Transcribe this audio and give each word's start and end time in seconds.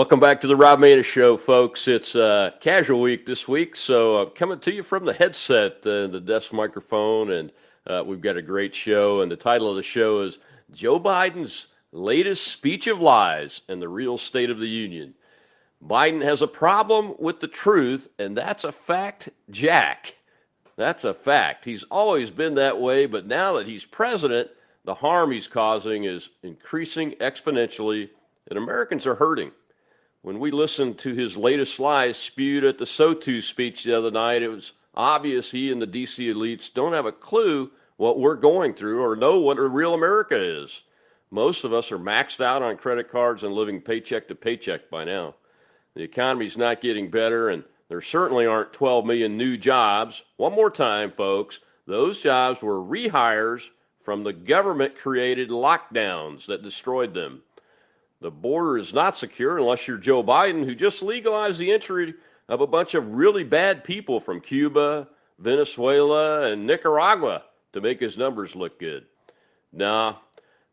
Welcome 0.00 0.18
back 0.18 0.40
to 0.40 0.46
the 0.46 0.56
Rob 0.56 0.78
Maness 0.78 1.04
Show, 1.04 1.36
folks. 1.36 1.86
It's 1.86 2.16
uh, 2.16 2.52
casual 2.58 3.02
week 3.02 3.26
this 3.26 3.46
week, 3.46 3.76
so 3.76 4.16
uh, 4.16 4.24
coming 4.30 4.58
to 4.60 4.72
you 4.72 4.82
from 4.82 5.04
the 5.04 5.12
headset 5.12 5.84
and 5.84 6.10
the 6.10 6.22
desk 6.22 6.54
microphone, 6.54 7.32
and 7.32 7.52
uh, 7.86 8.02
we've 8.06 8.22
got 8.22 8.38
a 8.38 8.40
great 8.40 8.74
show. 8.74 9.20
And 9.20 9.30
the 9.30 9.36
title 9.36 9.68
of 9.68 9.76
the 9.76 9.82
show 9.82 10.22
is 10.22 10.38
Joe 10.72 10.98
Biden's 10.98 11.66
latest 11.92 12.46
speech 12.46 12.86
of 12.86 12.98
lies 12.98 13.60
and 13.68 13.82
the 13.82 13.90
real 13.90 14.16
state 14.16 14.48
of 14.48 14.58
the 14.58 14.66
union. 14.66 15.12
Biden 15.86 16.24
has 16.24 16.40
a 16.40 16.48
problem 16.48 17.14
with 17.18 17.40
the 17.40 17.46
truth, 17.46 18.08
and 18.18 18.34
that's 18.34 18.64
a 18.64 18.72
fact, 18.72 19.28
Jack. 19.50 20.14
That's 20.76 21.04
a 21.04 21.12
fact. 21.12 21.66
He's 21.66 21.84
always 21.90 22.30
been 22.30 22.54
that 22.54 22.80
way, 22.80 23.04
but 23.04 23.26
now 23.26 23.58
that 23.58 23.66
he's 23.66 23.84
president, 23.84 24.48
the 24.86 24.94
harm 24.94 25.30
he's 25.30 25.46
causing 25.46 26.04
is 26.04 26.30
increasing 26.42 27.10
exponentially, 27.20 28.08
and 28.48 28.56
Americans 28.56 29.06
are 29.06 29.14
hurting. 29.14 29.52
When 30.22 30.38
we 30.38 30.50
listened 30.50 30.98
to 30.98 31.14
his 31.14 31.36
latest 31.36 31.80
lies 31.80 32.18
spewed 32.18 32.64
at 32.64 32.76
the 32.76 32.84
SOTU 32.84 33.40
speech 33.42 33.84
the 33.84 33.96
other 33.96 34.10
night, 34.10 34.42
it 34.42 34.48
was 34.48 34.72
obvious 34.94 35.50
he 35.50 35.72
and 35.72 35.80
the 35.80 35.86
DC 35.86 36.34
elites 36.34 36.72
don't 36.72 36.92
have 36.92 37.06
a 37.06 37.12
clue 37.12 37.70
what 37.96 38.18
we're 38.18 38.34
going 38.34 38.74
through 38.74 39.02
or 39.02 39.16
know 39.16 39.40
what 39.40 39.58
a 39.58 39.62
real 39.62 39.94
America 39.94 40.36
is. 40.36 40.82
Most 41.30 41.64
of 41.64 41.72
us 41.72 41.90
are 41.90 41.98
maxed 41.98 42.44
out 42.44 42.62
on 42.62 42.76
credit 42.76 43.10
cards 43.10 43.44
and 43.44 43.54
living 43.54 43.80
paycheck 43.80 44.28
to 44.28 44.34
paycheck 44.34 44.90
by 44.90 45.04
now. 45.04 45.36
The 45.94 46.02
economy's 46.02 46.56
not 46.56 46.82
getting 46.82 47.10
better, 47.10 47.48
and 47.48 47.64
there 47.88 48.02
certainly 48.02 48.44
aren't 48.44 48.74
12 48.74 49.06
million 49.06 49.38
new 49.38 49.56
jobs. 49.56 50.22
One 50.36 50.52
more 50.52 50.70
time, 50.70 51.12
folks, 51.12 51.60
those 51.86 52.20
jobs 52.20 52.60
were 52.60 52.82
rehires 52.82 53.68
from 54.02 54.24
the 54.24 54.32
government 54.32 54.98
created 54.98 55.48
lockdowns 55.48 56.46
that 56.46 56.62
destroyed 56.62 57.14
them. 57.14 57.42
The 58.20 58.30
border 58.30 58.76
is 58.76 58.92
not 58.92 59.16
secure 59.16 59.56
unless 59.56 59.88
you're 59.88 59.96
Joe 59.96 60.22
Biden, 60.22 60.64
who 60.64 60.74
just 60.74 61.02
legalized 61.02 61.58
the 61.58 61.72
entry 61.72 62.14
of 62.48 62.60
a 62.60 62.66
bunch 62.66 62.94
of 62.94 63.12
really 63.12 63.44
bad 63.44 63.82
people 63.82 64.20
from 64.20 64.40
Cuba, 64.40 65.08
Venezuela, 65.38 66.50
and 66.50 66.66
Nicaragua 66.66 67.44
to 67.72 67.80
make 67.80 68.00
his 68.00 68.18
numbers 68.18 68.54
look 68.54 68.78
good. 68.78 69.06
Now, 69.72 70.20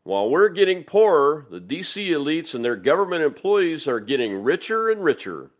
while 0.02 0.28
we're 0.28 0.50
getting 0.50 0.84
poorer, 0.84 1.46
the 1.50 1.60
DC 1.60 2.08
elites 2.08 2.54
and 2.54 2.64
their 2.64 2.76
government 2.76 3.22
employees 3.22 3.88
are 3.88 4.00
getting 4.00 4.42
richer 4.42 4.90
and 4.90 5.02
richer. 5.02 5.50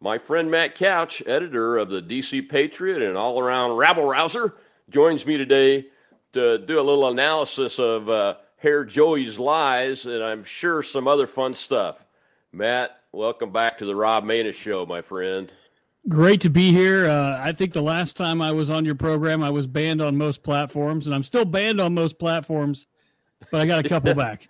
My 0.00 0.18
friend 0.18 0.50
Matt 0.50 0.74
Couch, 0.76 1.22
editor 1.26 1.76
of 1.76 1.88
the 1.88 2.00
DC 2.00 2.48
Patriot 2.48 3.02
and 3.02 3.16
all 3.16 3.38
around 3.38 3.76
rabble 3.76 4.04
rouser, 4.04 4.54
joins 4.88 5.26
me 5.26 5.36
today 5.36 5.86
to 6.32 6.58
do 6.58 6.80
a 6.80 6.82
little 6.82 7.08
analysis 7.08 7.78
of 7.78 8.08
uh, 8.08 8.36
Hair 8.58 8.86
Joey's 8.86 9.38
lies, 9.38 10.04
and 10.04 10.22
I'm 10.22 10.42
sure 10.42 10.82
some 10.82 11.06
other 11.06 11.26
fun 11.28 11.54
stuff. 11.54 12.04
Matt, 12.52 13.00
welcome 13.12 13.52
back 13.52 13.78
to 13.78 13.84
the 13.84 13.94
Rob 13.94 14.24
Maness 14.24 14.54
Show, 14.54 14.84
my 14.84 15.00
friend. 15.00 15.52
Great 16.08 16.40
to 16.40 16.50
be 16.50 16.72
here. 16.72 17.06
Uh, 17.06 17.40
I 17.40 17.52
think 17.52 17.72
the 17.72 17.82
last 17.82 18.16
time 18.16 18.42
I 18.42 18.50
was 18.50 18.68
on 18.68 18.84
your 18.84 18.96
program, 18.96 19.44
I 19.44 19.50
was 19.50 19.68
banned 19.68 20.02
on 20.02 20.16
most 20.16 20.42
platforms, 20.42 21.06
and 21.06 21.14
I'm 21.14 21.22
still 21.22 21.44
banned 21.44 21.80
on 21.80 21.94
most 21.94 22.18
platforms, 22.18 22.86
but 23.52 23.60
I 23.60 23.66
got 23.66 23.84
a 23.84 23.88
couple 23.88 24.12
back. 24.16 24.48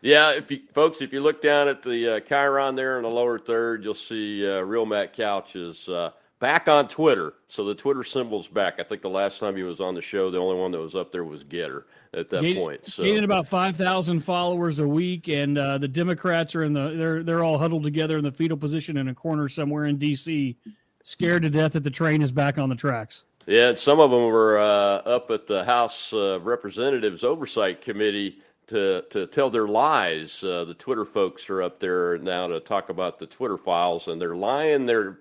Yeah, 0.00 0.32
if 0.32 0.50
you 0.50 0.60
folks, 0.72 1.00
if 1.00 1.12
you 1.12 1.20
look 1.20 1.40
down 1.40 1.68
at 1.68 1.82
the 1.82 2.16
uh, 2.16 2.20
Chiron 2.20 2.74
there 2.74 2.96
in 2.96 3.04
the 3.04 3.08
lower 3.08 3.38
third, 3.38 3.84
you'll 3.84 3.94
see 3.94 4.46
uh, 4.46 4.60
Real 4.60 4.86
Matt 4.86 5.12
Couch 5.12 5.56
is 5.56 5.88
uh, 5.88 6.10
back 6.38 6.68
on 6.68 6.88
Twitter. 6.88 7.34
So 7.48 7.64
the 7.64 7.74
Twitter 7.74 8.04
symbol's 8.04 8.48
back. 8.48 8.74
I 8.78 8.82
think 8.82 9.02
the 9.02 9.10
last 9.10 9.40
time 9.40 9.56
he 9.56 9.62
was 9.62 9.80
on 9.80 9.94
the 9.94 10.02
show, 10.02 10.30
the 10.30 10.38
only 10.38 10.56
one 10.56 10.72
that 10.72 10.80
was 10.80 10.94
up 10.94 11.12
there 11.12 11.24
was 11.24 11.44
Gettr 11.44 11.84
at 12.14 12.30
that 12.30 12.42
point. 12.54 12.86
So 12.86 13.02
gaining 13.02 13.24
about 13.24 13.46
five 13.46 13.76
thousand 13.76 14.20
followers 14.20 14.78
a 14.78 14.88
week, 14.88 15.28
and 15.28 15.56
uh, 15.58 15.78
the 15.78 15.88
Democrats 15.88 16.54
are 16.54 16.64
in 16.64 16.72
the 16.72 16.94
they're 16.96 17.22
they're 17.22 17.44
all 17.44 17.58
huddled 17.58 17.84
together 17.84 18.18
in 18.18 18.24
the 18.24 18.32
fetal 18.32 18.56
position 18.56 18.96
in 18.96 19.08
a 19.08 19.14
corner 19.14 19.48
somewhere 19.48 19.86
in 19.86 19.96
D.C., 19.98 20.56
scared 21.02 21.42
to 21.42 21.50
death 21.50 21.72
that 21.72 21.84
the 21.84 21.90
train 21.90 22.22
is 22.22 22.32
back 22.32 22.58
on 22.58 22.68
the 22.68 22.74
tracks. 22.74 23.24
Yeah, 23.46 23.68
and 23.68 23.78
some 23.78 24.00
of 24.00 24.10
them 24.10 24.24
were 24.24 24.58
uh, 24.58 25.02
up 25.06 25.30
at 25.30 25.46
the 25.46 25.64
House 25.64 26.12
uh, 26.12 26.40
Representatives 26.40 27.22
Oversight 27.22 27.80
Committee 27.80 28.40
to 28.68 29.04
to 29.10 29.26
tell 29.28 29.50
their 29.50 29.68
lies. 29.68 30.42
Uh, 30.42 30.64
the 30.64 30.74
Twitter 30.74 31.04
folks 31.04 31.48
are 31.48 31.62
up 31.62 31.78
there 31.78 32.18
now 32.18 32.48
to 32.48 32.58
talk 32.58 32.88
about 32.88 33.18
the 33.18 33.26
Twitter 33.26 33.56
files, 33.56 34.08
and 34.08 34.20
they're 34.20 34.34
lying 34.34 34.86
their 34.86 35.20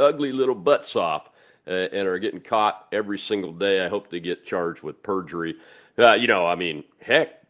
ugly 0.00 0.32
little 0.32 0.54
butts 0.54 0.96
off 0.96 1.30
uh, 1.66 1.70
and 1.70 2.06
are 2.08 2.18
getting 2.18 2.40
caught 2.40 2.86
every 2.92 3.18
single 3.18 3.52
day. 3.52 3.84
I 3.84 3.88
hope 3.88 4.10
they 4.10 4.20
get 4.20 4.46
charged 4.46 4.82
with 4.82 5.02
perjury. 5.02 5.56
Uh, 5.98 6.14
you 6.14 6.26
know, 6.26 6.46
I 6.46 6.54
mean, 6.54 6.84
heck, 7.00 7.42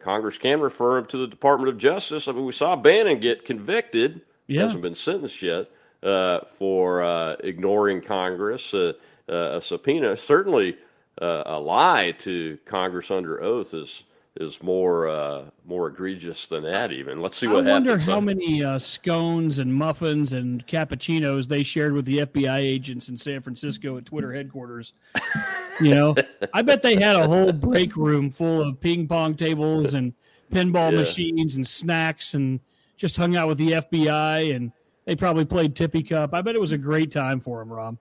Congress 0.00 0.36
can 0.38 0.60
refer 0.60 0.98
him 0.98 1.06
to 1.06 1.16
the 1.18 1.26
Department 1.26 1.68
of 1.68 1.78
Justice. 1.78 2.28
I 2.28 2.32
mean, 2.32 2.44
we 2.44 2.52
saw 2.52 2.76
Bannon 2.76 3.20
get 3.20 3.44
convicted. 3.44 4.20
He 4.48 4.54
Yeah. 4.54 4.62
hasn't 4.62 4.82
been 4.82 4.94
sentenced 4.94 5.42
yet 5.42 5.70
uh, 6.02 6.40
for 6.58 7.02
uh, 7.02 7.36
ignoring 7.40 8.00
Congress. 8.00 8.74
Uh, 8.74 8.92
uh, 9.28 9.56
a 9.56 9.60
subpoena, 9.62 10.16
certainly 10.16 10.76
uh, 11.20 11.44
a 11.46 11.58
lie 11.58 12.10
to 12.18 12.58
Congress 12.64 13.10
under 13.10 13.40
oath, 13.42 13.72
is 13.72 14.02
is 14.40 14.62
more 14.62 15.08
uh, 15.08 15.44
more 15.64 15.88
egregious 15.88 16.46
than 16.46 16.62
that. 16.64 16.90
Even 16.92 17.20
let's 17.20 17.36
see 17.38 17.46
what 17.46 17.66
I 17.66 17.72
wonder 17.72 17.98
happens. 17.98 18.08
how 18.08 18.20
many 18.20 18.64
uh, 18.64 18.78
scones 18.78 19.58
and 19.58 19.72
muffins 19.72 20.32
and 20.32 20.66
cappuccinos 20.66 21.46
they 21.48 21.62
shared 21.62 21.92
with 21.92 22.06
the 22.06 22.18
FBI 22.20 22.58
agents 22.58 23.08
in 23.08 23.16
San 23.16 23.42
Francisco 23.42 23.96
at 23.98 24.06
Twitter 24.06 24.32
headquarters. 24.32 24.94
you 25.80 25.94
know, 25.94 26.14
I 26.54 26.62
bet 26.62 26.80
they 26.82 26.94
had 26.96 27.16
a 27.16 27.28
whole 27.28 27.52
break 27.52 27.94
room 27.96 28.30
full 28.30 28.62
of 28.62 28.80
ping 28.80 29.06
pong 29.06 29.34
tables 29.34 29.94
and 29.94 30.14
pinball 30.50 30.90
Yeah. 30.92 30.98
machines 30.98 31.56
and 31.56 31.66
snacks 31.66 32.34
and 32.34 32.58
just 32.96 33.16
hung 33.16 33.36
out 33.36 33.48
with 33.48 33.58
the 33.58 33.72
FBI 33.72 34.54
and 34.54 34.72
they 35.04 35.16
probably 35.16 35.44
played 35.44 35.74
Tippy 35.74 36.02
Cup. 36.02 36.32
I 36.32 36.40
bet 36.40 36.54
it 36.54 36.60
was 36.60 36.72
a 36.72 36.78
great 36.78 37.10
time 37.10 37.40
for 37.40 37.58
them, 37.58 37.70
Rob. 37.72 37.98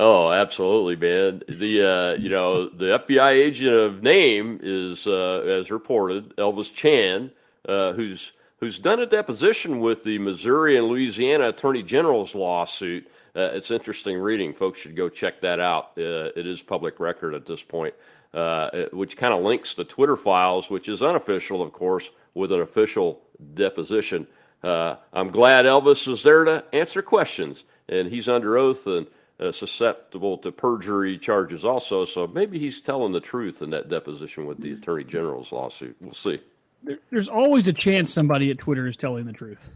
Oh, 0.00 0.30
absolutely, 0.30 0.94
man. 0.94 1.42
The 1.48 1.82
uh, 1.82 2.12
you 2.12 2.28
know 2.28 2.68
the 2.68 3.00
FBI 3.00 3.32
agent 3.32 3.74
of 3.74 4.00
name 4.00 4.60
is, 4.62 5.08
uh, 5.08 5.40
as 5.40 5.72
reported, 5.72 6.36
Elvis 6.36 6.72
Chan, 6.72 7.32
uh, 7.68 7.94
who's 7.94 8.32
who's 8.60 8.78
done 8.78 9.00
a 9.00 9.06
deposition 9.06 9.80
with 9.80 10.04
the 10.04 10.20
Missouri 10.20 10.76
and 10.76 10.86
Louisiana 10.86 11.48
Attorney 11.48 11.82
General's 11.82 12.36
lawsuit. 12.36 13.10
Uh, 13.34 13.50
it's 13.54 13.72
interesting 13.72 14.16
reading. 14.18 14.54
Folks 14.54 14.78
should 14.78 14.94
go 14.94 15.08
check 15.08 15.40
that 15.40 15.58
out. 15.58 15.98
Uh, 15.98 16.30
it 16.36 16.46
is 16.46 16.62
public 16.62 17.00
record 17.00 17.34
at 17.34 17.44
this 17.44 17.64
point, 17.64 17.94
uh, 18.34 18.70
which 18.92 19.16
kind 19.16 19.34
of 19.34 19.42
links 19.42 19.74
the 19.74 19.84
Twitter 19.84 20.16
files, 20.16 20.70
which 20.70 20.88
is 20.88 21.02
unofficial, 21.02 21.60
of 21.60 21.72
course, 21.72 22.08
with 22.34 22.52
an 22.52 22.60
official 22.60 23.20
deposition. 23.54 24.28
I'm 24.62 25.30
glad 25.32 25.64
Elvis 25.64 26.06
was 26.06 26.22
there 26.22 26.44
to 26.44 26.64
answer 26.72 27.02
questions, 27.02 27.64
and 27.88 28.08
he's 28.08 28.28
under 28.28 28.56
oath 28.56 28.86
and 28.86 29.08
uh, 29.40 29.52
susceptible 29.52 30.38
to 30.38 30.50
perjury 30.52 31.16
charges 31.18 31.64
also. 31.64 32.04
So 32.04 32.26
maybe 32.26 32.58
he's 32.58 32.80
telling 32.80 33.12
the 33.12 33.20
truth 33.20 33.62
in 33.62 33.70
that 33.70 33.88
deposition 33.88 34.46
with 34.46 34.60
the 34.60 34.72
Attorney 34.72 35.04
General's 35.04 35.52
lawsuit. 35.52 35.96
We'll 36.00 36.12
see, 36.14 36.40
There, 36.82 36.98
there's 37.10 37.28
always 37.28 37.68
a 37.68 37.72
chance 37.72 38.12
somebody 38.12 38.50
at 38.50 38.58
Twitter 38.58 38.86
is 38.86 38.96
telling 38.96 39.26
the 39.26 39.32
truth. 39.32 39.68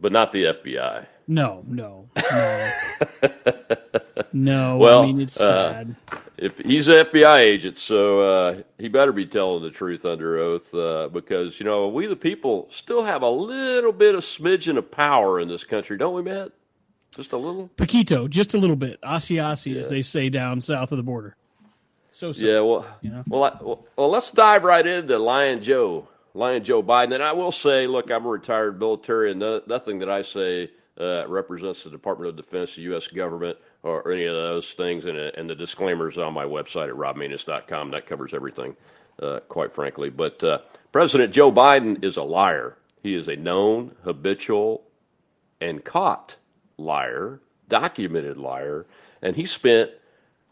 but 0.00 0.12
not 0.12 0.32
the 0.32 0.44
FBI. 0.44 1.06
No, 1.28 1.62
no, 1.66 2.08
no. 2.32 2.72
no, 4.32 4.76
Well, 4.78 5.02
I 5.02 5.06
mean, 5.06 5.20
it's 5.20 5.40
uh, 5.40 5.72
sad. 5.72 5.96
If 6.36 6.58
he's 6.58 6.88
an 6.88 7.06
FBI 7.06 7.38
agent, 7.38 7.78
so 7.78 8.20
uh, 8.20 8.62
he 8.78 8.88
better 8.88 9.12
be 9.12 9.26
telling 9.26 9.62
the 9.62 9.70
truth 9.70 10.04
under 10.04 10.38
oath, 10.38 10.74
uh, 10.74 11.08
because 11.08 11.60
you 11.60 11.66
know 11.66 11.86
we 11.88 12.06
the 12.06 12.16
people 12.16 12.66
still 12.70 13.04
have 13.04 13.22
a 13.22 13.30
little 13.30 13.92
bit 13.92 14.14
of 14.14 14.24
smidgen 14.24 14.76
of 14.76 14.90
power 14.90 15.38
in 15.38 15.48
this 15.48 15.62
country, 15.64 15.96
don't 15.96 16.14
we, 16.14 16.22
Matt? 16.22 16.50
Just 17.14 17.32
a 17.32 17.36
little. 17.36 17.68
Paquito, 17.76 18.28
just 18.28 18.54
a 18.54 18.58
little 18.58 18.76
bit. 18.76 18.98
Asi 19.02 19.40
asi, 19.40 19.78
as 19.78 19.88
they 19.88 20.02
say 20.02 20.28
down 20.28 20.60
south 20.60 20.92
of 20.92 20.96
the 20.96 21.02
border. 21.02 21.36
So, 22.10 22.32
so 22.32 22.44
Yeah, 22.44 22.60
well, 22.60 22.86
you 23.00 23.10
know? 23.10 23.24
well, 23.26 23.44
I, 23.44 23.58
well, 23.62 23.86
well, 23.96 24.10
let's 24.10 24.30
dive 24.30 24.64
right 24.64 24.86
into 24.86 25.18
Lion 25.18 25.62
Joe, 25.62 26.08
Lion 26.34 26.62
Joe 26.64 26.82
Biden. 26.82 27.14
And 27.14 27.22
I 27.22 27.32
will 27.32 27.52
say, 27.52 27.86
look, 27.86 28.10
I'm 28.10 28.26
a 28.26 28.28
retired 28.28 28.78
military, 28.78 29.30
and 29.30 29.40
no, 29.40 29.60
nothing 29.66 29.98
that 30.00 30.10
I 30.10 30.22
say 30.22 30.70
uh, 30.98 31.26
represents 31.28 31.84
the 31.84 31.90
Department 31.90 32.30
of 32.30 32.36
Defense, 32.36 32.74
the 32.76 32.82
U.S. 32.82 33.08
government, 33.08 33.58
or, 33.82 34.02
or 34.02 34.12
any 34.12 34.26
of 34.26 34.34
those 34.34 34.70
things. 34.72 35.04
And, 35.04 35.18
uh, 35.18 35.30
and 35.36 35.48
the 35.48 35.54
disclaimers 35.54 36.18
on 36.18 36.32
my 36.32 36.44
website 36.44 36.88
at 36.88 36.94
robmaness.com. 36.94 37.90
That 37.90 38.06
covers 38.06 38.34
everything, 38.34 38.76
uh, 39.20 39.40
quite 39.48 39.72
frankly. 39.72 40.10
But 40.10 40.42
uh, 40.44 40.58
President 40.92 41.32
Joe 41.32 41.50
Biden 41.50 42.04
is 42.04 42.16
a 42.16 42.22
liar. 42.22 42.76
He 43.02 43.14
is 43.14 43.28
a 43.28 43.36
known, 43.36 43.94
habitual, 44.04 44.82
and 45.60 45.82
caught 45.84 46.36
liar, 46.80 47.40
documented 47.68 48.38
liar, 48.38 48.86
and 49.22 49.36
he 49.36 49.46
spent 49.46 49.90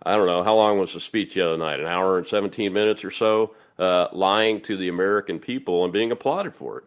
I 0.03 0.17
don't 0.17 0.27
know 0.27 0.45
how 0.45 0.55
long 0.55 0.79
was 0.79 0.95
the 0.95 1.01
speech 1.01 1.35
the 1.35 1.43
other 1.43 1.59
night, 1.59 1.81
an 1.81 1.87
hour 1.87 2.19
and 2.19 2.27
seventeen 2.27 2.73
minutes 2.73 3.05
or 3.05 3.11
so, 3.11 3.55
uh, 3.79 4.09
lying 4.13 4.61
to 4.63 4.77
the 4.77 4.89
American 4.89 5.39
people 5.41 5.85
and 5.85 5.93
being 5.93 6.13
applauded 6.13 6.55
for 6.55 6.79
it. 6.79 6.85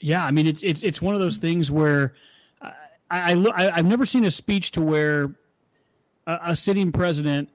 yeah, 0.00 0.24
I 0.24 0.30
mean, 0.30 0.46
it's 0.46 0.62
it's 0.62 0.82
it's 0.82 1.02
one 1.02 1.14
of 1.14 1.20
those 1.20 1.38
things 1.38 1.70
where 1.70 2.14
I, 3.10 3.32
I, 3.32 3.32
I, 3.32 3.76
I've 3.78 3.86
never 3.86 4.06
seen 4.06 4.24
a 4.24 4.30
speech 4.30 4.72
to 4.72 4.80
where 4.80 5.34
a, 6.26 6.38
a 6.46 6.56
sitting 6.56 6.92
president 6.92 7.48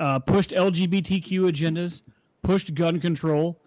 uh, 0.00 0.18
pushed 0.18 0.50
LGBTQ 0.50 1.50
agendas, 1.50 2.02
pushed 2.42 2.74
gun 2.74 3.00
control, 3.00 3.60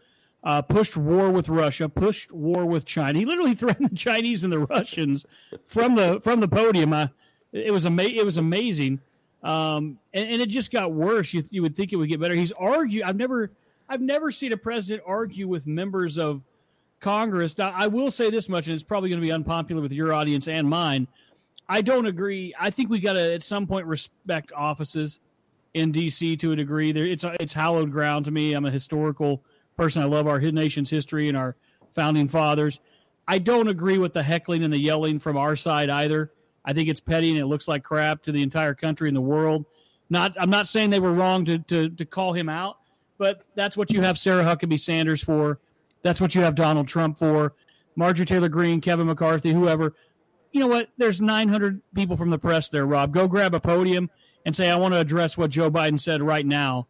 uh, 0.45 0.61
pushed 0.61 0.95
war 0.95 1.31
with 1.31 1.49
Russia, 1.49 1.89
pushed 1.89 2.31
war 2.31 2.65
with 2.65 2.85
China. 2.85 3.17
He 3.17 3.25
literally 3.25 3.55
threatened 3.55 3.89
the 3.89 3.95
Chinese 3.95 4.43
and 4.43 4.53
the 4.53 4.59
Russians 4.59 5.25
from 5.65 5.95
the 5.95 6.21
from 6.21 6.39
the 6.39 6.47
podium. 6.47 6.93
Uh, 6.93 7.07
it 7.51 7.71
was 7.71 7.85
ama- 7.85 8.03
It 8.03 8.23
was 8.23 8.37
amazing, 8.37 8.99
um, 9.43 9.97
and, 10.13 10.29
and, 10.29 10.41
it 10.41 10.49
just 10.49 10.71
got 10.71 10.91
worse. 10.91 11.33
You, 11.33 11.43
you 11.49 11.61
would 11.61 11.75
think 11.75 11.93
it 11.93 11.95
would 11.95 12.09
get 12.09 12.19
better. 12.19 12.35
He's 12.35 12.51
argued. 12.53 13.03
I've 13.03 13.15
never 13.15 13.51
I've 13.89 14.01
never 14.01 14.31
seen 14.31 14.53
a 14.53 14.57
president 14.57 15.03
argue 15.07 15.47
with 15.47 15.65
members 15.65 16.17
of 16.17 16.41
Congress. 16.99 17.57
Now, 17.57 17.71
I 17.71 17.87
will 17.87 18.11
say 18.11 18.29
this 18.29 18.49
much, 18.49 18.67
and 18.67 18.73
it's 18.73 18.83
probably 18.83 19.09
going 19.09 19.21
to 19.21 19.25
be 19.25 19.31
unpopular 19.31 19.81
with 19.81 19.91
your 19.91 20.13
audience 20.13 20.47
and 20.47 20.69
mine. 20.69 21.07
I 21.67 21.81
don't 21.81 22.05
agree. 22.05 22.53
I 22.59 22.69
think 22.69 22.89
we 22.89 22.99
got 22.99 23.13
to 23.13 23.33
at 23.33 23.41
some 23.41 23.65
point 23.65 23.87
respect 23.87 24.51
offices 24.55 25.19
in 25.73 25.91
D.C. 25.91 26.37
to 26.37 26.51
a 26.51 26.55
degree. 26.55 26.91
There, 26.91 27.05
it's 27.05 27.25
it's 27.39 27.53
hallowed 27.53 27.91
ground 27.91 28.25
to 28.25 28.31
me. 28.31 28.53
I'm 28.53 28.65
a 28.65 28.71
historical 28.71 29.41
person. 29.75 30.01
I 30.01 30.05
love 30.05 30.27
our 30.27 30.39
nation's 30.39 30.89
history 30.89 31.27
and 31.27 31.37
our 31.37 31.55
founding 31.93 32.27
fathers. 32.27 32.79
I 33.27 33.39
don't 33.39 33.67
agree 33.67 33.97
with 33.97 34.13
the 34.13 34.23
heckling 34.23 34.63
and 34.63 34.71
the 34.71 34.77
yelling 34.77 35.19
from 35.19 35.37
our 35.37 35.55
side 35.55 35.89
either. 35.89 36.31
I 36.63 36.73
think 36.73 36.89
it's 36.89 36.99
petty 36.99 37.31
and 37.31 37.39
it 37.39 37.45
looks 37.45 37.67
like 37.67 37.83
crap 37.83 38.23
to 38.23 38.31
the 38.31 38.43
entire 38.43 38.73
country 38.73 39.07
and 39.07 39.15
the 39.15 39.21
world. 39.21 39.65
Not, 40.09 40.35
I'm 40.39 40.49
not 40.49 40.67
saying 40.67 40.89
they 40.89 40.99
were 40.99 41.13
wrong 41.13 41.45
to, 41.45 41.59
to, 41.59 41.89
to 41.89 42.05
call 42.05 42.33
him 42.33 42.49
out, 42.49 42.77
but 43.17 43.43
that's 43.55 43.75
what 43.77 43.91
you 43.91 44.01
have 44.01 44.19
Sarah 44.19 44.43
Huckabee 44.43 44.79
Sanders 44.79 45.23
for. 45.23 45.59
That's 46.01 46.21
what 46.21 46.35
you 46.35 46.41
have 46.41 46.55
Donald 46.55 46.87
Trump 46.87 47.17
for. 47.17 47.53
Marjorie 47.95 48.25
Taylor 48.25 48.49
Greene, 48.49 48.81
Kevin 48.81 49.07
McCarthy, 49.07 49.51
whoever. 49.51 49.95
You 50.51 50.59
know 50.59 50.67
what? 50.67 50.89
There's 50.97 51.21
900 51.21 51.81
people 51.95 52.17
from 52.17 52.29
the 52.29 52.37
press 52.37 52.69
there, 52.69 52.85
Rob. 52.85 53.13
Go 53.13 53.27
grab 53.27 53.53
a 53.53 53.59
podium 53.59 54.09
and 54.45 54.55
say, 54.55 54.69
I 54.69 54.75
want 54.75 54.93
to 54.93 54.99
address 54.99 55.37
what 55.37 55.49
Joe 55.49 55.71
Biden 55.71 55.99
said 55.99 56.21
right 56.21 56.45
now. 56.45 56.87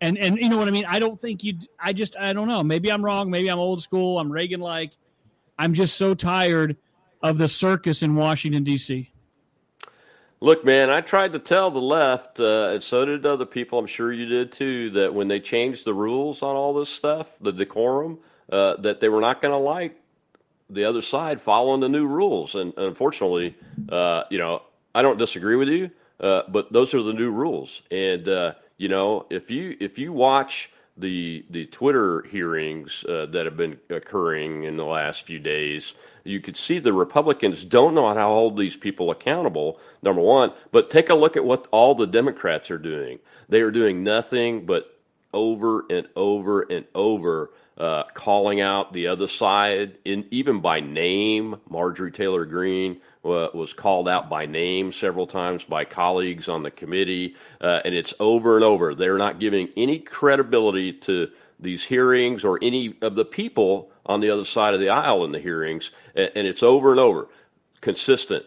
And, 0.00 0.16
and 0.18 0.38
you 0.38 0.48
know 0.48 0.56
what 0.56 0.68
I 0.68 0.70
mean? 0.70 0.86
I 0.88 0.98
don't 0.98 1.18
think 1.18 1.44
you, 1.44 1.58
I 1.78 1.92
just, 1.92 2.16
I 2.16 2.32
don't 2.32 2.48
know. 2.48 2.62
Maybe 2.62 2.90
I'm 2.90 3.04
wrong. 3.04 3.30
Maybe 3.30 3.48
I'm 3.48 3.58
old 3.58 3.82
school. 3.82 4.18
I'm 4.18 4.32
Reagan 4.32 4.60
like. 4.60 4.92
I'm 5.58 5.74
just 5.74 5.96
so 5.96 6.14
tired 6.14 6.76
of 7.22 7.36
the 7.36 7.48
circus 7.48 8.02
in 8.02 8.14
Washington, 8.14 8.64
D.C. 8.64 9.10
Look, 10.42 10.64
man, 10.64 10.88
I 10.88 11.02
tried 11.02 11.34
to 11.34 11.38
tell 11.38 11.70
the 11.70 11.80
left, 11.80 12.40
uh, 12.40 12.70
and 12.70 12.82
so 12.82 13.04
did 13.04 13.26
other 13.26 13.44
people. 13.44 13.78
I'm 13.78 13.86
sure 13.86 14.10
you 14.10 14.24
did 14.24 14.52
too. 14.52 14.88
That 14.90 15.12
when 15.12 15.28
they 15.28 15.38
changed 15.38 15.84
the 15.84 15.92
rules 15.92 16.42
on 16.42 16.56
all 16.56 16.72
this 16.72 16.88
stuff, 16.88 17.38
the 17.42 17.52
decorum, 17.52 18.18
uh, 18.50 18.76
that 18.76 19.00
they 19.00 19.10
were 19.10 19.20
not 19.20 19.42
going 19.42 19.52
to 19.52 19.58
like 19.58 20.00
the 20.70 20.84
other 20.84 21.02
side 21.02 21.42
following 21.42 21.80
the 21.80 21.90
new 21.90 22.06
rules. 22.06 22.54
And, 22.54 22.72
unfortunately, 22.78 23.54
uh, 23.90 24.24
you 24.30 24.38
know, 24.38 24.62
I 24.94 25.02
don't 25.02 25.18
disagree 25.18 25.56
with 25.56 25.68
you, 25.68 25.90
uh, 26.20 26.42
but 26.48 26.72
those 26.72 26.94
are 26.94 27.02
the 27.02 27.12
new 27.12 27.30
rules. 27.30 27.82
And 27.90 28.26
uh, 28.26 28.54
you 28.80 28.88
know, 28.88 29.26
if 29.28 29.50
you 29.50 29.76
if 29.78 29.98
you 29.98 30.10
watch 30.10 30.70
the 30.96 31.44
the 31.50 31.66
Twitter 31.66 32.22
hearings 32.22 33.04
uh, 33.06 33.26
that 33.26 33.44
have 33.44 33.54
been 33.54 33.78
occurring 33.90 34.64
in 34.64 34.78
the 34.78 34.86
last 34.86 35.26
few 35.26 35.38
days, 35.38 35.92
you 36.24 36.40
could 36.40 36.56
see 36.56 36.78
the 36.78 36.94
Republicans 36.94 37.62
don't 37.62 37.94
know 37.94 38.06
how 38.06 38.14
to 38.14 38.22
hold 38.22 38.56
these 38.56 38.78
people 38.78 39.10
accountable. 39.10 39.78
Number 40.02 40.22
one, 40.22 40.54
but 40.72 40.88
take 40.88 41.10
a 41.10 41.14
look 41.14 41.36
at 41.36 41.44
what 41.44 41.66
all 41.70 41.94
the 41.94 42.06
Democrats 42.06 42.70
are 42.70 42.78
doing. 42.78 43.18
They 43.50 43.60
are 43.60 43.70
doing 43.70 44.02
nothing 44.02 44.64
but 44.64 44.98
over 45.34 45.84
and 45.90 46.08
over 46.16 46.62
and 46.62 46.86
over 46.94 47.50
uh, 47.80 48.04
calling 48.12 48.60
out 48.60 48.92
the 48.92 49.06
other 49.06 49.26
side, 49.26 49.96
in 50.04 50.26
even 50.30 50.60
by 50.60 50.80
name. 50.80 51.56
Marjorie 51.70 52.12
Taylor 52.12 52.44
Greene 52.44 53.00
uh, 53.24 53.48
was 53.54 53.72
called 53.72 54.06
out 54.06 54.28
by 54.28 54.44
name 54.44 54.92
several 54.92 55.26
times 55.26 55.64
by 55.64 55.86
colleagues 55.86 56.46
on 56.46 56.62
the 56.62 56.70
committee, 56.70 57.34
uh, 57.62 57.80
and 57.86 57.94
it's 57.94 58.12
over 58.20 58.56
and 58.56 58.64
over. 58.64 58.94
They're 58.94 59.16
not 59.16 59.40
giving 59.40 59.70
any 59.78 59.98
credibility 59.98 60.92
to 60.92 61.30
these 61.58 61.82
hearings 61.82 62.44
or 62.44 62.58
any 62.60 62.96
of 63.00 63.14
the 63.14 63.24
people 63.24 63.90
on 64.04 64.20
the 64.20 64.28
other 64.28 64.44
side 64.44 64.74
of 64.74 64.80
the 64.80 64.90
aisle 64.90 65.24
in 65.24 65.32
the 65.32 65.40
hearings, 65.40 65.90
and, 66.14 66.30
and 66.36 66.46
it's 66.46 66.62
over 66.62 66.90
and 66.90 67.00
over, 67.00 67.28
consistent 67.80 68.44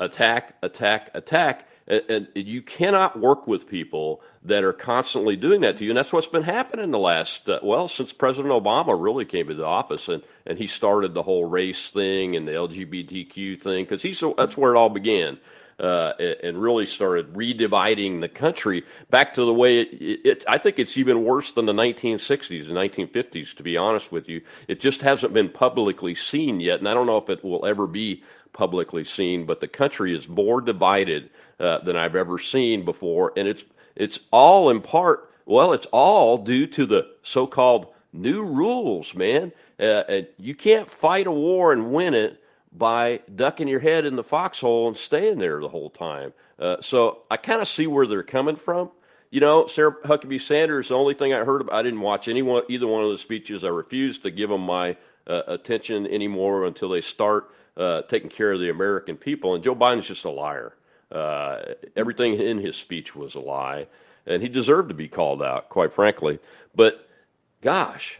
attack, 0.00 0.56
attack, 0.62 1.10
attack. 1.12 1.68
And, 1.86 2.28
you 2.34 2.62
cannot 2.62 3.18
work 3.18 3.46
with 3.46 3.68
people 3.68 4.22
that 4.44 4.64
are 4.64 4.72
constantly 4.72 5.36
doing 5.36 5.62
that 5.62 5.78
to 5.78 5.84
you. 5.84 5.90
And 5.90 5.98
that's 5.98 6.12
what's 6.12 6.26
been 6.26 6.42
happening 6.42 6.90
the 6.90 6.98
last, 6.98 7.48
uh, 7.48 7.58
well, 7.62 7.88
since 7.88 8.12
President 8.12 8.52
Obama 8.52 9.00
really 9.00 9.24
came 9.24 9.50
into 9.50 9.64
office 9.64 10.08
and, 10.08 10.22
and 10.46 10.58
he 10.58 10.66
started 10.66 11.14
the 11.14 11.22
whole 11.22 11.44
race 11.44 11.90
thing 11.90 12.36
and 12.36 12.46
the 12.46 12.52
LGBTQ 12.52 13.60
thing, 13.60 13.84
because 13.84 14.02
he's 14.02 14.22
that's 14.36 14.56
where 14.56 14.74
it 14.74 14.78
all 14.78 14.90
began. 14.90 15.38
Uh, 15.80 16.12
and 16.44 16.62
really 16.62 16.86
started 16.86 17.32
redividing 17.32 18.20
the 18.20 18.28
country 18.28 18.84
back 19.10 19.34
to 19.34 19.44
the 19.44 19.54
way 19.54 19.80
it, 19.80 20.20
it, 20.24 20.44
I 20.46 20.58
think 20.58 20.78
it's 20.78 20.96
even 20.96 21.24
worse 21.24 21.50
than 21.52 21.66
the 21.66 21.72
1960s 21.72 22.68
and 22.68 22.76
1950s, 22.76 23.56
to 23.56 23.62
be 23.64 23.76
honest 23.76 24.12
with 24.12 24.28
you. 24.28 24.42
It 24.68 24.80
just 24.80 25.02
hasn't 25.02 25.32
been 25.32 25.48
publicly 25.48 26.14
seen 26.14 26.60
yet, 26.60 26.78
and 26.78 26.88
I 26.88 26.94
don't 26.94 27.06
know 27.06 27.16
if 27.16 27.28
it 27.30 27.42
will 27.42 27.66
ever 27.66 27.88
be 27.88 28.22
publicly 28.52 29.04
seen, 29.04 29.46
but 29.46 29.60
the 29.60 29.68
country 29.68 30.16
is 30.16 30.28
more 30.28 30.60
divided 30.60 31.30
uh, 31.58 31.78
than 31.78 31.96
I've 31.96 32.16
ever 32.16 32.38
seen 32.38 32.84
before, 32.84 33.32
and 33.36 33.48
it's 33.48 33.64
it's 33.94 34.20
all 34.30 34.70
in 34.70 34.80
part. 34.80 35.30
Well, 35.44 35.72
it's 35.72 35.86
all 35.92 36.38
due 36.38 36.66
to 36.68 36.86
the 36.86 37.10
so-called 37.22 37.88
new 38.12 38.44
rules, 38.44 39.14
man. 39.14 39.52
Uh, 39.78 40.04
and 40.08 40.26
you 40.38 40.54
can't 40.54 40.88
fight 40.88 41.26
a 41.26 41.32
war 41.32 41.72
and 41.72 41.92
win 41.92 42.14
it 42.14 42.42
by 42.72 43.20
ducking 43.34 43.68
your 43.68 43.80
head 43.80 44.06
in 44.06 44.16
the 44.16 44.24
foxhole 44.24 44.88
and 44.88 44.96
staying 44.96 45.38
there 45.38 45.60
the 45.60 45.68
whole 45.68 45.90
time. 45.90 46.32
Uh, 46.58 46.76
so 46.80 47.22
I 47.30 47.36
kind 47.36 47.60
of 47.60 47.68
see 47.68 47.86
where 47.86 48.06
they're 48.06 48.22
coming 48.22 48.56
from. 48.56 48.90
You 49.30 49.40
know, 49.40 49.66
Sarah 49.66 49.96
Huckabee 50.04 50.40
Sanders. 50.40 50.88
The 50.88 50.94
only 50.94 51.14
thing 51.14 51.32
I 51.32 51.44
heard, 51.44 51.62
about, 51.62 51.74
I 51.74 51.82
didn't 51.82 52.00
watch 52.00 52.28
any 52.28 52.42
one, 52.42 52.62
either 52.68 52.86
one 52.86 53.02
of 53.02 53.10
the 53.10 53.18
speeches. 53.18 53.64
I 53.64 53.68
refused 53.68 54.22
to 54.22 54.30
give 54.30 54.50
them 54.50 54.60
my 54.60 54.96
uh, 55.26 55.42
attention 55.48 56.06
anymore 56.06 56.66
until 56.66 56.90
they 56.90 57.00
start 57.00 57.50
uh, 57.76 58.02
taking 58.02 58.30
care 58.30 58.52
of 58.52 58.60
the 58.60 58.70
American 58.70 59.16
people. 59.16 59.54
And 59.54 59.64
Joe 59.64 59.74
Biden's 59.74 60.06
just 60.06 60.24
a 60.24 60.30
liar. 60.30 60.74
Uh, 61.10 61.74
everything 61.96 62.34
in 62.40 62.58
his 62.58 62.76
speech 62.76 63.14
was 63.14 63.34
a 63.34 63.40
lie, 63.40 63.86
and 64.26 64.42
he 64.42 64.48
deserved 64.48 64.88
to 64.88 64.94
be 64.94 65.08
called 65.08 65.42
out, 65.42 65.68
quite 65.68 65.92
frankly. 65.92 66.38
But 66.74 67.06
gosh, 67.60 68.18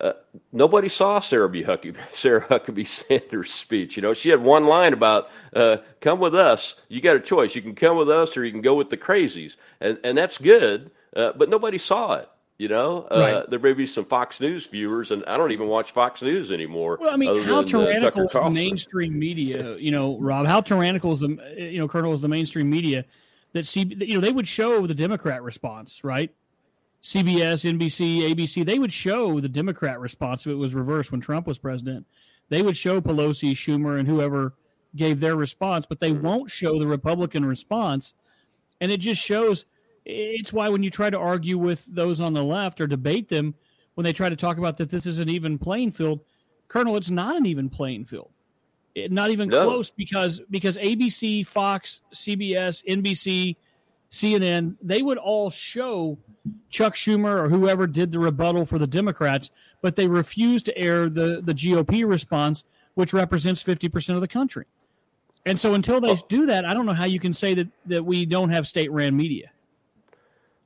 uh, 0.00 0.14
nobody 0.50 0.88
saw 0.88 1.20
Sarah, 1.20 1.50
B. 1.50 1.62
Huckabee, 1.62 1.96
Sarah 2.14 2.46
Huckabee 2.46 2.86
Sanders' 2.86 3.52
speech. 3.52 3.96
You 3.96 4.02
know, 4.02 4.14
she 4.14 4.30
had 4.30 4.42
one 4.42 4.66
line 4.66 4.94
about 4.94 5.28
uh, 5.54 5.78
"Come 6.00 6.18
with 6.18 6.34
us." 6.34 6.76
You 6.88 7.02
got 7.02 7.16
a 7.16 7.20
choice. 7.20 7.54
You 7.54 7.60
can 7.60 7.74
come 7.74 7.98
with 7.98 8.08
us, 8.08 8.36
or 8.36 8.44
you 8.44 8.52
can 8.52 8.62
go 8.62 8.74
with 8.74 8.88
the 8.88 8.96
crazies, 8.96 9.56
and 9.80 9.98
and 10.02 10.16
that's 10.16 10.38
good. 10.38 10.90
Uh, 11.14 11.32
but 11.36 11.50
nobody 11.50 11.76
saw 11.76 12.14
it. 12.14 12.28
You 12.60 12.68
know, 12.68 13.08
uh, 13.10 13.18
right. 13.18 13.48
there 13.48 13.58
may 13.58 13.72
be 13.72 13.86
some 13.86 14.04
Fox 14.04 14.38
News 14.38 14.66
viewers, 14.66 15.12
and 15.12 15.24
I 15.24 15.38
don't 15.38 15.50
even 15.50 15.66
watch 15.66 15.92
Fox 15.92 16.20
News 16.20 16.52
anymore. 16.52 16.98
Well, 17.00 17.08
I 17.08 17.16
mean, 17.16 17.40
how 17.40 17.62
than, 17.62 17.64
uh, 17.80 17.84
tyrannical 17.86 18.24
is 18.24 18.32
the 18.34 18.50
mainstream 18.50 19.18
media? 19.18 19.78
You 19.78 19.90
know, 19.90 20.18
Rob, 20.18 20.46
how 20.46 20.60
tyrannical 20.60 21.10
is 21.10 21.20
the 21.20 21.38
you 21.56 21.78
know, 21.78 21.88
Colonel 21.88 22.12
is 22.12 22.20
the 22.20 22.28
mainstream 22.28 22.68
media 22.68 23.06
that 23.54 23.66
see 23.66 23.90
you 24.00 24.16
know 24.16 24.20
they 24.20 24.30
would 24.30 24.46
show 24.46 24.86
the 24.86 24.92
Democrat 24.92 25.42
response, 25.42 26.04
right? 26.04 26.30
CBS, 27.02 27.64
NBC, 27.64 28.30
ABC, 28.30 28.62
they 28.66 28.78
would 28.78 28.92
show 28.92 29.40
the 29.40 29.48
Democrat 29.48 29.98
response 29.98 30.44
if 30.44 30.52
it 30.52 30.56
was 30.56 30.74
reversed 30.74 31.12
when 31.12 31.22
Trump 31.22 31.46
was 31.46 31.58
president. 31.58 32.06
They 32.50 32.60
would 32.60 32.76
show 32.76 33.00
Pelosi, 33.00 33.52
Schumer, 33.52 33.98
and 33.98 34.06
whoever 34.06 34.52
gave 34.94 35.18
their 35.18 35.36
response, 35.36 35.86
but 35.86 35.98
they 35.98 36.12
mm-hmm. 36.12 36.26
won't 36.26 36.50
show 36.50 36.78
the 36.78 36.86
Republican 36.86 37.42
response. 37.42 38.12
And 38.82 38.92
it 38.92 39.00
just 39.00 39.22
shows 39.22 39.64
it's 40.10 40.52
why 40.52 40.68
when 40.68 40.82
you 40.82 40.90
try 40.90 41.10
to 41.10 41.18
argue 41.18 41.58
with 41.58 41.84
those 41.86 42.20
on 42.20 42.32
the 42.32 42.42
left 42.42 42.80
or 42.80 42.86
debate 42.86 43.28
them, 43.28 43.54
when 43.94 44.04
they 44.04 44.12
try 44.12 44.28
to 44.28 44.36
talk 44.36 44.58
about 44.58 44.76
that 44.78 44.90
this 44.90 45.06
is 45.06 45.18
an 45.18 45.28
even 45.28 45.58
playing 45.58 45.92
field, 45.92 46.20
Colonel, 46.68 46.96
it's 46.96 47.10
not 47.10 47.36
an 47.36 47.46
even 47.46 47.68
playing 47.68 48.04
field. 48.04 48.30
It, 48.94 49.12
not 49.12 49.30
even 49.30 49.48
no. 49.48 49.66
close 49.66 49.90
because 49.90 50.40
because 50.50 50.76
ABC, 50.76 51.46
Fox, 51.46 52.00
CBS, 52.12 52.84
NBC, 52.88 53.56
CNN, 54.10 54.76
they 54.82 55.02
would 55.02 55.18
all 55.18 55.50
show 55.50 56.18
Chuck 56.68 56.94
Schumer 56.94 57.44
or 57.44 57.48
whoever 57.48 57.86
did 57.86 58.10
the 58.10 58.18
rebuttal 58.18 58.66
for 58.66 58.78
the 58.78 58.86
Democrats, 58.86 59.50
but 59.82 59.94
they 59.94 60.08
refused 60.08 60.66
to 60.66 60.76
air 60.76 61.08
the, 61.08 61.40
the 61.44 61.54
GOP 61.54 62.08
response, 62.08 62.64
which 62.94 63.12
represents 63.12 63.62
50% 63.62 64.14
of 64.16 64.20
the 64.20 64.28
country. 64.28 64.66
And 65.46 65.58
so 65.58 65.74
until 65.74 66.00
they 66.00 66.10
oh. 66.10 66.16
do 66.28 66.46
that, 66.46 66.64
I 66.64 66.74
don't 66.74 66.86
know 66.86 66.92
how 66.92 67.04
you 67.04 67.20
can 67.20 67.32
say 67.32 67.54
that, 67.54 67.68
that 67.86 68.04
we 68.04 68.26
don't 68.26 68.50
have 68.50 68.66
state 68.66 68.90
ran 68.90 69.16
media. 69.16 69.50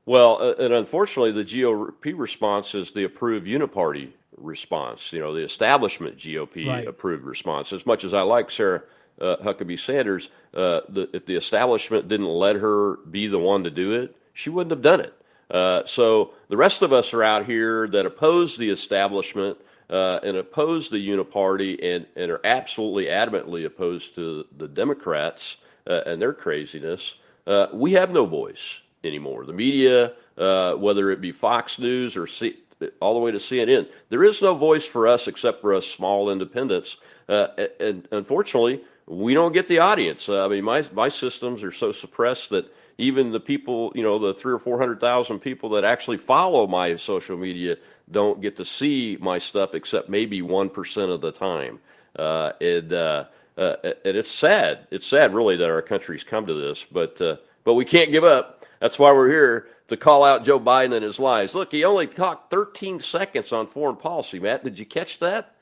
Well, 0.07 0.39
uh, 0.41 0.55
and 0.63 0.75
unfortunately, 0.75 1.33
the 1.33 1.45
GOP 1.45 2.13
response 2.17 2.75
is 2.75 2.91
the 2.91 3.05
approved 3.05 3.47
uniparty 3.47 4.11
response, 4.37 5.13
you 5.13 5.21
know, 5.21 5.35
the 5.35 5.43
establishment 5.43 6.19
GOP 6.19 6.67
right. 6.67 6.87
approved 6.87 7.25
response. 7.25 7.73
As 7.73 7.87
much 7.87 8.05
as 8.05 8.13
I 8.13 8.23
like 8.23 8.51
Sarah 8.51 8.83
uh, 9.21 9.37
Huckabee 9.37 9.79
Sanders, 9.79 10.29
uh, 10.53 10.81
the, 10.89 11.09
if 11.13 11.27
the 11.27 11.37
establishment 11.37 12.09
didn't 12.09 12.27
let 12.27 12.57
her 12.57 12.97
be 12.97 13.29
the 13.29 13.39
one 13.39 13.65
to 13.65 13.71
do 13.71 13.93
it, 13.93 14.17
she 14.35 14.51
wouldn't 14.51 14.73
have 14.73 14.83
done 14.83 15.01
it. 15.01 15.15
Uh, 15.51 15.85
so 15.87 16.33
the 16.49 16.57
rest 16.57 16.83
of 16.83 16.93
us 16.93 17.13
are 17.15 17.23
out 17.23 17.47
here 17.47 17.87
that 17.89 18.07
oppose 18.07 18.57
the 18.57 18.71
establishment 18.71 19.57
uh, 19.91 20.19
and 20.23 20.37
oppose 20.37 20.89
the 20.89 21.09
uniparty 21.09 21.79
and, 21.83 22.07
and 22.17 22.31
are 22.31 22.41
absolutely 22.45 23.07
adamantly 23.07 23.65
opposed 23.65 24.15
to 24.15 24.47
the 24.57 24.67
Democrats 24.67 25.59
uh, 25.87 26.01
and 26.07 26.21
their 26.21 26.33
craziness. 26.33 27.15
Uh, 27.47 27.67
we 27.73 27.93
have 27.93 28.11
no 28.11 28.25
voice 28.25 28.81
anymore. 29.05 29.45
The 29.45 29.53
media, 29.53 30.13
uh, 30.39 30.75
whether 30.75 31.11
it 31.11 31.21
be 31.21 31.33
Fox 31.33 31.79
News 31.79 32.17
or 32.17 32.27
C- 32.27 32.59
all 33.01 33.15
the 33.15 33.21
way 33.21 33.31
to 33.31 33.39
CNN. 33.39 33.89
There 34.09 34.25
is 34.25 34.43
no 34.43 34.55
voice 34.55 34.85
for 34.85 35.07
us 35.07 35.29
except 35.29 35.61
for 35.61 35.75
us 35.75 35.87
small 35.87 36.31
independents, 36.31 36.97
uh, 37.29 37.49
and 37.81 38.07
unfortunately, 38.11 38.83
we 39.07 39.35
don't 39.35 39.53
get 39.53 39.69
the 39.69 39.79
audience. 39.79 40.29
Uh, 40.29 40.45
I 40.45 40.49
mean, 40.49 40.65
my 40.65 40.85
my 40.93 41.09
systems 41.09 41.63
are 41.63 41.73
so 41.73 41.93
suppressed 41.93 42.51
that 42.51 42.73
even 42.99 43.33
the 43.33 43.41
people, 43.41 43.93
you 43.95 44.03
know, 44.03 44.19
the 44.19 44.35
three 44.35 44.53
or 44.53 44.59
four 44.59 44.79
hundred 44.79 45.01
thousand 45.01 45.41
people 45.41 45.71
that 45.71 45.85
actually 45.85 46.17
follow 46.17 46.67
my 46.67 46.97
social 46.97 47.37
media 47.37 47.77
don't 48.11 48.41
get 48.41 48.57
to 48.57 48.65
see 48.65 49.17
my 49.21 49.39
stuff 49.39 49.75
except 49.75 50.09
maybe 50.09 50.43
one 50.43 50.69
percent 50.69 51.11
of 51.11 51.21
the 51.21 51.33
time. 51.33 51.79
Uh, 52.17 52.53
and 52.61 52.93
uh, 52.93 53.25
uh, 53.57 53.77
and 53.83 54.17
it's 54.17 54.31
sad. 54.31 54.87
It's 54.91 55.07
sad, 55.07 55.35
really, 55.35 55.57
that 55.57 55.71
our 55.71 55.83
country's 55.83 56.25
come 56.25 56.47
to 56.47 56.55
this. 56.55 56.85
But 56.85 57.21
uh, 57.21 57.37
but 57.65 57.75
we 57.75 57.85
can't 57.85 58.11
give 58.11 58.25
up. 58.25 58.64
That's 58.85 58.99
why 58.99 59.13
we're 59.13 59.31
here 59.31 59.69
to 59.89 59.97
call 59.97 60.25
out 60.25 60.45
Joe 60.45 60.61
Biden 60.61 60.95
and 60.95 61.03
his 61.03 61.19
lies. 61.19 61.55
Look, 61.55 61.73
he 61.73 61.87
only 61.87 62.07
talked 62.07 62.51
13 62.51 63.01
seconds 63.01 63.51
on 63.51 63.67
foreign 63.67 63.97
policy. 63.97 64.39
Matt, 64.39 64.63
did 64.63 64.79
you 64.79 64.85
catch 64.85 65.21
that? 65.21 65.55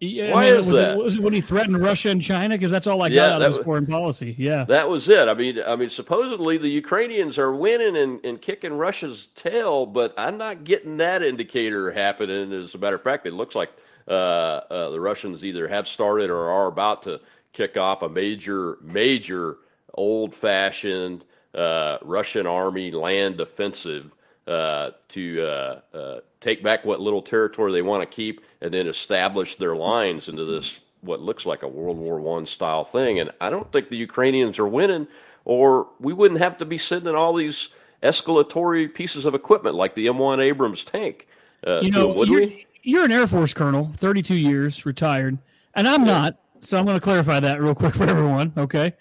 Yeah, 0.00 0.32
Why 0.32 0.46
I 0.46 0.50
mean, 0.50 0.58
is 0.58 0.66
was 0.66 0.76
that? 0.76 0.90
It, 0.90 1.04
was 1.04 1.16
it 1.18 1.22
when 1.22 1.34
he 1.34 1.40
threatened 1.40 1.80
Russia 1.80 2.10
and 2.10 2.20
China? 2.20 2.56
Because 2.56 2.72
that's 2.72 2.88
all 2.88 3.00
I 3.00 3.10
got 3.10 3.14
yeah, 3.14 3.26
out 3.26 3.42
of 3.42 3.46
his 3.46 3.58
was, 3.58 3.64
foreign 3.64 3.86
policy. 3.86 4.34
Yeah, 4.36 4.64
that 4.64 4.90
was 4.90 5.08
it. 5.08 5.28
I 5.28 5.34
mean, 5.34 5.62
I 5.64 5.76
mean, 5.76 5.88
supposedly 5.88 6.58
the 6.58 6.66
Ukrainians 6.68 7.38
are 7.38 7.54
winning 7.54 7.96
and, 7.96 8.24
and 8.24 8.42
kicking 8.42 8.72
Russia's 8.72 9.28
tail, 9.36 9.86
but 9.86 10.12
I'm 10.18 10.36
not 10.36 10.64
getting 10.64 10.96
that 10.96 11.22
indicator 11.22 11.92
happening. 11.92 12.52
As 12.52 12.74
a 12.74 12.78
matter 12.78 12.96
of 12.96 13.02
fact, 13.02 13.26
it 13.26 13.34
looks 13.34 13.54
like 13.54 13.70
uh, 14.08 14.10
uh, 14.10 14.90
the 14.90 15.00
Russians 15.00 15.44
either 15.44 15.68
have 15.68 15.86
started 15.86 16.30
or 16.30 16.50
are 16.50 16.66
about 16.66 17.04
to 17.04 17.20
kick 17.52 17.76
off 17.76 18.02
a 18.02 18.08
major, 18.08 18.78
major, 18.82 19.58
old-fashioned 19.94 21.24
uh, 21.56 21.98
Russian 22.02 22.46
army 22.46 22.90
land 22.90 23.40
offensive 23.40 24.14
uh, 24.46 24.90
to 25.08 25.42
uh, 25.42 25.80
uh, 25.96 26.20
take 26.40 26.62
back 26.62 26.84
what 26.84 27.00
little 27.00 27.22
territory 27.22 27.72
they 27.72 27.82
want 27.82 28.02
to 28.02 28.06
keep 28.06 28.42
and 28.60 28.72
then 28.72 28.86
establish 28.86 29.56
their 29.56 29.74
lines 29.74 30.28
into 30.28 30.44
this 30.44 30.80
what 31.00 31.20
looks 31.20 31.46
like 31.46 31.62
a 31.62 31.68
World 31.68 31.98
War 31.98 32.20
One 32.20 32.46
style 32.46 32.84
thing. 32.84 33.20
And 33.20 33.30
I 33.40 33.50
don't 33.50 33.70
think 33.72 33.88
the 33.88 33.96
Ukrainians 33.96 34.58
are 34.58 34.68
winning, 34.68 35.08
or 35.44 35.88
we 36.00 36.12
wouldn't 36.12 36.40
have 36.40 36.58
to 36.58 36.64
be 36.64 36.78
sending 36.78 37.14
all 37.14 37.34
these 37.34 37.70
escalatory 38.02 38.92
pieces 38.92 39.24
of 39.24 39.34
equipment 39.34 39.76
like 39.76 39.94
the 39.94 40.06
M1 40.06 40.42
Abrams 40.42 40.84
tank. 40.84 41.26
Uh, 41.66 41.80
you 41.80 41.90
know, 41.90 42.12
them, 42.12 42.32
you're, 42.32 42.40
we? 42.40 42.66
you're 42.82 43.04
an 43.04 43.12
Air 43.12 43.26
Force 43.26 43.54
colonel, 43.54 43.90
32 43.96 44.34
years, 44.34 44.84
retired, 44.86 45.38
and 45.74 45.88
I'm 45.88 46.04
yeah. 46.04 46.12
not. 46.12 46.38
So 46.60 46.78
I'm 46.78 46.84
going 46.84 46.96
to 46.96 47.04
clarify 47.04 47.40
that 47.40 47.60
real 47.60 47.74
quick 47.74 47.94
for 47.94 48.04
everyone. 48.04 48.52
Okay. 48.56 48.94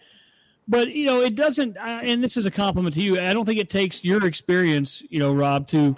But 0.68 0.90
you 0.90 1.06
know, 1.06 1.22
it 1.22 1.36
doesn't. 1.36 1.78
Uh, 1.78 2.02
and 2.04 2.24
this 2.24 2.38
is 2.38 2.46
a 2.46 2.52
compliment 2.52 2.96
to 2.96 3.02
you. 3.02 3.20
I 3.20 3.34
don't 3.34 3.46
think 3.46 3.60
it 3.60 3.70
takes 3.70 4.04
your 4.04 4.26
experience, 4.26 5.04
you 5.10 5.20
know, 5.20 5.34
Rob, 5.34 5.68
to 5.70 5.96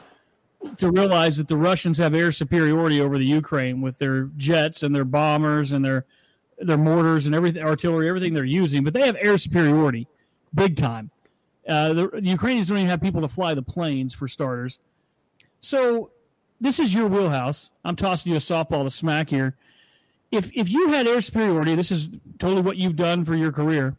to 0.78 0.92
realize 0.92 1.38
that 1.38 1.48
the 1.48 1.56
Russians 1.56 1.98
have 2.00 2.14
air 2.14 2.32
superiority 2.32 3.00
over 3.00 3.18
the 3.18 3.26
Ukraine 3.26 3.82
with 3.82 3.98
their 3.98 4.24
jets 4.38 4.84
and 4.84 4.94
their 4.94 5.06
bombers 5.06 5.72
and 5.72 5.86
their 5.86 6.06
their 6.58 6.78
mortars 6.78 7.28
and 7.28 7.36
everything, 7.36 7.64
artillery, 7.64 8.10
everything 8.10 8.34
they're 8.34 8.44
using. 8.44 8.84
But 8.84 8.94
they 8.94 9.06
have 9.06 9.16
air 9.22 9.38
superiority, 9.38 10.08
big 10.54 10.76
time. 10.76 11.12
Uh, 11.68 11.94
the, 11.94 12.08
the 12.08 12.30
Ukrainians 12.30 12.70
don't 12.70 12.78
even 12.78 12.90
have 12.90 13.02
people 13.02 13.22
to 13.22 13.28
fly 13.28 13.54
the 13.54 13.62
planes, 13.62 14.14
for 14.14 14.28
starters. 14.28 14.80
So 15.60 16.12
this 16.60 16.80
is 16.80 16.94
your 16.94 17.08
wheelhouse. 17.08 17.70
I'm 17.86 17.96
tossing 17.96 18.32
you 18.32 18.38
a 18.38 18.42
softball 18.42 18.84
to 18.84 18.90
smack 18.90 19.30
here. 19.30 19.56
If 20.32 20.52
if 20.54 20.70
you 20.70 20.90
had 20.90 21.08
air 21.08 21.22
superiority, 21.22 21.76
this 21.76 21.92
is 21.92 22.10
totally 22.38 22.62
what 22.62 22.76
you've 22.76 22.98
done 22.98 23.24
for 23.24 23.36
your 23.36 23.54
career 23.54 23.96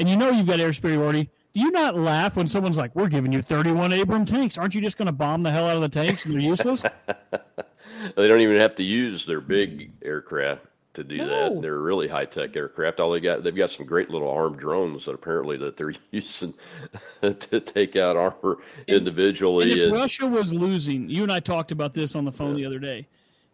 and 0.00 0.08
you 0.08 0.16
know 0.16 0.30
you've 0.30 0.46
got 0.46 0.58
air 0.58 0.72
superiority, 0.72 1.30
do 1.54 1.60
you 1.60 1.70
not 1.70 1.96
laugh 1.96 2.36
when 2.36 2.48
someone's 2.48 2.78
like, 2.78 2.94
"We're 2.96 3.08
giving 3.08 3.32
you 3.32 3.42
31 3.42 3.92
Abram 3.92 4.26
tanks"? 4.26 4.58
Aren't 4.58 4.74
you 4.74 4.80
just 4.80 4.96
going 4.96 5.06
to 5.06 5.12
bomb 5.12 5.42
the 5.42 5.50
hell 5.50 5.68
out 5.68 5.76
of 5.76 5.82
the 5.82 5.88
tanks 5.88 6.24
and 6.24 6.34
they're 6.34 6.40
useless? 6.40 6.82
they 8.16 8.28
don't 8.28 8.40
even 8.40 8.56
have 8.56 8.74
to 8.76 8.82
use 8.82 9.26
their 9.26 9.40
big 9.40 9.92
aircraft 10.02 10.64
to 10.94 11.04
do 11.04 11.18
no. 11.18 11.26
that. 11.54 11.62
They're 11.62 11.78
really 11.78 12.08
high 12.08 12.24
tech 12.24 12.56
aircraft. 12.56 13.00
All 13.00 13.10
they 13.10 13.20
got, 13.20 13.42
they've 13.42 13.54
got 13.54 13.70
some 13.70 13.86
great 13.86 14.10
little 14.10 14.30
armed 14.30 14.58
drones 14.58 15.04
that 15.04 15.14
apparently 15.14 15.56
that 15.58 15.76
they're 15.76 15.94
using 16.10 16.54
to 17.22 17.60
take 17.60 17.96
out 17.96 18.16
armor 18.16 18.58
and, 18.88 18.96
individually. 18.96 19.70
And 19.70 19.80
if 19.80 19.84
and, 19.86 19.92
Russia 19.92 20.26
was 20.26 20.52
losing, 20.52 21.08
you 21.08 21.22
and 21.22 21.32
I 21.32 21.40
talked 21.40 21.72
about 21.72 21.94
this 21.94 22.14
on 22.14 22.24
the 22.24 22.32
phone 22.32 22.56
yeah. 22.56 22.62
the 22.62 22.66
other 22.66 22.78
day. 22.78 23.06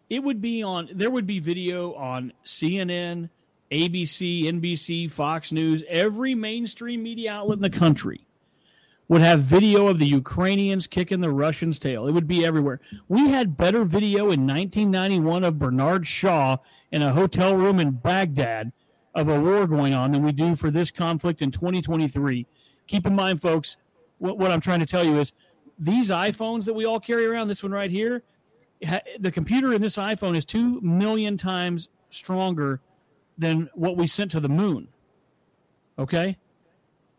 It 0.09 0.23
would 0.23 0.41
be 0.41 0.63
on. 0.63 0.87
There 0.93 1.11
would 1.11 1.27
be 1.27 1.39
video 1.39 1.93
on 1.95 2.31
CNN, 2.45 3.29
ABC, 3.71 4.45
NBC, 4.45 5.09
Fox 5.11 5.51
News, 5.51 5.83
every 5.89 6.33
mainstream 6.35 7.03
media 7.03 7.33
outlet 7.33 7.57
in 7.57 7.61
the 7.61 7.69
country 7.69 8.25
would 9.09 9.21
have 9.21 9.39
video 9.41 9.87
of 9.87 9.99
the 9.99 10.05
Ukrainians 10.05 10.85
kicking 10.87 11.21
the 11.21 11.31
Russians' 11.31 11.79
tail. 11.79 12.07
It 12.07 12.11
would 12.11 12.27
be 12.27 12.45
everywhere. 12.45 12.81
We 13.07 13.29
had 13.29 13.55
better 13.55 13.85
video 13.85 14.31
in 14.31 14.45
1991 14.45 15.43
of 15.43 15.59
Bernard 15.59 16.05
Shaw 16.05 16.57
in 16.91 17.01
a 17.01 17.13
hotel 17.13 17.55
room 17.55 17.79
in 17.79 17.91
Baghdad 17.91 18.71
of 19.15 19.29
a 19.29 19.39
war 19.39 19.65
going 19.65 19.93
on 19.93 20.11
than 20.11 20.23
we 20.23 20.31
do 20.31 20.55
for 20.55 20.69
this 20.69 20.91
conflict 20.91 21.41
in 21.41 21.51
2023. 21.51 22.45
Keep 22.87 23.07
in 23.07 23.15
mind, 23.15 23.41
folks, 23.41 23.77
what, 24.19 24.37
what 24.37 24.51
I'm 24.51 24.61
trying 24.61 24.79
to 24.79 24.85
tell 24.85 25.03
you 25.03 25.19
is 25.19 25.31
these 25.79 26.09
iPhones 26.09 26.65
that 26.65 26.73
we 26.73 26.85
all 26.85 26.99
carry 26.99 27.25
around, 27.25 27.47
this 27.47 27.63
one 27.63 27.71
right 27.71 27.91
here, 27.91 28.23
the 29.19 29.31
computer 29.31 29.73
in 29.73 29.81
this 29.81 29.97
iPhone 29.97 30.35
is 30.35 30.45
2 30.45 30.81
million 30.81 31.37
times 31.37 31.89
stronger 32.09 32.81
than 33.37 33.69
what 33.73 33.97
we 33.97 34.07
sent 34.07 34.31
to 34.31 34.39
the 34.39 34.49
moon. 34.49 34.87
Okay? 35.99 36.37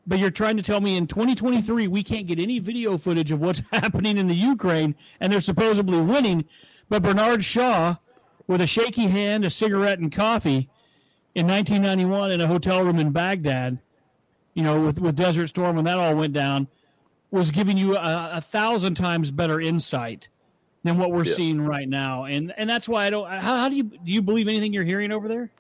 But 0.07 0.19
you're 0.19 0.31
trying 0.31 0.57
to 0.57 0.63
tell 0.63 0.81
me 0.81 0.97
in 0.97 1.07
2023 1.07 1.87
we 1.87 2.03
can't 2.03 2.27
get 2.27 2.39
any 2.39 2.59
video 2.59 2.97
footage 2.97 3.31
of 3.31 3.41
what's 3.41 3.63
happening 3.73 4.19
in 4.19 4.27
the 4.27 4.35
Ukraine 4.35 4.95
and 5.21 5.33
they're 5.33 5.41
supposedly 5.41 6.01
winning. 6.01 6.45
But 6.89 7.03
Bernard 7.03 7.45
Shaw, 7.45 7.97
with 8.47 8.61
a 8.61 8.67
shaky 8.67 9.07
hand, 9.07 9.45
a 9.45 9.51
cigarette, 9.51 9.99
and 9.99 10.11
coffee 10.11 10.71
in 11.35 11.47
1991 11.47 12.31
in 12.31 12.41
a 12.41 12.47
hotel 12.47 12.83
room 12.83 12.99
in 12.99 13.13
Baghdad, 13.13 13.79
you 14.55 14.63
know, 14.63 14.81
with, 14.81 15.01
with 15.01 15.15
Desert 15.15 15.49
Storm 15.49 15.77
when 15.77 15.85
that 15.85 15.99
all 15.99 16.17
went 16.17 16.33
down, 16.33 16.67
was 17.31 17.51
giving 17.51 17.77
you 17.77 17.97
a, 17.97 18.31
a 18.35 18.41
thousand 18.41 18.95
times 18.95 19.31
better 19.31 19.61
insight 19.61 20.29
than 20.83 20.99
what 20.99 21.13
we're 21.13 21.25
yeah. 21.25 21.35
seeing 21.35 21.61
right 21.61 21.89
now. 21.89 22.25
And 22.25 22.53
and 22.57 22.69
that's 22.69 22.89
why 22.89 23.07
I 23.07 23.11
don't. 23.11 23.29
How, 23.29 23.59
how 23.59 23.69
do 23.69 23.77
you 23.77 23.85
do 23.85 24.11
you 24.11 24.23
believe 24.23 24.49
anything 24.49 24.73
you're 24.73 24.85
hearing 24.85 25.13
over 25.13 25.29
there? 25.29 25.51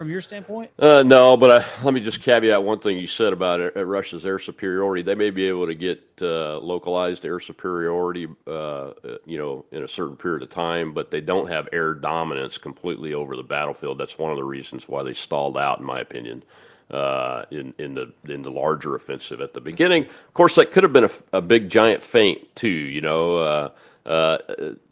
From 0.00 0.08
your 0.08 0.22
standpoint? 0.22 0.70
Uh, 0.78 1.02
no, 1.02 1.36
but 1.36 1.62
I, 1.62 1.84
let 1.84 1.92
me 1.92 2.00
just 2.00 2.22
caveat 2.22 2.62
one 2.62 2.78
thing 2.78 2.96
you 2.96 3.06
said 3.06 3.34
about 3.34 3.60
it, 3.60 3.76
Russia's 3.76 4.24
air 4.24 4.38
superiority. 4.38 5.02
They 5.02 5.14
may 5.14 5.28
be 5.28 5.44
able 5.44 5.66
to 5.66 5.74
get 5.74 6.02
uh, 6.22 6.56
localized 6.56 7.26
air 7.26 7.38
superiority, 7.38 8.26
uh, 8.46 8.92
you 9.26 9.36
know, 9.36 9.66
in 9.72 9.84
a 9.84 9.88
certain 9.88 10.16
period 10.16 10.42
of 10.42 10.48
time, 10.48 10.94
but 10.94 11.10
they 11.10 11.20
don't 11.20 11.50
have 11.50 11.68
air 11.70 11.92
dominance 11.92 12.56
completely 12.56 13.12
over 13.12 13.36
the 13.36 13.42
battlefield. 13.42 13.98
That's 13.98 14.16
one 14.16 14.30
of 14.30 14.38
the 14.38 14.44
reasons 14.44 14.88
why 14.88 15.02
they 15.02 15.12
stalled 15.12 15.58
out, 15.58 15.80
in 15.80 15.84
my 15.84 16.00
opinion. 16.00 16.44
Uh, 16.90 17.44
in 17.52 17.72
in 17.78 17.94
the 17.94 18.12
in 18.24 18.42
the 18.42 18.50
larger 18.50 18.96
offensive 18.96 19.40
at 19.40 19.52
the 19.52 19.60
beginning, 19.60 20.06
of 20.06 20.34
course, 20.34 20.56
that 20.56 20.72
could 20.72 20.82
have 20.82 20.92
been 20.92 21.04
a, 21.04 21.10
a 21.34 21.40
big 21.40 21.68
giant 21.68 22.02
feint 22.02 22.56
too. 22.56 22.68
You 22.68 23.00
know, 23.02 23.36
uh, 23.36 23.68
uh, 24.10 24.38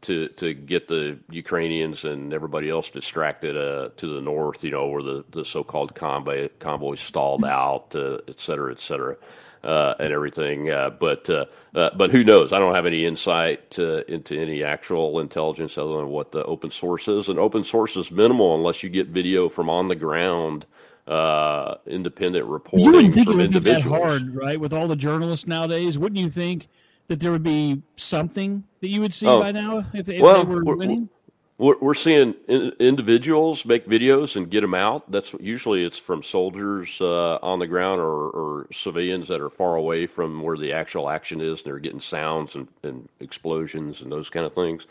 to 0.07 0.29
to 0.29 0.55
get 0.55 0.87
the 0.87 1.19
Ukrainians 1.31 2.05
and 2.05 2.33
everybody 2.33 2.69
else 2.71 2.89
distracted 3.01 3.55
uh, 3.57 3.89
to 3.97 4.07
the 4.15 4.21
north, 4.21 4.63
you 4.63 4.71
know, 4.71 4.87
where 4.93 5.03
the, 5.03 5.25
the 5.31 5.45
so-called 5.45 5.91
convoy 5.95 6.49
convoy 6.61 6.95
stalled 6.95 7.45
out, 7.45 7.87
uh, 7.97 8.19
et 8.29 8.39
cetera, 8.39 8.71
et 8.71 8.81
cetera, 8.81 9.17
uh, 9.65 9.95
and 9.99 10.13
everything. 10.13 10.71
Uh, 10.71 10.91
but 10.91 11.29
uh, 11.29 11.47
uh, 11.75 11.91
but 11.97 12.09
who 12.15 12.23
knows? 12.23 12.53
I 12.53 12.59
don't 12.61 12.77
have 12.77 12.87
any 12.87 13.03
insight 13.05 13.79
into 13.79 14.33
any 14.47 14.63
actual 14.63 15.19
intelligence 15.19 15.77
other 15.83 15.97
than 15.97 16.09
what 16.17 16.31
the 16.31 16.45
open 16.45 16.71
source 16.71 17.09
is, 17.09 17.29
and 17.29 17.39
open 17.39 17.65
source 17.65 17.97
is 17.97 18.11
minimal 18.13 18.55
unless 18.55 18.85
you 18.85 18.89
get 18.89 19.09
video 19.09 19.49
from 19.49 19.69
on 19.69 19.89
the 19.89 19.97
ground. 19.97 20.65
Uh, 21.09 21.77
independent 21.87 22.45
reporting. 22.45 22.85
You 22.85 22.93
wouldn't 22.93 23.15
think 23.15 23.31
it 23.31 23.37
would 23.37 23.51
be 23.51 23.59
that 23.61 23.83
hard, 23.83 24.25
right? 24.37 24.61
With 24.61 24.75
all 24.75 24.87
the 24.87 25.01
journalists 25.09 25.47
nowadays, 25.47 25.97
wouldn't 25.97 26.21
you 26.21 26.29
think 26.29 26.69
that 27.09 27.21
there 27.21 27.33
would 27.33 27.43
be 27.43 27.83
something 27.97 28.63
that 28.81 28.89
you 28.89 29.01
would 29.01 29.13
see 29.13 29.27
oh. 29.27 29.41
by 29.41 29.51
now 29.51 29.85
if, 29.93 30.09
if 30.09 30.23
well, 30.23 30.45
they 30.45 30.55
were 30.55 30.65
we're, 30.65 30.77
winning? 30.77 31.09
We're, 31.57 31.79
we're 31.81 31.95
seeing 31.95 32.35
in, 32.47 32.73
individuals 32.79 33.65
make 33.65 33.89
videos 33.89 34.37
and 34.37 34.49
get 34.49 34.61
them 34.61 34.75
out. 34.75 35.11
That's 35.11 35.35
usually 35.41 35.85
it's 35.85 35.99
from 35.99 36.23
soldiers 36.23 37.01
uh, 37.01 37.37
on 37.43 37.59
the 37.59 37.67
ground 37.67 38.01
or, 38.01 38.31
or, 38.31 38.67
civilians 38.73 39.27
that 39.29 39.41
are 39.41 39.51
far 39.51 39.77
away 39.77 40.07
from 40.07 40.43
where 40.43 40.57
the 40.57 40.73
actual 40.73 41.11
action 41.11 41.41
is, 41.41 41.59
and 41.59 41.67
they're 41.67 41.79
getting 41.81 42.01
sounds 42.01 42.55
and, 42.55 42.69
and 42.85 43.09
explosions 43.21 44.03
and 44.03 44.13
those 44.13 44.31
kind 44.31 44.47
of 44.47 44.55
things. 44.55 44.87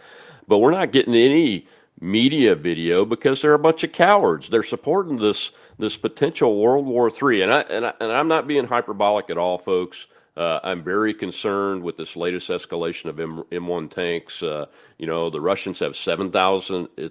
But 0.48 0.58
we're 0.58 0.72
not 0.72 0.92
getting 0.92 1.16
any 1.16 1.68
media 2.02 2.56
video 2.56 3.06
because 3.06 3.42
they're 3.42 3.54
a 3.54 3.60
bunch 3.60 3.84
of 3.84 3.92
cowards. 3.92 4.50
They're 4.50 4.64
supporting 4.64 5.18
this 5.18 5.52
this 5.80 5.96
potential 5.96 6.60
World 6.60 6.86
War 6.86 7.10
III, 7.10 7.44
and 7.44 7.54
I 7.54 7.62
and 7.62 7.86
I, 7.86 7.94
and 8.02 8.12
I'm 8.12 8.28
not 8.28 8.48
being 8.48 8.66
hyperbolic 8.66 9.30
at 9.30 9.38
all, 9.38 9.58
folks. 9.58 10.08
Uh, 10.38 10.60
I'm 10.64 10.84
very 10.84 11.16
concerned 11.16 11.82
with 11.82 11.98
this 11.98 12.16
latest 12.16 12.50
escalation 12.50 13.06
of 13.10 13.20
M- 13.20 13.44
M1 13.52 13.90
tanks. 13.90 14.44
Uh, 14.44 14.68
you 15.00 15.08
know, 15.08 15.32
the 15.32 15.42
Russians 15.42 15.80
have 15.80 15.96
7,000 15.96 16.88
uh, 16.98 17.10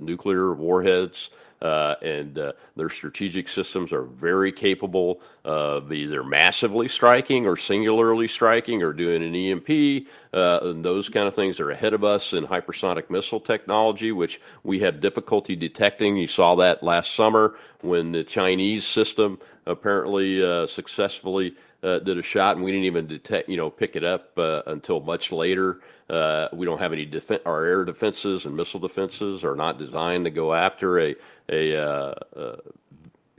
nuclear 0.00 0.54
warheads. 0.54 1.30
uh, 1.60 1.96
and 2.02 2.38
uh, 2.38 2.52
their 2.76 2.88
strategic 2.88 3.48
systems 3.48 3.92
are 3.92 4.04
very 4.04 4.52
capable 4.52 5.20
of 5.44 5.92
either 5.92 6.22
massively 6.22 6.86
striking 6.86 7.46
or 7.46 7.56
singularly 7.56 8.28
striking 8.28 8.82
or 8.82 8.92
doing 8.92 9.24
an 9.24 9.34
EMP. 9.34 10.06
Uh, 10.32 10.60
and 10.62 10.84
those 10.84 11.08
kind 11.08 11.26
of 11.26 11.34
things 11.34 11.58
are 11.58 11.70
ahead 11.70 11.94
of 11.94 12.04
us 12.04 12.32
in 12.32 12.46
hypersonic 12.46 13.10
missile 13.10 13.40
technology, 13.40 14.12
which 14.12 14.40
we 14.62 14.78
have 14.78 15.00
difficulty 15.00 15.56
detecting. 15.56 16.16
You 16.16 16.28
saw 16.28 16.54
that 16.56 16.82
last 16.84 17.14
summer 17.14 17.56
when 17.80 18.12
the 18.12 18.22
Chinese 18.24 18.86
system 18.86 19.40
apparently 19.68 20.42
uh, 20.42 20.66
successfully 20.66 21.54
uh, 21.82 22.00
did 22.00 22.18
a 22.18 22.22
shot, 22.22 22.56
and 22.56 22.64
we 22.64 22.72
didn't 22.72 22.86
even 22.86 23.06
detect, 23.06 23.48
you 23.48 23.56
know, 23.56 23.70
pick 23.70 23.94
it 23.94 24.04
up 24.04 24.36
uh, 24.36 24.62
until 24.66 25.00
much 25.00 25.30
later. 25.30 25.80
Uh, 26.10 26.48
we 26.52 26.66
don't 26.66 26.78
have 26.78 26.92
any 26.92 27.04
defense. 27.04 27.42
Our 27.46 27.64
air 27.64 27.84
defenses 27.84 28.46
and 28.46 28.56
missile 28.56 28.80
defenses 28.80 29.44
are 29.44 29.54
not 29.54 29.78
designed 29.78 30.24
to 30.24 30.30
go 30.30 30.54
after 30.54 30.98
a 30.98 31.14
a 31.50 31.76
uh, 31.76 32.14
uh, 32.36 32.56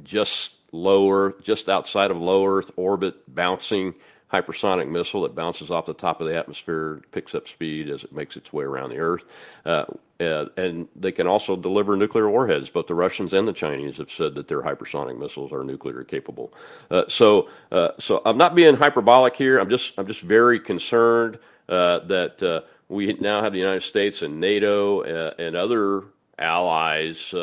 just 0.03 0.53
lower, 0.71 1.35
just 1.41 1.67
outside 1.67 2.11
of 2.11 2.17
low 2.17 2.45
Earth 2.45 2.71
orbit 2.75 3.15
bouncing 3.33 3.95
hypersonic 4.31 4.87
missile 4.87 5.23
that 5.23 5.35
bounces 5.35 5.71
off 5.71 5.85
the 5.85 5.93
top 5.93 6.21
of 6.21 6.27
the 6.27 6.35
atmosphere, 6.35 7.01
picks 7.11 7.33
up 7.33 7.47
speed 7.47 7.89
as 7.89 8.03
it 8.03 8.13
makes 8.13 8.37
its 8.37 8.53
way 8.53 8.63
around 8.63 8.91
the 8.91 8.99
Earth. 8.99 9.23
Uh, 9.65 9.85
uh, 10.19 10.45
and 10.57 10.87
they 10.95 11.11
can 11.11 11.25
also 11.25 11.55
deliver 11.55 11.95
nuclear 11.95 12.29
warheads. 12.29 12.69
Both 12.69 12.87
the 12.87 12.95
Russians 12.95 13.33
and 13.33 13.47
the 13.47 13.53
Chinese 13.53 13.97
have 13.97 14.11
said 14.11 14.35
that 14.35 14.47
their 14.47 14.61
hypersonic 14.61 15.17
missiles 15.17 15.51
are 15.51 15.63
nuclear 15.63 16.03
capable. 16.03 16.53
Uh, 16.91 17.05
so, 17.07 17.49
uh, 17.71 17.89
so 17.99 18.21
I'm 18.25 18.37
not 18.37 18.53
being 18.53 18.75
hyperbolic 18.75 19.35
here. 19.35 19.57
I'm 19.57 19.69
just, 19.69 19.93
I'm 19.97 20.05
just 20.05 20.21
very 20.21 20.59
concerned 20.59 21.39
uh, 21.69 21.99
that 21.99 22.43
uh, 22.43 22.61
we 22.89 23.13
now 23.13 23.41
have 23.41 23.53
the 23.53 23.59
United 23.59 23.83
States 23.83 24.21
and 24.21 24.39
NATO 24.39 25.03
and 25.03 25.55
other 25.55 26.03
allies 26.37 27.33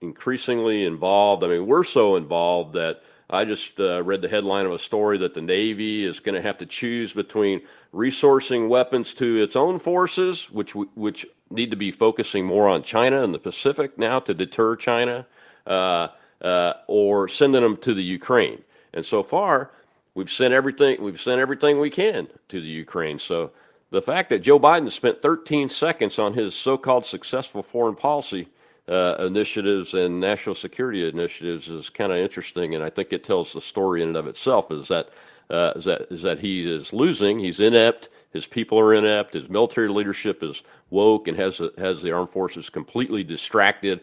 increasingly 0.00 0.84
involved. 0.84 1.44
I 1.44 1.48
mean, 1.48 1.66
we're 1.66 1.84
so 1.84 2.16
involved 2.16 2.72
that 2.74 3.02
I 3.32 3.46
just 3.46 3.80
uh, 3.80 4.02
read 4.02 4.20
the 4.20 4.28
headline 4.28 4.66
of 4.66 4.72
a 4.72 4.78
story 4.78 5.16
that 5.18 5.32
the 5.32 5.40
Navy 5.40 6.04
is 6.04 6.20
going 6.20 6.34
to 6.34 6.42
have 6.42 6.58
to 6.58 6.66
choose 6.66 7.14
between 7.14 7.62
resourcing 7.94 8.68
weapons 8.68 9.14
to 9.14 9.42
its 9.42 9.56
own 9.56 9.78
forces, 9.78 10.50
which 10.50 10.74
which 10.74 11.26
need 11.50 11.70
to 11.70 11.76
be 11.76 11.92
focusing 11.92 12.44
more 12.44 12.68
on 12.68 12.82
China 12.82 13.24
and 13.24 13.32
the 13.32 13.38
Pacific 13.38 13.96
now 13.96 14.20
to 14.20 14.34
deter 14.34 14.76
China, 14.76 15.26
uh, 15.66 16.08
uh, 16.42 16.74
or 16.86 17.26
sending 17.26 17.62
them 17.62 17.78
to 17.78 17.94
the 17.94 18.04
Ukraine. 18.04 18.62
And 18.92 19.06
so 19.06 19.22
far, 19.22 19.70
we've 20.14 20.30
sent 20.30 20.52
everything 20.52 21.02
we've 21.02 21.20
sent 21.20 21.40
everything 21.40 21.80
we 21.80 21.88
can 21.88 22.28
to 22.48 22.60
the 22.60 22.66
Ukraine. 22.66 23.18
So 23.18 23.50
the 23.90 24.02
fact 24.02 24.28
that 24.28 24.40
Joe 24.40 24.60
Biden 24.60 24.92
spent 24.92 25.22
13 25.22 25.70
seconds 25.70 26.18
on 26.18 26.34
his 26.34 26.54
so-called 26.54 27.06
successful 27.06 27.62
foreign 27.62 27.96
policy 27.96 28.48
uh, 28.88 29.16
initiatives 29.20 29.94
and 29.94 30.20
national 30.20 30.54
security 30.54 31.08
initiatives 31.08 31.68
is 31.68 31.88
kind 31.88 32.12
of 32.12 32.18
interesting, 32.18 32.74
and 32.74 32.82
I 32.82 32.90
think 32.90 33.12
it 33.12 33.24
tells 33.24 33.52
the 33.52 33.60
story 33.60 34.02
in 34.02 34.08
and 34.08 34.16
of 34.16 34.26
itself. 34.26 34.70
Is 34.70 34.88
that 34.88 35.10
uh, 35.50 35.72
is 35.76 35.84
that 35.84 36.06
is 36.10 36.22
that 36.22 36.40
he 36.40 36.70
is 36.70 36.92
losing? 36.92 37.38
He's 37.38 37.60
inept. 37.60 38.08
His 38.32 38.46
people 38.46 38.78
are 38.80 38.94
inept. 38.94 39.34
His 39.34 39.48
military 39.48 39.88
leadership 39.88 40.42
is 40.42 40.62
woke 40.90 41.28
and 41.28 41.36
has 41.36 41.60
has 41.78 42.02
the 42.02 42.10
armed 42.10 42.30
forces 42.30 42.70
completely 42.70 43.22
distracted, 43.22 44.00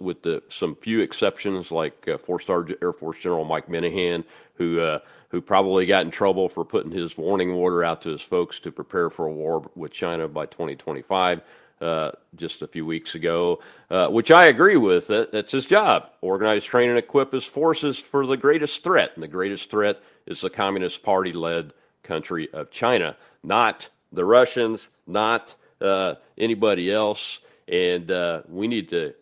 with 0.00 0.22
the, 0.22 0.42
some 0.48 0.76
few 0.76 1.00
exceptions 1.00 1.70
like 1.70 2.08
uh, 2.08 2.16
four-star 2.16 2.66
Air 2.80 2.92
Force 2.92 3.18
General 3.18 3.44
Mike 3.44 3.68
Minihan, 3.68 4.24
who 4.54 4.80
uh, 4.80 5.00
who 5.28 5.42
probably 5.42 5.84
got 5.84 6.04
in 6.04 6.10
trouble 6.10 6.48
for 6.48 6.64
putting 6.64 6.92
his 6.92 7.18
warning 7.18 7.50
order 7.50 7.84
out 7.84 8.00
to 8.02 8.10
his 8.10 8.22
folks 8.22 8.60
to 8.60 8.72
prepare 8.72 9.10
for 9.10 9.26
a 9.26 9.32
war 9.32 9.68
with 9.74 9.92
China 9.92 10.26
by 10.26 10.46
2025 10.46 11.42
uh, 11.80 12.12
just 12.34 12.62
a 12.62 12.66
few 12.66 12.86
weeks 12.86 13.14
ago, 13.14 13.60
uh, 13.90 14.08
which 14.08 14.30
I 14.30 14.46
agree 14.46 14.76
with. 14.76 15.08
That, 15.08 15.32
that's 15.32 15.52
his 15.52 15.66
job. 15.66 16.10
Organize, 16.20 16.64
train, 16.64 16.88
and 16.88 16.98
equip 16.98 17.32
his 17.32 17.44
forces 17.44 17.98
for 17.98 18.26
the 18.26 18.36
greatest 18.36 18.82
threat. 18.82 19.12
And 19.14 19.22
the 19.22 19.28
greatest 19.28 19.70
threat 19.70 20.00
is 20.26 20.40
the 20.40 20.50
Communist 20.50 21.02
Party 21.02 21.32
led 21.32 21.72
country 22.02 22.48
of 22.52 22.70
China, 22.70 23.16
not 23.42 23.88
the 24.12 24.24
Russians, 24.24 24.88
not 25.06 25.54
uh, 25.80 26.14
anybody 26.38 26.92
else. 26.92 27.40
And 27.68 28.10
uh, 28.10 28.42
we 28.48 28.68
need 28.68 28.88
to 28.90 29.14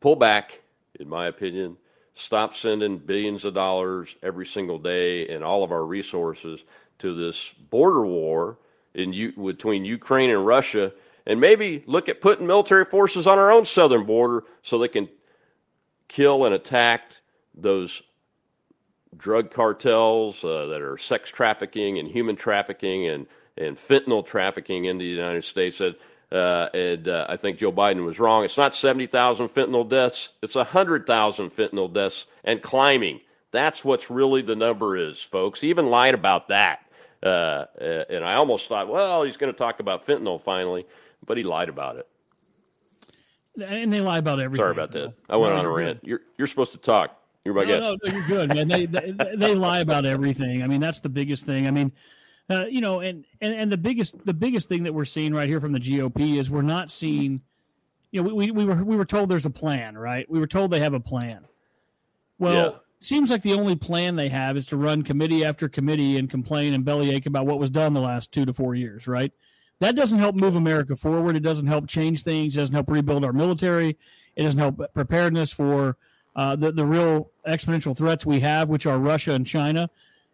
pull 0.00 0.16
back, 0.16 0.60
in 0.98 1.08
my 1.08 1.26
opinion, 1.26 1.76
stop 2.14 2.54
sending 2.54 2.98
billions 2.98 3.44
of 3.44 3.54
dollars 3.54 4.16
every 4.22 4.46
single 4.46 4.78
day 4.78 5.28
and 5.28 5.44
all 5.44 5.62
of 5.62 5.72
our 5.72 5.84
resources 5.84 6.62
to 6.98 7.14
this 7.14 7.52
border 7.70 8.04
war 8.04 8.58
in 8.94 9.10
between 9.42 9.84
Ukraine 9.84 10.30
and 10.30 10.44
Russia 10.44 10.92
and 11.26 11.40
maybe 11.40 11.82
look 11.86 12.08
at 12.08 12.20
putting 12.20 12.46
military 12.46 12.84
forces 12.84 13.26
on 13.26 13.38
our 13.38 13.50
own 13.50 13.64
southern 13.64 14.04
border 14.04 14.44
so 14.62 14.78
they 14.78 14.88
can 14.88 15.08
kill 16.08 16.44
and 16.44 16.54
attack 16.54 17.02
those 17.54 18.02
drug 19.16 19.50
cartels 19.50 20.42
uh, 20.44 20.66
that 20.66 20.82
are 20.82 20.98
sex 20.98 21.30
trafficking 21.30 21.98
and 21.98 22.08
human 22.08 22.36
trafficking 22.36 23.06
and, 23.06 23.26
and 23.56 23.76
fentanyl 23.76 24.24
trafficking 24.24 24.86
into 24.86 25.04
the 25.04 25.10
United 25.10 25.44
States. 25.44 25.80
And, 25.80 25.94
uh, 26.30 26.68
and 26.74 27.08
uh, 27.08 27.26
I 27.28 27.36
think 27.36 27.58
Joe 27.58 27.72
Biden 27.72 28.04
was 28.04 28.18
wrong. 28.18 28.44
It's 28.44 28.56
not 28.56 28.74
70,000 28.74 29.48
fentanyl 29.48 29.88
deaths, 29.88 30.30
it's 30.42 30.54
100,000 30.54 31.50
fentanyl 31.50 31.92
deaths 31.92 32.26
and 32.44 32.62
climbing. 32.62 33.20
That's 33.50 33.84
what's 33.84 34.10
really 34.10 34.40
the 34.40 34.56
number 34.56 34.96
is, 34.96 35.20
folks. 35.20 35.60
He 35.60 35.68
even 35.68 35.86
lied 35.86 36.14
about 36.14 36.48
that. 36.48 36.80
Uh, 37.22 37.66
and 37.78 38.24
I 38.24 38.34
almost 38.34 38.66
thought, 38.66 38.88
well, 38.88 39.22
he's 39.22 39.36
going 39.36 39.52
to 39.52 39.58
talk 39.58 39.78
about 39.78 40.06
fentanyl 40.06 40.40
finally 40.40 40.86
but 41.26 41.36
he 41.36 41.42
lied 41.42 41.68
about 41.68 41.96
it. 41.96 42.08
And 43.62 43.92
they 43.92 44.00
lie 44.00 44.18
about 44.18 44.40
everything. 44.40 44.64
Sorry 44.64 44.72
about 44.72 44.92
that. 44.92 45.12
I 45.28 45.36
went 45.36 45.52
no, 45.52 45.58
on 45.58 45.66
a 45.66 45.70
rant. 45.70 46.00
You're 46.02 46.22
you're 46.38 46.46
supposed 46.46 46.72
to 46.72 46.78
talk. 46.78 47.18
You're 47.44 47.54
my 47.54 47.64
no, 47.64 47.66
guest. 47.66 47.82
No, 47.82 48.10
no, 48.10 48.16
you're 48.16 48.26
good, 48.26 48.48
man. 48.54 48.68
they, 48.68 48.86
they 48.86 49.14
they 49.36 49.54
lie 49.54 49.80
about 49.80 50.06
everything. 50.06 50.62
I 50.62 50.66
mean, 50.66 50.80
that's 50.80 51.00
the 51.00 51.10
biggest 51.10 51.44
thing. 51.44 51.66
I 51.66 51.70
mean, 51.70 51.92
uh, 52.48 52.66
you 52.66 52.80
know, 52.80 53.00
and, 53.00 53.24
and 53.40 53.54
and 53.54 53.70
the 53.70 53.76
biggest 53.76 54.24
the 54.24 54.32
biggest 54.32 54.68
thing 54.68 54.84
that 54.84 54.94
we're 54.94 55.04
seeing 55.04 55.34
right 55.34 55.48
here 55.48 55.60
from 55.60 55.72
the 55.72 55.80
GOP 55.80 56.38
is 56.38 56.50
we're 56.50 56.62
not 56.62 56.90
seeing. 56.90 57.42
You 58.10 58.22
know, 58.22 58.34
we, 58.34 58.50
we 58.50 58.64
were 58.64 58.82
we 58.84 58.96
were 58.96 59.04
told 59.04 59.28
there's 59.28 59.46
a 59.46 59.50
plan, 59.50 59.98
right? 59.98 60.28
We 60.30 60.38
were 60.38 60.46
told 60.46 60.70
they 60.70 60.80
have 60.80 60.94
a 60.94 61.00
plan. 61.00 61.46
Well, 62.38 62.54
yeah. 62.54 62.78
seems 63.00 63.30
like 63.30 63.42
the 63.42 63.54
only 63.54 63.76
plan 63.76 64.16
they 64.16 64.28
have 64.28 64.56
is 64.56 64.66
to 64.66 64.76
run 64.76 65.02
committee 65.02 65.44
after 65.44 65.68
committee 65.68 66.18
and 66.18 66.28
complain 66.28 66.74
and 66.74 66.84
bellyache 66.84 67.26
about 67.26 67.46
what 67.46 67.58
was 67.58 67.70
done 67.70 67.94
the 67.94 68.00
last 68.00 68.32
two 68.32 68.44
to 68.44 68.52
four 68.52 68.74
years, 68.74 69.06
right? 69.06 69.32
That 69.82 69.96
doesn't 69.96 70.20
help 70.20 70.36
move 70.36 70.54
America 70.54 70.94
forward. 70.94 71.34
It 71.34 71.40
doesn't 71.40 71.66
help 71.66 71.88
change 71.88 72.22
things. 72.22 72.54
It 72.54 72.60
doesn't 72.60 72.72
help 72.72 72.88
rebuild 72.88 73.24
our 73.24 73.32
military. 73.32 73.98
It 74.36 74.44
doesn't 74.44 74.60
help 74.60 74.80
preparedness 74.94 75.50
for 75.50 75.96
uh, 76.36 76.54
the 76.54 76.70
the 76.70 76.86
real 76.86 77.32
exponential 77.48 77.96
threats 77.96 78.24
we 78.24 78.38
have, 78.38 78.68
which 78.68 78.86
are 78.86 78.96
Russia 78.96 79.32
and 79.32 79.44
China. 79.44 79.90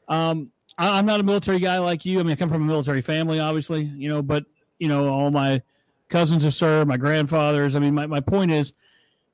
Um, 0.06 0.50
I, 0.76 0.98
am 0.98 1.06
not 1.06 1.20
a 1.20 1.22
military 1.22 1.60
guy 1.60 1.78
like 1.78 2.04
you. 2.04 2.20
I 2.20 2.24
mean, 2.24 2.32
I 2.32 2.36
come 2.36 2.50
from 2.50 2.60
a 2.60 2.66
military 2.66 3.00
family, 3.00 3.40
obviously, 3.40 3.84
you 3.84 4.10
know, 4.10 4.20
but 4.20 4.44
you 4.78 4.86
know, 4.86 5.08
all 5.08 5.30
my 5.30 5.62
cousins 6.10 6.44
have 6.44 6.54
served, 6.54 6.86
my 6.86 6.98
grandfathers. 6.98 7.74
I 7.74 7.78
mean, 7.78 7.94
my, 7.94 8.04
my 8.04 8.20
point 8.20 8.50
is, 8.50 8.74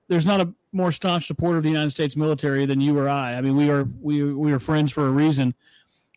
there's 0.06 0.26
not 0.26 0.40
a 0.40 0.54
more 0.70 0.92
staunch 0.92 1.26
supporter 1.26 1.56
of 1.56 1.64
the 1.64 1.70
United 1.70 1.90
States 1.90 2.14
military 2.14 2.66
than 2.66 2.80
you 2.80 2.96
or 2.96 3.08
I. 3.08 3.34
I 3.34 3.40
mean, 3.40 3.56
we 3.56 3.68
are 3.68 3.88
we 4.00 4.22
we 4.22 4.52
are 4.52 4.60
friends 4.60 4.92
for 4.92 5.08
a 5.08 5.10
reason, 5.10 5.54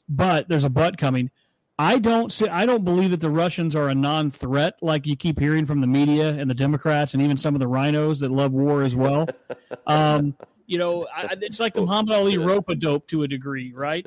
but 0.07 0.47
there's 0.47 0.65
a 0.65 0.69
but 0.69 0.99
coming. 0.99 1.31
I 1.79 1.99
don't 1.99 2.31
see, 2.31 2.47
I 2.47 2.65
don't 2.65 2.83
believe 2.83 3.11
that 3.11 3.21
the 3.21 3.29
Russians 3.29 3.75
are 3.75 3.89
a 3.89 3.95
non-threat 3.95 4.77
like 4.81 5.05
you 5.05 5.15
keep 5.15 5.39
hearing 5.39 5.65
from 5.65 5.79
the 5.79 5.87
media 5.87 6.29
and 6.29 6.49
the 6.49 6.55
Democrats 6.55 7.13
and 7.13 7.21
even 7.21 7.37
some 7.37 7.53
of 7.53 7.59
the 7.59 7.67
RINOs 7.67 8.19
that 8.21 8.31
love 8.31 8.51
war 8.51 8.81
as 8.81 8.95
well. 8.95 9.27
um, 9.87 10.35
you 10.65 10.79
know, 10.79 11.07
I, 11.13 11.35
it's 11.41 11.59
like 11.59 11.73
the 11.73 11.81
Muhammad 11.81 12.15
Ali 12.15 12.37
rope 12.37 12.69
a 12.69 12.75
dope 12.75 13.07
to 13.07 13.23
a 13.23 13.27
degree, 13.27 13.73
right? 13.73 14.05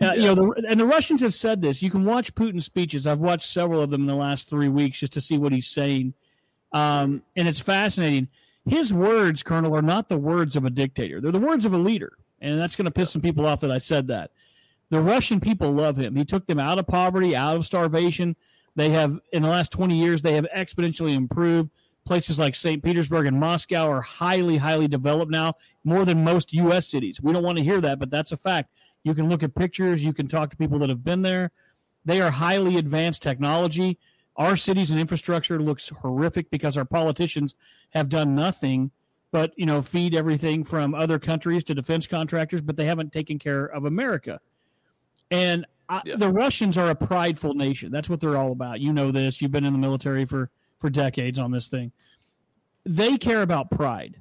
Uh, 0.00 0.06
yeah. 0.06 0.14
You 0.14 0.20
know, 0.22 0.34
the, 0.34 0.66
and 0.68 0.78
the 0.78 0.84
Russians 0.84 1.22
have 1.22 1.32
said 1.32 1.62
this. 1.62 1.82
You 1.82 1.90
can 1.90 2.04
watch 2.04 2.34
Putin's 2.34 2.66
speeches. 2.66 3.06
I've 3.06 3.18
watched 3.18 3.48
several 3.48 3.80
of 3.80 3.90
them 3.90 4.02
in 4.02 4.06
the 4.06 4.14
last 4.14 4.48
three 4.48 4.68
weeks 4.68 5.00
just 5.00 5.14
to 5.14 5.20
see 5.22 5.38
what 5.38 5.52
he's 5.52 5.66
saying, 5.66 6.12
um, 6.72 7.22
and 7.34 7.48
it's 7.48 7.60
fascinating. 7.60 8.28
His 8.66 8.92
words, 8.92 9.42
Colonel, 9.42 9.74
are 9.74 9.82
not 9.82 10.08
the 10.08 10.18
words 10.18 10.54
of 10.54 10.64
a 10.64 10.70
dictator. 10.70 11.20
They're 11.20 11.32
the 11.32 11.38
words 11.38 11.64
of 11.64 11.72
a 11.72 11.78
leader, 11.78 12.12
and 12.40 12.60
that's 12.60 12.76
going 12.76 12.84
to 12.84 12.90
piss 12.90 13.10
some 13.10 13.22
people 13.22 13.46
off 13.46 13.60
that 13.60 13.70
I 13.70 13.78
said 13.78 14.08
that. 14.08 14.32
The 14.90 15.00
Russian 15.00 15.40
people 15.40 15.72
love 15.72 15.96
him. 15.96 16.14
He 16.14 16.24
took 16.24 16.46
them 16.46 16.58
out 16.58 16.78
of 16.78 16.86
poverty, 16.86 17.34
out 17.34 17.56
of 17.56 17.66
starvation. 17.66 18.36
They 18.76 18.90
have, 18.90 19.18
in 19.32 19.42
the 19.42 19.48
last 19.48 19.72
20 19.72 19.96
years, 19.96 20.22
they 20.22 20.34
have 20.34 20.46
exponentially 20.54 21.14
improved. 21.14 21.70
Places 22.04 22.38
like 22.38 22.54
St. 22.54 22.82
Petersburg 22.82 23.26
and 23.26 23.40
Moscow 23.40 23.88
are 23.88 24.00
highly, 24.00 24.56
highly 24.56 24.86
developed 24.86 25.32
now, 25.32 25.54
more 25.82 26.04
than 26.04 26.22
most 26.22 26.52
U.S. 26.52 26.86
cities. 26.86 27.20
We 27.20 27.32
don't 27.32 27.42
want 27.42 27.58
to 27.58 27.64
hear 27.64 27.80
that, 27.80 27.98
but 27.98 28.10
that's 28.10 28.30
a 28.30 28.36
fact. 28.36 28.70
You 29.02 29.12
can 29.12 29.28
look 29.28 29.42
at 29.42 29.56
pictures, 29.56 30.04
you 30.04 30.12
can 30.12 30.28
talk 30.28 30.50
to 30.50 30.56
people 30.56 30.78
that 30.78 30.88
have 30.88 31.02
been 31.02 31.22
there. 31.22 31.50
They 32.04 32.20
are 32.20 32.30
highly 32.30 32.76
advanced 32.78 33.22
technology. 33.22 33.98
Our 34.36 34.56
cities 34.56 34.92
and 34.92 35.00
infrastructure 35.00 35.60
looks 35.60 35.88
horrific 35.88 36.48
because 36.50 36.76
our 36.76 36.84
politicians 36.84 37.56
have 37.90 38.08
done 38.08 38.36
nothing 38.36 38.92
but 39.32 39.52
you 39.56 39.66
know 39.66 39.82
feed 39.82 40.14
everything 40.14 40.64
from 40.64 40.94
other 40.94 41.18
countries 41.18 41.64
to 41.64 41.74
defense 41.74 42.06
contractors, 42.06 42.62
but 42.62 42.76
they 42.76 42.86
haven't 42.86 43.12
taken 43.12 43.38
care 43.38 43.66
of 43.66 43.84
America. 43.84 44.40
And 45.30 45.66
I, 45.88 46.02
yeah. 46.04 46.16
the 46.16 46.30
Russians 46.30 46.76
are 46.76 46.90
a 46.90 46.94
prideful 46.94 47.54
nation. 47.54 47.90
That's 47.92 48.08
what 48.08 48.20
they're 48.20 48.36
all 48.36 48.52
about. 48.52 48.80
You 48.80 48.92
know 48.92 49.10
this. 49.10 49.40
You've 49.40 49.52
been 49.52 49.64
in 49.64 49.72
the 49.72 49.78
military 49.78 50.24
for 50.24 50.50
for 50.78 50.90
decades 50.90 51.38
on 51.38 51.50
this 51.50 51.68
thing. 51.68 51.92
They 52.84 53.16
care 53.16 53.42
about 53.42 53.70
pride. 53.70 54.20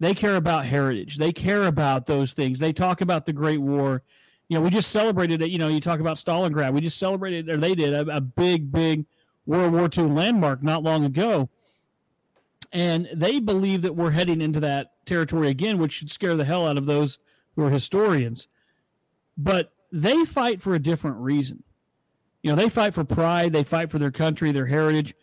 They 0.00 0.14
care 0.14 0.36
about 0.36 0.66
heritage. 0.66 1.16
They 1.16 1.32
care 1.32 1.64
about 1.64 2.06
those 2.06 2.32
things. 2.32 2.58
They 2.58 2.72
talk 2.72 3.00
about 3.00 3.24
the 3.24 3.32
Great 3.32 3.60
War. 3.60 4.02
You 4.48 4.58
know, 4.58 4.62
we 4.62 4.70
just 4.70 4.90
celebrated 4.90 5.40
it. 5.40 5.50
You 5.50 5.58
know, 5.58 5.68
you 5.68 5.80
talk 5.80 6.00
about 6.00 6.16
Stalingrad. 6.16 6.72
We 6.72 6.80
just 6.80 6.98
celebrated, 6.98 7.48
or 7.48 7.56
they 7.56 7.74
did, 7.74 7.94
a, 7.94 8.16
a 8.16 8.20
big, 8.20 8.70
big 8.72 9.06
World 9.46 9.72
War 9.72 9.88
II 9.96 10.10
landmark 10.10 10.62
not 10.62 10.82
long 10.82 11.04
ago. 11.04 11.48
And 12.72 13.08
they 13.14 13.38
believe 13.38 13.82
that 13.82 13.94
we're 13.94 14.10
heading 14.10 14.42
into 14.42 14.60
that 14.60 14.92
territory 15.06 15.48
again, 15.48 15.78
which 15.78 15.92
should 15.92 16.10
scare 16.10 16.36
the 16.36 16.44
hell 16.44 16.66
out 16.66 16.76
of 16.76 16.86
those 16.86 17.18
who 17.54 17.62
are 17.62 17.70
historians. 17.70 18.48
But 19.38 19.72
they 19.94 20.24
fight 20.24 20.60
for 20.60 20.74
a 20.74 20.78
different 20.78 21.18
reason. 21.18 21.62
You 22.42 22.50
know, 22.50 22.56
they 22.56 22.68
fight 22.68 22.94
for 22.94 23.04
pride, 23.04 23.52
they 23.52 23.62
fight 23.62 23.90
for 23.90 23.98
their 23.98 24.10
country, 24.10 24.52
their 24.52 24.66
heritage. 24.66 25.14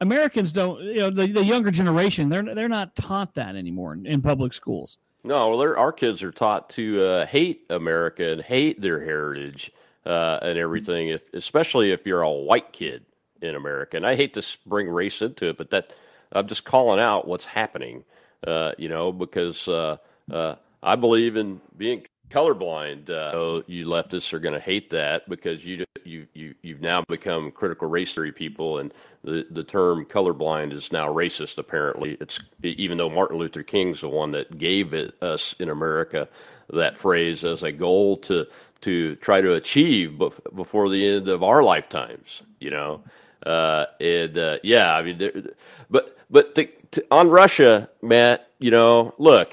Americans 0.00 0.50
don't, 0.50 0.80
you 0.82 0.98
know, 0.98 1.10
the, 1.10 1.26
the 1.26 1.44
younger 1.44 1.70
generation, 1.70 2.30
they're 2.30 2.42
they're 2.42 2.68
not 2.68 2.96
taught 2.96 3.34
that 3.34 3.54
anymore 3.54 3.92
in, 3.92 4.06
in 4.06 4.22
public 4.22 4.52
schools. 4.52 4.98
No, 5.22 5.56
well, 5.56 5.76
our 5.78 5.92
kids 5.92 6.22
are 6.22 6.32
taught 6.32 6.70
to 6.70 7.02
uh, 7.02 7.26
hate 7.26 7.64
America 7.70 8.32
and 8.32 8.42
hate 8.42 8.80
their 8.80 9.02
heritage 9.02 9.70
uh, 10.04 10.38
and 10.42 10.58
everything, 10.58 11.08
if, 11.08 11.22
especially 11.32 11.92
if 11.92 12.06
you're 12.06 12.22
a 12.22 12.30
white 12.30 12.72
kid 12.72 13.04
in 13.40 13.54
America. 13.54 13.96
And 13.96 14.06
I 14.06 14.16
hate 14.16 14.34
to 14.34 14.44
bring 14.66 14.88
race 14.88 15.22
into 15.22 15.48
it, 15.48 15.56
but 15.56 15.70
that 15.70 15.92
I'm 16.32 16.48
just 16.48 16.64
calling 16.64 17.00
out 17.00 17.26
what's 17.26 17.46
happening, 17.46 18.04
uh, 18.46 18.72
you 18.76 18.88
know, 18.88 19.12
because 19.12 19.66
uh, 19.68 19.96
uh, 20.30 20.56
I 20.82 20.96
believe 20.96 21.36
in 21.36 21.60
being 21.76 22.06
colorblind. 22.30 23.10
Uh, 23.10 23.62
you 23.66 23.86
leftists 23.86 24.32
are 24.32 24.38
going 24.38 24.54
to 24.54 24.60
hate 24.60 24.90
that 24.90 25.28
because 25.28 25.64
you 25.64 25.84
you 26.04 26.26
you 26.34 26.54
you've 26.62 26.80
now 26.80 27.02
become 27.08 27.50
critical 27.50 27.88
race 27.88 28.14
theory 28.14 28.32
people, 28.32 28.78
and 28.78 28.92
the 29.22 29.46
the 29.50 29.64
term 29.64 30.04
colorblind 30.04 30.72
is 30.72 30.92
now 30.92 31.08
racist. 31.08 31.58
Apparently, 31.58 32.16
it's 32.20 32.38
even 32.62 32.98
though 32.98 33.10
Martin 33.10 33.38
Luther 33.38 33.62
King's 33.62 34.00
the 34.00 34.08
one 34.08 34.32
that 34.32 34.58
gave 34.58 34.94
it, 34.94 35.20
us 35.22 35.54
in 35.58 35.70
America 35.70 36.28
that 36.72 36.96
phrase 36.96 37.44
as 37.44 37.62
a 37.62 37.72
goal 37.72 38.16
to 38.18 38.46
to 38.80 39.16
try 39.16 39.40
to 39.40 39.54
achieve 39.54 40.20
before 40.54 40.88
the 40.88 41.06
end 41.06 41.28
of 41.28 41.42
our 41.42 41.62
lifetimes. 41.62 42.42
You 42.60 42.70
know. 42.70 43.02
Uh, 43.44 43.84
and 44.00 44.38
uh, 44.38 44.56
yeah, 44.62 44.94
I 44.94 45.02
mean, 45.02 45.48
but 45.90 46.16
but 46.30 46.54
to, 46.54 47.04
on 47.10 47.28
Russia, 47.28 47.90
Matt, 48.00 48.48
you 48.58 48.70
know, 48.70 49.14
look, 49.18 49.52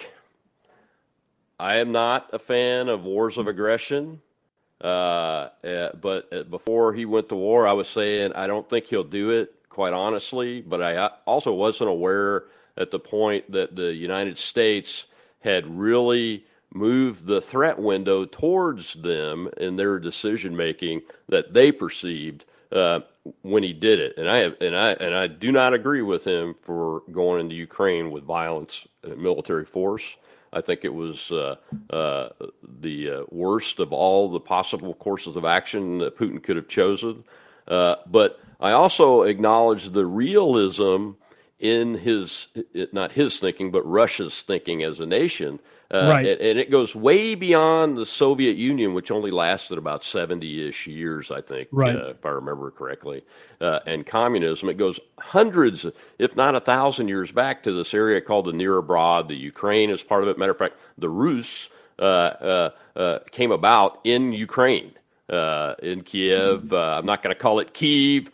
I 1.61 1.75
am 1.75 1.91
not 1.91 2.31
a 2.33 2.39
fan 2.39 2.89
of 2.89 3.03
wars 3.03 3.37
of 3.37 3.45
aggression. 3.45 4.19
Uh, 4.83 5.49
uh, 5.63 5.95
but 6.01 6.33
uh, 6.33 6.41
before 6.41 6.91
he 6.91 7.05
went 7.05 7.29
to 7.29 7.35
war, 7.35 7.67
I 7.67 7.73
was 7.73 7.87
saying 7.87 8.33
I 8.33 8.47
don't 8.47 8.67
think 8.67 8.87
he'll 8.87 9.03
do 9.03 9.29
it, 9.29 9.53
quite 9.69 9.93
honestly. 9.93 10.61
But 10.61 10.81
I 10.81 10.95
uh, 10.95 11.09
also 11.27 11.53
wasn't 11.53 11.91
aware 11.91 12.45
at 12.77 12.89
the 12.89 12.97
point 12.97 13.51
that 13.51 13.75
the 13.75 13.93
United 13.93 14.39
States 14.39 15.05
had 15.41 15.67
really 15.67 16.45
moved 16.73 17.27
the 17.27 17.41
threat 17.41 17.77
window 17.77 18.25
towards 18.25 18.95
them 18.95 19.47
in 19.57 19.75
their 19.75 19.99
decision 19.99 20.57
making 20.57 21.03
that 21.29 21.53
they 21.53 21.71
perceived 21.71 22.45
uh, 22.71 23.01
when 23.43 23.61
he 23.61 23.73
did 23.73 23.99
it. 23.99 24.15
And 24.17 24.27
I 24.27 24.37
have, 24.37 24.55
and 24.61 24.75
I 24.75 24.93
and 24.93 25.13
I 25.13 25.27
do 25.27 25.51
not 25.51 25.75
agree 25.75 26.01
with 26.01 26.25
him 26.25 26.55
for 26.63 27.03
going 27.11 27.41
into 27.41 27.53
Ukraine 27.53 28.09
with 28.09 28.23
violence, 28.23 28.87
and 29.03 29.21
military 29.21 29.65
force. 29.65 30.15
I 30.53 30.61
think 30.61 30.83
it 30.83 30.93
was 30.93 31.31
uh, 31.31 31.55
uh, 31.89 32.29
the 32.81 33.09
uh, 33.09 33.23
worst 33.29 33.79
of 33.79 33.93
all 33.93 34.29
the 34.29 34.39
possible 34.39 34.93
courses 34.93 35.35
of 35.35 35.45
action 35.45 35.99
that 35.99 36.17
Putin 36.17 36.43
could 36.43 36.57
have 36.57 36.67
chosen. 36.67 37.23
Uh, 37.67 37.95
but 38.07 38.39
I 38.59 38.71
also 38.71 39.23
acknowledge 39.23 39.89
the 39.89 40.05
realism 40.05 41.11
in 41.61 41.95
his, 41.95 42.47
not 42.91 43.11
his 43.11 43.39
thinking, 43.39 43.71
but 43.71 43.83
Russia's 43.83 44.41
thinking 44.41 44.83
as 44.83 44.99
a 44.99 45.05
nation 45.05 45.59
uh, 45.91 46.07
right. 46.07 46.25
and, 46.25 46.39
and, 46.39 46.59
it 46.59 46.71
goes 46.71 46.95
way 46.95 47.35
beyond 47.35 47.97
the 47.97 48.05
Soviet 48.05 48.55
Union, 48.55 48.93
which 48.93 49.11
only 49.11 49.29
lasted 49.29 49.77
about 49.77 50.05
70 50.05 50.69
ish 50.69 50.87
years, 50.87 51.31
I 51.31 51.41
think, 51.41 51.67
right. 51.71 51.93
uh, 51.93 52.11
if 52.11 52.25
I 52.25 52.29
remember 52.29 52.71
correctly, 52.71 53.25
uh, 53.59 53.79
and 53.85 54.05
communism. 54.05 54.69
It 54.69 54.77
goes 54.77 55.01
hundreds, 55.19 55.85
if 56.17 56.35
not 56.37 56.55
a 56.55 56.61
thousand 56.61 57.09
years 57.09 57.31
back 57.31 57.63
to 57.63 57.73
this 57.73 57.93
area 57.93 58.21
called 58.21 58.45
the 58.45 58.53
Near 58.53 58.77
Abroad. 58.77 59.27
The 59.27 59.35
Ukraine 59.35 59.89
is 59.89 60.01
part 60.01 60.23
of 60.23 60.29
it. 60.29 60.37
Matter 60.37 60.53
of 60.53 60.57
fact, 60.57 60.79
the 60.97 61.09
Rus 61.09 61.69
uh, 61.99 62.03
uh, 62.03 62.69
uh, 62.95 63.19
came 63.31 63.51
about 63.51 63.99
in 64.05 64.31
Ukraine, 64.31 64.93
in 65.29 66.03
Kiev. 66.05 66.71
I'm 66.71 67.05
not 67.05 67.21
going 67.21 67.35
to 67.35 67.39
call 67.39 67.59
it 67.59 67.73
Kyiv, 67.73 68.29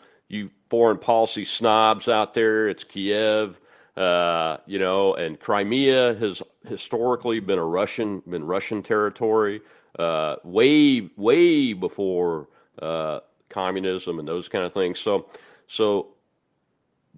foreign 0.69 0.97
policy 0.97 1.45
snobs 1.45 2.07
out 2.07 2.33
there. 2.33 2.67
It's 2.67 2.83
Kiev. 2.83 3.59
Uh, 3.95 4.57
you 4.67 4.77
know, 4.77 5.15
and 5.15 5.39
Crimea 5.39 6.13
has 6.15 6.43
historically 6.67 7.39
been 7.39 7.57
a 7.57 7.65
Russian, 7.65 8.21
been 8.29 8.43
Russian 8.43 8.83
territory, 8.83 9.61
uh, 9.97 10.35
way, 10.43 11.09
way 11.17 11.73
before 11.73 12.47
uh, 12.79 13.21
communism 13.49 14.19
and 14.19 14.27
those 14.27 14.49
kind 14.49 14.63
of 14.63 14.71
things. 14.71 14.99
So, 14.99 15.25
so 15.67 16.09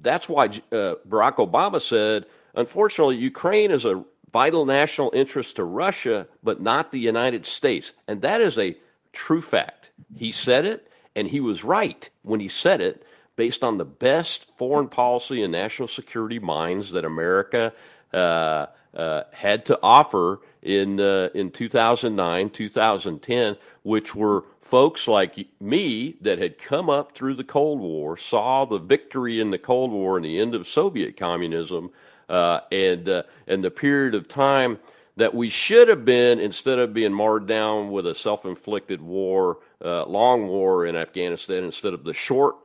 that's 0.02 0.30
why 0.30 0.46
uh, 0.46 0.96
Barack 1.10 1.36
Obama 1.36 1.82
said, 1.82 2.28
unfortunately, 2.56 3.18
Ukraine 3.18 3.72
is 3.72 3.84
a 3.84 4.02
vital 4.32 4.66
national 4.66 5.12
interest 5.14 5.58
to 5.58 5.66
Russia, 5.66 6.28
but 6.44 6.62
not 6.62 6.94
the 6.94 7.00
United 7.00 7.46
States, 7.46 7.92
and 8.08 8.22
that 8.22 8.40
is 8.40 8.58
a 8.58 8.78
true 9.12 9.42
fact. 9.42 9.90
He 10.16 10.32
said 10.32 10.64
it, 10.64 10.90
and 11.14 11.28
he 11.28 11.42
was 11.42 11.66
right 11.66 12.10
when 12.22 12.40
he 12.40 12.48
said 12.48 12.80
it 12.80 13.04
based 13.40 13.64
on 13.64 13.78
the 13.78 13.86
best 13.86 14.48
foreign 14.58 14.90
policy 14.90 15.44
and 15.44 15.54
national 15.54 15.88
security 15.88 16.40
minds 16.40 16.92
that 16.92 17.06
America 17.06 17.72
uh, 18.14 18.66
uh, 18.94 19.24
had 19.32 19.66
to 19.66 19.80
offer 19.82 20.42
in 20.62 21.00
uh, 21.00 21.30
in 21.34 21.50
2009, 21.50 22.50
2010, 22.50 23.56
which 23.84 24.14
were 24.14 24.44
folks 24.60 25.08
like 25.08 25.48
me 25.62 26.18
that 26.20 26.38
had 26.38 26.58
come 26.58 26.90
up 26.90 27.14
through 27.14 27.34
the 27.34 27.46
Cold 27.46 27.80
War, 27.80 28.18
saw 28.18 28.66
the 28.66 28.78
victory 28.78 29.40
in 29.40 29.52
the 29.52 29.58
Cold 29.58 29.92
War 29.92 30.18
and 30.18 30.26
the 30.26 30.38
end 30.38 30.54
of 30.54 30.68
Soviet 30.68 31.16
communism, 31.16 31.92
uh, 32.28 32.60
and 32.74 33.08
uh, 33.08 33.24
and 33.48 33.64
the 33.64 33.72
period 33.72 34.16
of 34.16 34.28
time 34.28 34.78
that 35.16 35.34
we 35.34 35.48
should 35.48 35.88
have 35.88 36.04
been 36.04 36.42
instead 36.42 36.78
of 36.78 36.94
being 36.94 37.14
marred 37.14 37.48
down 37.48 37.90
with 37.90 38.06
a 38.06 38.16
self-inflicted 38.16 39.02
war, 39.02 39.60
uh, 39.82 40.04
long 40.08 40.46
war 40.48 40.86
in 40.86 40.98
Afghanistan, 40.98 41.64
instead 41.64 41.94
of 41.94 42.04
the 42.04 42.14
short 42.14 42.58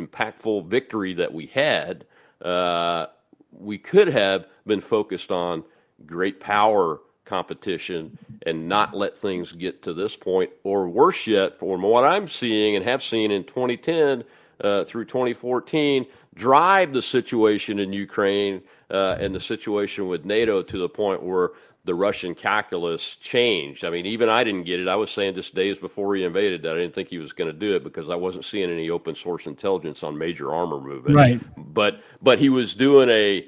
impactful 0.00 0.66
victory 0.66 1.14
that 1.14 1.32
we 1.32 1.46
had, 1.46 2.06
uh, 2.42 3.06
we 3.52 3.78
could 3.78 4.08
have 4.08 4.46
been 4.66 4.80
focused 4.80 5.30
on 5.30 5.64
great 6.06 6.40
power 6.40 7.00
competition 7.24 8.18
and 8.44 8.68
not 8.68 8.94
let 8.94 9.16
things 9.16 9.52
get 9.52 9.82
to 9.82 9.94
this 9.94 10.16
point, 10.16 10.50
or 10.64 10.88
worse 10.88 11.26
yet, 11.26 11.58
from 11.58 11.82
what 11.82 12.04
I'm 12.04 12.28
seeing 12.28 12.76
and 12.76 12.84
have 12.84 13.02
seen 13.02 13.30
in 13.30 13.44
2010 13.44 14.24
uh, 14.62 14.84
through 14.84 15.04
2014, 15.04 16.06
drive 16.34 16.92
the 16.92 17.02
situation 17.02 17.78
in 17.78 17.92
Ukraine 17.92 18.62
uh, 18.90 19.16
and 19.20 19.34
the 19.34 19.40
situation 19.40 20.08
with 20.08 20.24
NATO 20.24 20.62
to 20.62 20.78
the 20.78 20.88
point 20.88 21.22
where 21.22 21.50
the 21.90 21.94
Russian 21.96 22.36
calculus 22.36 23.16
changed. 23.16 23.84
I 23.84 23.90
mean, 23.90 24.06
even 24.06 24.28
I 24.28 24.44
didn't 24.44 24.62
get 24.62 24.78
it. 24.78 24.86
I 24.86 24.94
was 24.94 25.10
saying 25.10 25.34
just 25.34 25.56
days 25.56 25.76
before 25.76 26.14
he 26.14 26.22
invaded 26.22 26.62
that 26.62 26.76
I 26.76 26.78
didn't 26.78 26.94
think 26.94 27.08
he 27.08 27.18
was 27.18 27.32
going 27.32 27.52
to 27.52 27.58
do 27.58 27.74
it 27.74 27.82
because 27.82 28.08
I 28.08 28.14
wasn't 28.14 28.44
seeing 28.44 28.70
any 28.70 28.90
open 28.90 29.16
source 29.16 29.48
intelligence 29.48 30.04
on 30.04 30.16
major 30.16 30.54
armor 30.54 30.80
movement. 30.80 31.16
Right. 31.16 31.40
But 31.56 32.00
but 32.22 32.38
he 32.38 32.48
was 32.48 32.76
doing 32.76 33.08
a 33.08 33.44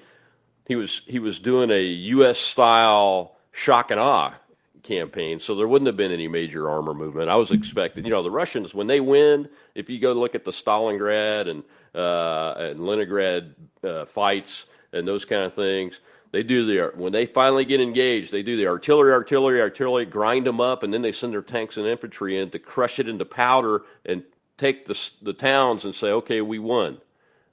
he 0.66 0.74
was 0.74 1.02
he 1.06 1.20
was 1.20 1.38
doing 1.38 1.70
a 1.70 1.84
U.S. 1.84 2.36
style 2.36 3.36
shock 3.52 3.92
and 3.92 4.00
awe 4.00 4.34
campaign, 4.82 5.38
so 5.38 5.54
there 5.54 5.68
wouldn't 5.68 5.86
have 5.86 5.96
been 5.96 6.10
any 6.10 6.26
major 6.26 6.68
armor 6.68 6.94
movement. 6.94 7.30
I 7.30 7.36
was 7.36 7.52
expecting, 7.52 8.04
you 8.04 8.10
know, 8.10 8.24
the 8.24 8.30
Russians 8.32 8.74
when 8.74 8.88
they 8.88 8.98
win, 8.98 9.48
if 9.76 9.88
you 9.88 10.00
go 10.00 10.14
look 10.14 10.34
at 10.34 10.44
the 10.44 10.50
Stalingrad 10.50 11.48
and 11.48 11.62
uh, 11.94 12.54
and 12.58 12.80
Leningrad 12.80 13.54
uh, 13.84 14.04
fights 14.04 14.66
and 14.92 15.06
those 15.06 15.24
kind 15.24 15.42
of 15.42 15.54
things 15.54 16.00
they 16.32 16.42
do 16.42 16.66
the 16.66 16.92
when 16.96 17.12
they 17.12 17.26
finally 17.26 17.64
get 17.64 17.80
engaged, 17.80 18.32
they 18.32 18.42
do 18.42 18.56
the 18.56 18.66
artillery, 18.66 19.12
artillery, 19.12 19.60
artillery, 19.60 20.06
grind 20.06 20.46
them 20.46 20.60
up, 20.60 20.82
and 20.82 20.92
then 20.92 21.02
they 21.02 21.12
send 21.12 21.32
their 21.34 21.42
tanks 21.42 21.76
and 21.76 21.86
infantry 21.86 22.38
in 22.38 22.50
to 22.50 22.58
crush 22.58 22.98
it 22.98 23.08
into 23.08 23.26
powder 23.26 23.82
and 24.04 24.24
take 24.56 24.86
the 24.86 24.98
the 25.20 25.34
towns 25.34 25.84
and 25.84 25.94
say, 25.94 26.08
"Okay, 26.08 26.40
we 26.40 26.58
won. 26.58 26.98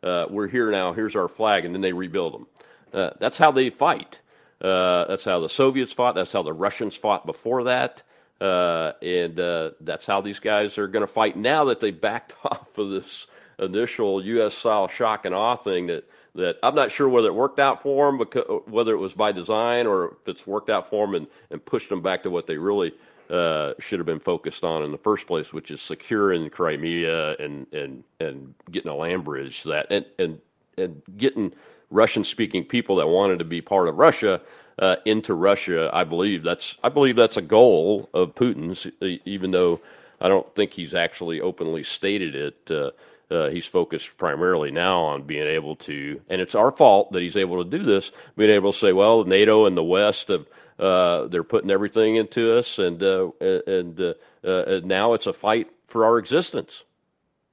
Uh, 0.02 0.26
we're 0.30 0.48
here 0.48 0.72
now. 0.72 0.94
Here's 0.94 1.16
our 1.16 1.28
flag," 1.28 1.66
and 1.66 1.76
then 1.76 1.82
they 1.82 1.94
rebuild 1.94 2.34
them. 2.34 2.48
Uh, 2.94 3.10
that's 3.20 3.38
how 3.38 3.52
they 3.52 3.70
fight. 3.70 4.20
Uh, 4.62 5.06
that's 5.06 5.26
how 5.26 5.42
the 5.42 5.50
Soviets 5.50 5.94
fought. 5.94 6.16
That's 6.16 6.32
how 6.32 6.44
the 6.44 6.54
Russians 6.54 6.96
fought 6.96 7.26
before 7.26 7.66
that. 7.66 8.04
Uh, 8.40 8.94
and 9.02 9.38
uh, 9.40 9.72
that's 9.82 10.06
how 10.06 10.22
these 10.22 10.40
guys 10.40 10.78
are 10.78 10.88
going 10.88 11.06
to 11.06 11.12
fight 11.12 11.36
now 11.36 11.66
that 11.66 11.82
they 11.82 11.92
backed 11.92 12.34
off 12.46 12.78
of 12.78 12.90
this 12.90 13.28
initial 13.58 14.24
U.S. 14.24 14.54
style 14.54 14.88
shock 14.88 15.26
and 15.26 15.36
awe 15.36 15.58
thing 15.58 15.88
that 15.88 16.10
that 16.36 16.58
I'm 16.64 16.76
not 16.76 16.92
sure 16.92 17.10
whether 17.10 17.28
it 17.28 17.36
worked 17.36 17.60
out 17.60 17.82
for 17.82 18.08
them, 18.08 18.18
because, 18.18 18.62
whether 18.66 18.94
it 18.94 18.98
was 18.98 19.14
by 19.14 19.32
design 19.32 19.88
or 19.88 20.18
if 20.22 20.28
it's 20.28 20.48
worked 20.48 20.70
out 20.70 20.90
for 20.90 21.06
them 21.06 21.16
and, 21.16 21.28
and 21.50 21.64
pushed 21.64 21.90
them 21.90 22.02
back 22.02 22.24
to 22.24 22.30
what 22.30 22.48
they 22.48 22.58
really 22.58 22.94
uh, 23.30 23.74
should 23.80 24.00
have 24.00 24.06
been 24.06 24.20
focused 24.20 24.64
on 24.64 24.84
in 24.84 24.92
the 24.92 24.98
first 24.98 25.28
place, 25.28 25.54
which 25.54 25.72
is 25.72 25.82
securing 25.82 26.50
Crimea 26.50 27.36
and 27.38 27.72
and 27.74 28.04
and 28.20 28.54
getting 28.72 28.92
a 28.92 28.96
land 28.96 29.24
bridge 29.24 29.64
that 29.64 29.88
and 29.92 30.06
and 30.18 30.40
and 30.78 31.02
getting 31.18 31.54
Russian 31.92 32.24
speaking 32.24 32.64
people 32.64 32.98
that 32.98 33.08
wanted 33.08 33.40
to 33.40 33.46
be 33.46 33.62
part 33.62 33.88
of 33.88 33.98
Russia 33.98 34.42
uh, 34.80 34.96
into 35.06 35.34
Russia. 35.34 35.90
I 35.94 36.04
believe 36.04 36.44
that's 36.44 36.78
I 36.84 36.90
believe 36.90 37.16
that's 37.16 37.38
a 37.38 37.42
goal 37.42 38.10
of 38.14 38.36
Putin's, 38.36 38.88
even 39.26 39.52
though 39.52 39.82
I 40.22 40.28
don't 40.28 40.54
think 40.56 40.74
he's 40.74 40.94
actually 40.94 41.42
openly 41.42 41.84
stated 41.84 42.36
it. 42.36 42.72
Uh, 42.72 42.92
uh, 43.32 43.50
he's 43.50 43.66
focused 43.66 44.18
primarily 44.18 44.72
now 44.72 45.02
on 45.02 45.24
being 45.24 45.48
able 45.48 45.76
to, 45.76 46.20
and 46.30 46.42
it's 46.42 46.56
our 46.56 46.72
fault 46.72 47.12
that 47.12 47.22
he's 47.22 47.36
able 47.36 47.64
to 47.64 47.70
do 47.70 47.84
this. 47.84 48.12
Being 48.36 48.50
able 48.50 48.74
to 48.74 48.78
say, 48.78 48.94
well, 48.94 49.24
NATO 49.24 49.66
and 49.66 49.78
the 49.78 49.84
West 49.84 50.30
have 50.30 50.48
uh, 50.80 51.28
they're 51.28 51.44
putting 51.44 51.70
everything 51.70 52.16
into 52.16 52.58
us, 52.58 52.80
and 52.80 53.04
uh, 53.04 53.30
and, 53.42 54.00
uh, 54.00 54.14
uh, 54.44 54.64
and 54.66 54.86
now 54.86 55.14
it's 55.14 55.28
a 55.28 55.34
fight 55.34 55.70
for 55.88 56.06
our 56.06 56.18
existence. 56.18 56.86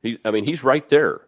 He, 0.03 0.19
I 0.25 0.31
mean, 0.31 0.47
he's 0.47 0.63
right 0.63 0.89
there 0.89 1.23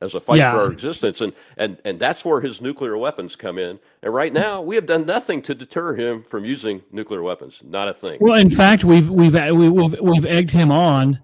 as 0.00 0.14
a 0.14 0.20
fight 0.20 0.38
yeah. 0.38 0.52
for 0.52 0.58
our 0.58 0.72
existence, 0.72 1.20
and 1.20 1.32
and 1.56 1.78
and 1.84 2.00
that's 2.00 2.24
where 2.24 2.40
his 2.40 2.60
nuclear 2.60 2.98
weapons 2.98 3.36
come 3.36 3.56
in. 3.56 3.78
And 4.02 4.12
right 4.12 4.32
now, 4.32 4.60
we 4.60 4.74
have 4.74 4.86
done 4.86 5.06
nothing 5.06 5.42
to 5.42 5.54
deter 5.54 5.94
him 5.94 6.24
from 6.24 6.44
using 6.44 6.82
nuclear 6.90 7.22
weapons. 7.22 7.60
Not 7.62 7.88
a 7.88 7.94
thing. 7.94 8.18
Well, 8.20 8.38
in 8.38 8.50
fact, 8.50 8.82
we've 8.82 9.08
we've 9.08 9.34
we've 9.34 10.00
we've 10.00 10.26
egged 10.26 10.50
him 10.50 10.72
on 10.72 11.20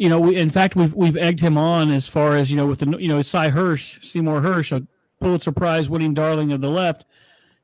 you 0.00 0.08
know, 0.08 0.18
we, 0.18 0.36
in 0.36 0.48
fact, 0.48 0.76
we've 0.76 0.94
we've 0.94 1.18
egged 1.18 1.40
him 1.40 1.58
on 1.58 1.90
as 1.90 2.08
far 2.08 2.34
as 2.34 2.50
you 2.50 2.56
know 2.56 2.66
with 2.66 2.78
the 2.78 2.96
you 2.98 3.08
know 3.08 3.20
Sy 3.20 3.50
Hersh, 3.50 4.02
Seymour 4.02 4.40
Hersh, 4.40 4.74
a 4.74 4.86
Pulitzer 5.20 5.52
Prize 5.52 5.90
winning 5.90 6.14
darling 6.14 6.52
of 6.52 6.62
the 6.62 6.70
left, 6.70 7.04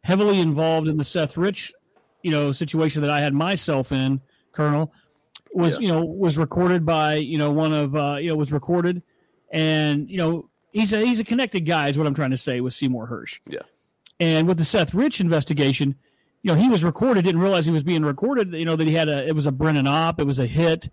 heavily 0.02 0.38
involved 0.40 0.86
in 0.86 0.98
the 0.98 1.04
Seth 1.04 1.38
Rich, 1.38 1.72
you 2.22 2.30
know, 2.30 2.52
situation 2.52 3.00
that 3.00 3.10
I 3.10 3.22
had 3.22 3.32
myself 3.32 3.90
in, 3.90 4.20
Colonel, 4.52 4.92
was 5.54 5.80
yeah. 5.80 5.86
you 5.86 5.88
know 5.90 6.04
was 6.04 6.36
recorded 6.36 6.84
by 6.84 7.14
you 7.14 7.38
know 7.38 7.50
one 7.50 7.72
of 7.72 7.96
uh, 7.96 8.16
you 8.16 8.28
know 8.28 8.36
was 8.36 8.52
recorded, 8.52 9.02
and 9.50 10.06
you 10.10 10.18
know 10.18 10.50
he's 10.72 10.92
a 10.92 11.00
he's 11.06 11.20
a 11.20 11.24
connected 11.24 11.60
guy 11.60 11.88
is 11.88 11.96
what 11.96 12.06
I'm 12.06 12.14
trying 12.14 12.32
to 12.32 12.36
say 12.36 12.60
with 12.60 12.74
Seymour 12.74 13.08
Hersh. 13.08 13.40
Yeah, 13.48 13.60
and 14.20 14.46
with 14.46 14.58
the 14.58 14.64
Seth 14.66 14.92
Rich 14.92 15.22
investigation, 15.22 15.94
you 16.42 16.52
know 16.52 16.54
he 16.54 16.68
was 16.68 16.84
recorded, 16.84 17.24
didn't 17.24 17.40
realize 17.40 17.64
he 17.64 17.72
was 17.72 17.82
being 17.82 18.04
recorded. 18.04 18.52
You 18.52 18.66
know 18.66 18.76
that 18.76 18.86
he 18.86 18.92
had 18.92 19.08
a 19.08 19.26
it 19.26 19.34
was 19.34 19.46
a 19.46 19.52
Brennan 19.52 19.86
op, 19.86 20.20
it 20.20 20.24
was 20.24 20.38
a 20.38 20.46
hit 20.46 20.90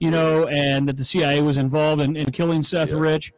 you 0.00 0.10
know, 0.10 0.46
and 0.48 0.88
that 0.88 0.96
the 0.96 1.04
CIA 1.04 1.42
was 1.42 1.58
involved 1.58 2.00
in, 2.00 2.16
in 2.16 2.32
killing 2.32 2.62
Seth 2.62 2.90
yeah. 2.90 2.98
Rich. 2.98 3.32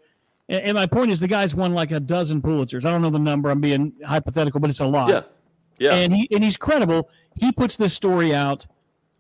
And, 0.49 0.63
and, 0.63 0.75
my 0.75 0.87
point 0.87 1.11
is, 1.11 1.21
the 1.21 1.29
guy's 1.29 1.55
won 1.55 1.75
like 1.75 1.91
a 1.91 2.01
dozen 2.01 2.41
Pulitzers. 2.41 2.85
I 2.85 2.93
don't 2.93 3.03
know 3.03 3.11
the 3.11 3.19
number. 3.19 3.51
I'm 3.51 3.61
being 3.61 3.93
hypothetical, 4.07 4.61
but 4.61 4.71
it's 4.71 4.81
a 4.81 4.87
lot. 4.87 5.09
Yeah, 5.09 5.23
yeah. 5.79 5.95
And 5.95 6.15
he 6.15 6.29
and 6.33 6.43
he's 6.43 6.57
credible. 6.57 7.11
He 7.35 7.53
puts 7.53 7.77
this 7.77 7.93
story 7.93 8.35
out 8.35 8.67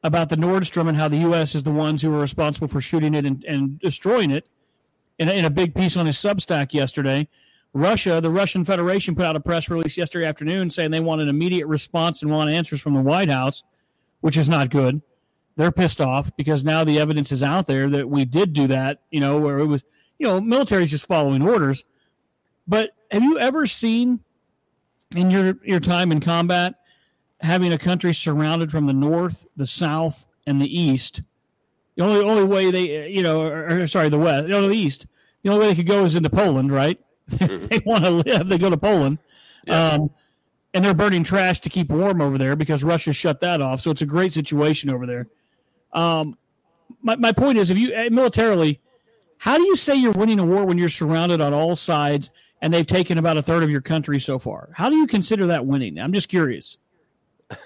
about 0.04 0.28
the 0.28 0.36
Nord 0.36 0.66
Stream 0.66 0.88
and 0.88 0.96
how 0.96 1.08
the 1.08 1.18
U.S. 1.18 1.54
is 1.54 1.64
the 1.64 1.70
ones 1.70 2.00
who 2.00 2.14
are 2.14 2.20
responsible 2.20 2.68
for 2.68 2.80
shooting 2.80 3.14
it 3.14 3.24
and, 3.24 3.44
and 3.44 3.78
destroying 3.80 4.30
it. 4.30 4.48
In 5.18 5.28
a, 5.28 5.32
in 5.32 5.44
a 5.44 5.50
big 5.50 5.74
piece 5.74 5.96
on 5.96 6.06
his 6.06 6.16
Substack 6.16 6.72
yesterday, 6.72 7.28
Russia, 7.74 8.20
the 8.20 8.30
Russian 8.30 8.64
Federation, 8.64 9.14
put 9.14 9.26
out 9.26 9.36
a 9.36 9.40
press 9.40 9.68
release 9.68 9.96
yesterday 9.96 10.26
afternoon 10.26 10.70
saying 10.70 10.90
they 10.90 11.00
want 11.00 11.20
an 11.20 11.28
immediate 11.28 11.66
response 11.66 12.22
and 12.22 12.30
want 12.30 12.50
answers 12.50 12.80
from 12.80 12.94
the 12.94 13.00
White 13.00 13.28
House, 13.28 13.62
which 14.20 14.36
is 14.36 14.48
not 14.48 14.70
good 14.70 15.02
they're 15.56 15.72
pissed 15.72 16.00
off 16.00 16.34
because 16.36 16.64
now 16.64 16.84
the 16.84 16.98
evidence 16.98 17.32
is 17.32 17.42
out 17.42 17.66
there 17.66 17.88
that 17.90 18.08
we 18.08 18.24
did 18.24 18.52
do 18.52 18.66
that, 18.68 19.02
you 19.10 19.20
know, 19.20 19.38
where 19.38 19.58
it 19.58 19.66
was, 19.66 19.84
you 20.18 20.26
know, 20.26 20.40
military's 20.40 20.90
just 20.90 21.06
following 21.06 21.42
orders. 21.42 21.84
But 22.66 22.90
have 23.10 23.22
you 23.22 23.38
ever 23.38 23.66
seen 23.66 24.20
in 25.14 25.30
your, 25.30 25.58
your 25.62 25.80
time 25.80 26.12
in 26.12 26.20
combat 26.20 26.74
having 27.40 27.72
a 27.72 27.78
country 27.78 28.14
surrounded 28.14 28.70
from 28.70 28.86
the 28.86 28.92
north, 28.92 29.46
the 29.56 29.66
south, 29.66 30.26
and 30.46 30.60
the 30.60 30.80
east? 30.80 31.22
The 31.96 32.04
only 32.04 32.24
only 32.24 32.44
way 32.44 32.70
they, 32.70 33.08
you 33.08 33.22
know, 33.22 33.42
or, 33.42 33.82
or 33.82 33.86
sorry, 33.86 34.08
the 34.08 34.18
west, 34.18 34.44
you 34.44 34.52
know, 34.52 34.66
the 34.66 34.74
east. 34.74 35.06
The 35.42 35.50
only 35.50 35.60
way 35.60 35.68
they 35.68 35.76
could 35.76 35.86
go 35.86 36.04
is 36.04 36.14
into 36.14 36.30
Poland, 36.30 36.72
right? 36.72 36.98
Mm-hmm. 37.32 37.66
they 37.66 37.78
want 37.86 38.04
to 38.04 38.10
live, 38.10 38.48
they 38.48 38.58
go 38.58 38.68
to 38.68 38.76
Poland. 38.76 39.18
Yeah. 39.64 39.92
Um, 39.92 40.10
and 40.74 40.84
they're 40.84 40.92
burning 40.92 41.22
trash 41.24 41.60
to 41.60 41.70
keep 41.70 41.88
warm 41.88 42.20
over 42.20 42.36
there 42.36 42.56
because 42.56 42.82
Russia 42.82 43.12
shut 43.12 43.40
that 43.40 43.60
off. 43.62 43.80
So 43.80 43.90
it's 43.90 44.02
a 44.02 44.06
great 44.06 44.32
situation 44.32 44.90
over 44.90 45.06
there. 45.06 45.28
Um, 45.92 46.36
my, 47.02 47.16
my 47.16 47.32
point 47.32 47.58
is, 47.58 47.70
if 47.70 47.78
you 47.78 47.92
eh, 47.92 48.08
militarily, 48.10 48.80
how 49.38 49.56
do 49.56 49.64
you 49.64 49.76
say 49.76 49.94
you're 49.94 50.12
winning 50.12 50.38
a 50.38 50.44
war 50.44 50.64
when 50.64 50.78
you're 50.78 50.88
surrounded 50.88 51.40
on 51.40 51.52
all 51.52 51.74
sides 51.74 52.30
and 52.60 52.72
they've 52.72 52.86
taken 52.86 53.18
about 53.18 53.36
a 53.36 53.42
third 53.42 53.62
of 53.62 53.70
your 53.70 53.80
country 53.80 54.20
so 54.20 54.38
far? 54.38 54.70
How 54.72 54.88
do 54.88 54.96
you 54.96 55.06
consider 55.06 55.46
that 55.48 55.66
winning? 55.66 55.98
I'm 55.98 56.12
just 56.12 56.28
curious. 56.28 56.78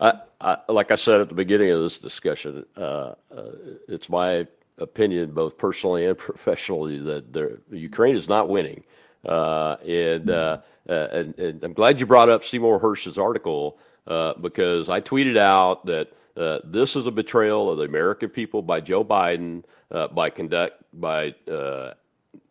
I, 0.00 0.12
I, 0.40 0.58
like 0.68 0.90
I 0.90 0.94
said 0.94 1.20
at 1.20 1.28
the 1.28 1.34
beginning 1.34 1.70
of 1.70 1.80
this 1.80 1.98
discussion, 1.98 2.64
uh, 2.76 2.80
uh, 2.80 3.50
it's 3.88 4.08
my 4.08 4.46
opinion, 4.78 5.32
both 5.32 5.58
personally 5.58 6.06
and 6.06 6.16
professionally, 6.18 6.98
that 6.98 7.60
Ukraine 7.70 8.16
is 8.16 8.28
not 8.28 8.48
winning. 8.48 8.84
Uh, 9.24 9.76
and, 9.84 10.30
uh, 10.30 10.58
uh, 10.88 10.92
and, 10.92 11.38
and, 11.38 11.64
I'm 11.64 11.72
glad 11.72 11.98
you 11.98 12.06
brought 12.06 12.28
up 12.28 12.44
Seymour 12.44 12.78
Hersh's 12.78 13.18
article 13.18 13.78
uh, 14.06 14.34
because 14.34 14.88
I 14.88 15.00
tweeted 15.00 15.36
out 15.36 15.86
that 15.86 16.12
uh, 16.36 16.60
this 16.64 16.96
is 16.96 17.06
a 17.06 17.10
betrayal 17.10 17.70
of 17.70 17.78
the 17.78 17.84
American 17.84 18.28
people 18.28 18.62
by 18.62 18.80
Joe 18.80 19.04
Biden 19.04 19.64
uh, 19.90 20.08
by 20.08 20.30
conduct 20.30 20.82
by 20.92 21.34
uh, 21.50 21.94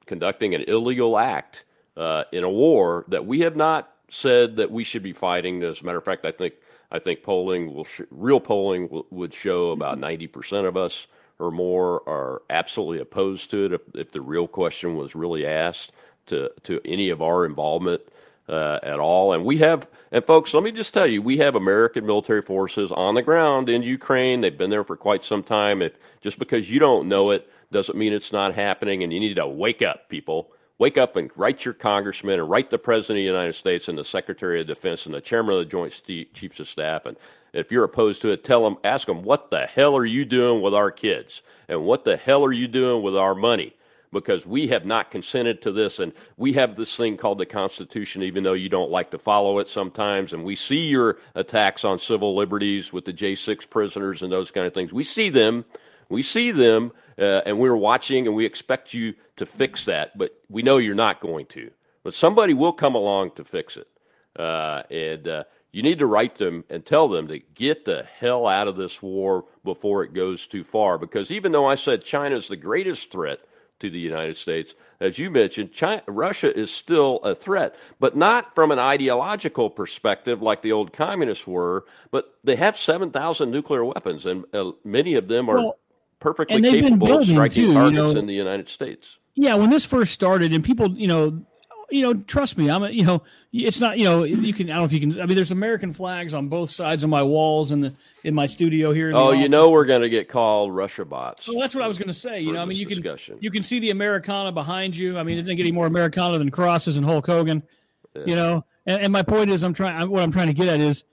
conducting 0.06 0.56
an 0.56 0.62
illegal 0.68 1.18
act 1.18 1.64
uh, 1.98 2.24
in 2.32 2.44
a 2.44 2.50
war 2.50 3.06
that 3.08 3.26
we 3.26 3.42
have 3.42 3.56
not 3.56 3.92
said 4.10 4.58
that 4.58 4.72
we 4.72 4.84
should 4.84 5.04
be 5.04 5.14
fighting. 5.14 5.64
As 5.64 5.82
a 5.82 5.84
matter 5.86 5.98
of 5.98 6.06
fact, 6.06 6.26
I 6.26 6.32
think 6.32 6.56
I 6.92 7.00
think 7.00 7.24
polling 7.24 7.74
will 7.74 7.86
sh- 7.86 8.02
real 8.12 8.40
polling 8.40 9.04
would 9.10 9.34
show 9.34 9.72
about 9.72 10.00
ninety 10.00 10.28
percent 10.28 10.68
of 10.68 10.78
us 10.78 11.08
or 11.40 11.52
more 11.52 12.08
are 12.08 12.42
absolutely 12.50 13.00
opposed 13.00 13.52
to 13.52 13.66
it. 13.66 13.74
If, 13.74 13.82
if 13.94 14.12
the 14.12 14.22
real 14.22 14.48
question 14.48 14.96
was 14.96 15.16
really 15.16 15.46
asked 15.46 15.92
to 16.28 16.52
to 16.64 16.80
any 16.86 17.10
of 17.10 17.22
our 17.22 17.46
involvement 17.46 18.02
uh, 18.48 18.80
at 18.84 19.00
all. 19.00 19.34
And 19.34 19.46
we 19.46 19.58
have, 19.60 19.90
and 20.12 20.24
folks, 20.24 20.54
let 20.54 20.64
me 20.64 20.72
just 20.72 20.94
tell 20.94 21.08
you, 21.08 21.22
we 21.22 21.38
have 21.38 21.56
American 21.56 22.06
military 22.06 22.42
forces 22.42 22.92
on 22.92 23.16
the 23.16 23.22
ground 23.22 23.70
in 23.70 23.84
Ukraine. 23.84 24.42
They've 24.42 24.58
been 24.58 24.70
there 24.70 24.84
for 24.84 24.98
quite 24.98 25.24
some 25.24 25.44
time. 25.44 25.82
If 25.82 25.94
just 26.22 26.40
because 26.40 26.70
you 26.70 26.80
don't 26.80 27.08
know 27.08 27.32
it 27.32 27.50
doesn't 27.72 27.98
mean 27.98 28.14
it's 28.14 28.32
not 28.32 28.56
happening. 28.56 29.04
And 29.04 29.12
you 29.12 29.20
need 29.20 29.36
to 29.36 29.48
wake 29.48 29.82
up, 29.82 30.10
people. 30.10 30.52
Wake 30.78 30.98
up 30.98 31.16
and 31.16 31.32
write 31.38 31.64
your 31.64 31.74
congressman 31.74 32.40
and 32.40 32.50
write 32.50 32.70
the 32.70 32.78
president 32.78 33.18
of 33.18 33.22
the 33.22 33.38
United 33.38 33.54
States 33.54 33.88
and 33.88 33.98
the 33.98 34.04
Secretary 34.04 34.60
of 34.60 34.68
Defense 34.68 35.06
and 35.06 35.16
the 35.16 35.22
chairman 35.22 35.56
of 35.56 35.60
the 35.60 35.66
Joint 35.66 36.02
Chiefs 36.34 36.60
of 36.60 36.68
Staff. 36.68 37.06
And 37.06 37.16
if 37.54 37.72
you're 37.72 37.86
opposed 37.86 38.22
to 38.24 38.32
it, 38.32 38.44
tell 38.44 38.64
them, 38.64 38.78
ask 38.84 39.08
them, 39.08 39.24
what 39.24 39.52
the 39.52 39.66
hell 39.66 39.96
are 39.96 40.06
you 40.06 40.26
doing 40.26 40.62
with 40.62 40.74
our 40.74 40.92
kids? 40.92 41.42
And 41.70 41.86
what 41.86 42.04
the 42.04 42.18
hell 42.18 42.44
are 42.44 42.52
you 42.52 42.68
doing 42.68 43.02
with 43.02 43.16
our 43.16 43.34
money? 43.34 43.74
Because 44.16 44.46
we 44.46 44.70
have 44.70 44.86
not 44.86 45.12
consented 45.12 45.62
to 45.62 45.72
this. 45.72 46.00
And 46.00 46.14
we 46.38 46.54
have 46.54 46.76
this 46.76 46.96
thing 46.96 47.18
called 47.18 47.38
the 47.38 47.46
Constitution, 47.46 48.24
even 48.24 48.44
though 48.44 48.54
you 48.54 48.70
don't 48.70 48.90
like 48.90 49.12
to 49.12 49.20
follow 49.20 49.60
it 49.60 49.68
sometimes. 49.68 50.32
And 50.32 50.44
we 50.44 50.56
see 50.56 50.88
your 50.88 51.18
attacks 51.36 51.84
on 51.84 52.00
civil 52.00 52.34
liberties 52.34 52.94
with 52.94 53.04
the 53.06 53.14
J6 53.14 53.70
prisoners 53.70 54.22
and 54.22 54.32
those 54.32 54.52
kind 54.52 54.66
of 54.66 54.74
things. 54.74 54.94
We 54.94 55.04
see 55.04 55.30
them. 55.30 55.66
We 56.08 56.22
see 56.22 56.52
them, 56.52 56.92
uh, 57.18 57.42
and 57.46 57.60
we're 57.60 57.76
watching, 57.76 58.28
and 58.28 58.36
we 58.36 58.46
expect 58.46 58.94
you 58.94 59.16
to 59.38 59.46
fix 59.46 59.86
that. 59.86 60.18
But 60.18 60.40
we 60.50 60.62
know 60.62 60.78
you're 60.78 60.96
not 60.96 61.20
going 61.20 61.48
to. 61.48 61.72
But 62.04 62.14
somebody 62.14 62.54
will 62.54 62.74
come 62.74 62.96
along 62.96 63.32
to 63.32 63.44
fix 63.44 63.76
it. 63.76 63.88
Uh, 64.40 64.84
and 64.92 65.28
uh, 65.28 65.44
you 65.72 65.82
need 65.82 66.00
to 66.00 66.06
write 66.06 66.38
them 66.38 66.64
and 66.70 66.86
tell 66.86 67.08
them 67.08 67.28
to 67.28 67.40
get 67.40 67.84
the 67.84 68.06
hell 68.20 68.48
out 68.48 68.68
of 68.68 68.78
this 68.78 69.02
war 69.02 69.46
before 69.64 70.04
it 70.04 70.14
goes 70.14 70.48
too 70.48 70.64
far. 70.64 70.98
Because 70.98 71.32
even 71.32 71.52
though 71.52 71.66
I 71.66 71.76
said 71.76 72.04
China 72.04 72.38
is 72.38 72.48
the 72.48 72.56
greatest 72.56 73.12
threat 73.12 73.40
to 73.80 73.90
the 73.90 74.00
United 74.00 74.38
States. 74.38 74.74
As 75.00 75.20
you 75.20 75.30
mentioned, 75.30 75.74
China, 75.74 76.02
Russia 76.08 76.58
is 76.58 76.72
still 76.72 77.18
a 77.18 77.36
threat, 77.36 77.76
but 78.00 78.16
not 78.16 78.56
from 78.56 78.72
an 78.72 78.80
ideological 78.80 79.70
perspective 79.70 80.42
like 80.42 80.62
the 80.62 80.72
old 80.72 80.94
communists 80.94 81.46
were, 81.46 81.86
but 82.12 82.36
they 82.44 82.56
have 82.56 82.78
7,000 82.78 83.52
nuclear 83.52 83.84
weapons, 83.84 84.26
and 84.26 84.46
uh, 84.54 84.72
many 84.84 85.16
of 85.16 85.28
them 85.28 85.50
are 85.50 85.58
well, 85.58 85.80
perfectly 86.20 86.62
capable 86.62 87.18
of 87.18 87.26
striking 87.26 87.68
too, 87.68 87.74
targets 87.74 87.98
you 87.98 88.04
know, 88.04 88.20
in 88.20 88.26
the 88.26 88.34
United 88.34 88.70
States. 88.70 89.18
Yeah, 89.36 89.56
when 89.56 89.70
this 89.70 89.86
first 89.86 90.14
started, 90.14 90.54
and 90.54 90.64
people, 90.64 90.92
you 90.92 91.08
know, 91.08 91.46
you 91.90 92.02
know, 92.02 92.14
trust 92.14 92.58
me, 92.58 92.70
I'm, 92.70 92.84
a, 92.84 92.90
you 92.90 93.04
know, 93.04 93.24
it's 93.54 93.80
not, 93.80 93.98
you 93.98 94.06
know, 94.06 94.24
you 94.24 94.54
can, 94.54 94.70
I 94.70 94.74
don't 94.74 94.80
know 94.80 94.86
if 94.86 94.94
you 94.94 95.00
can, 95.00 95.22
I 95.22 95.26
mean, 95.26 95.36
there's 95.36 95.52
American 95.52 95.94
flags 95.94 96.34
on 96.34 96.48
both 96.48 96.72
sides 96.72 97.04
of 97.04 97.10
my 97.10 97.24
walls 97.24 97.72
in 97.72 97.82
the, 97.82 97.94
in 98.24 98.34
my 98.34 98.46
studio 98.46 98.92
here. 98.92 99.12
oh, 99.14 99.32
you 99.32 99.50
know, 99.50 99.70
we're 99.70 99.86
going 99.86 100.02
to 100.02 100.10
get 100.10 100.28
called 100.28 100.76
Russia 100.76 101.06
bots. 101.06 101.48
Well, 101.48 101.60
that's 101.60 101.76
what 101.76 101.84
I 101.84 101.88
was 101.88 101.98
going 101.98 102.08
to 102.08 102.14
say. 102.14 102.40
You 102.40 102.54
know, 102.54 102.60
I 102.60 102.66
mean, 102.66 102.78
you 102.78 102.86
discussion. 102.86 103.36
can, 103.36 103.44
you 103.44 103.52
can 103.52 103.64
see 103.64 103.80
the 103.80 103.92
Americana 103.92 104.52
behind 104.52 104.98
you. 104.98 105.18
I 105.18 105.24
mean, 105.24 105.38
it 105.38 105.44
didn't 105.44 105.58
get 105.58 105.64
any 105.64 105.72
more 105.72 105.88
Americana 105.88 106.38
than 106.38 106.52
crosses 106.52 106.98
and 106.98 107.06
Hulk 107.06 107.26
Hogan, 107.26 107.64
yeah. 108.16 108.24
you 108.26 108.36
know, 108.36 108.66
and, 108.86 109.04
and 109.04 109.14
my 109.14 109.22
point 109.22 109.50
is, 109.50 109.64
I'm 109.64 109.74
trying, 109.74 110.10
what 110.10 110.24
I'm 110.24 110.32
trying 110.32 110.48
to 110.48 110.54
get 110.54 110.68
at 110.68 110.80
is, 110.80 111.04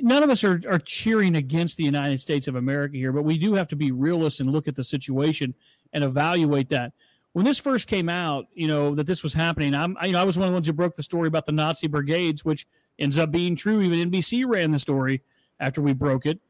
none 0.00 0.22
of 0.22 0.30
us 0.30 0.44
are, 0.44 0.60
are 0.68 0.78
cheering 0.78 1.36
against 1.36 1.76
the 1.76 1.84
United 1.84 2.20
States 2.20 2.46
of 2.46 2.54
America 2.54 2.96
here, 2.96 3.12
but 3.12 3.24
we 3.24 3.36
do 3.36 3.54
have 3.54 3.68
to 3.68 3.76
be 3.76 3.90
realists 3.90 4.40
and 4.40 4.50
look 4.50 4.68
at 4.68 4.76
the 4.76 4.84
situation 4.84 5.54
and 5.92 6.04
evaluate 6.04 6.68
that 6.68 6.92
when 7.32 7.44
this 7.44 7.58
first 7.58 7.88
came 7.88 8.08
out, 8.08 8.46
you 8.54 8.66
know 8.66 8.94
that 8.94 9.06
this 9.06 9.22
was 9.22 9.32
happening. 9.32 9.74
I'm, 9.74 9.96
I, 10.00 10.06
you 10.06 10.12
know, 10.12 10.20
I 10.20 10.24
was 10.24 10.38
one 10.38 10.48
of 10.48 10.52
the 10.52 10.56
ones 10.56 10.66
who 10.66 10.72
broke 10.72 10.96
the 10.96 11.02
story 11.02 11.28
about 11.28 11.46
the 11.46 11.52
Nazi 11.52 11.86
brigades, 11.86 12.44
which 12.44 12.66
ends 12.98 13.18
up 13.18 13.30
being 13.30 13.54
true. 13.56 13.80
Even 13.80 14.10
NBC 14.10 14.44
ran 14.46 14.70
the 14.72 14.78
story 14.78 15.22
after 15.60 15.80
we 15.80 15.92
broke 15.92 16.26
it. 16.26 16.40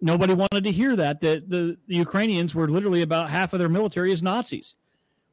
Nobody 0.00 0.34
wanted 0.34 0.64
to 0.64 0.70
hear 0.70 0.94
that 0.96 1.20
that 1.20 1.48
the, 1.48 1.76
the 1.88 1.96
Ukrainians 1.96 2.54
were 2.54 2.68
literally 2.68 3.02
about 3.02 3.30
half 3.30 3.52
of 3.52 3.58
their 3.58 3.68
military 3.68 4.12
is 4.12 4.22
Nazis. 4.22 4.76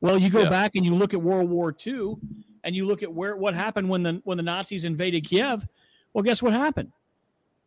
Well, 0.01 0.17
you 0.17 0.29
go 0.29 0.43
yeah. 0.43 0.49
back 0.49 0.75
and 0.75 0.85
you 0.85 0.95
look 0.95 1.13
at 1.13 1.21
World 1.21 1.49
War 1.49 1.75
II, 1.85 2.15
and 2.63 2.75
you 2.75 2.85
look 2.85 3.03
at 3.03 3.13
where 3.13 3.35
what 3.35 3.53
happened 3.53 3.89
when 3.89 4.03
the 4.03 4.21
when 4.23 4.37
the 4.37 4.43
Nazis 4.43 4.85
invaded 4.85 5.23
Kiev, 5.23 5.67
well, 6.13 6.23
guess 6.23 6.41
what 6.41 6.53
happened? 6.53 6.91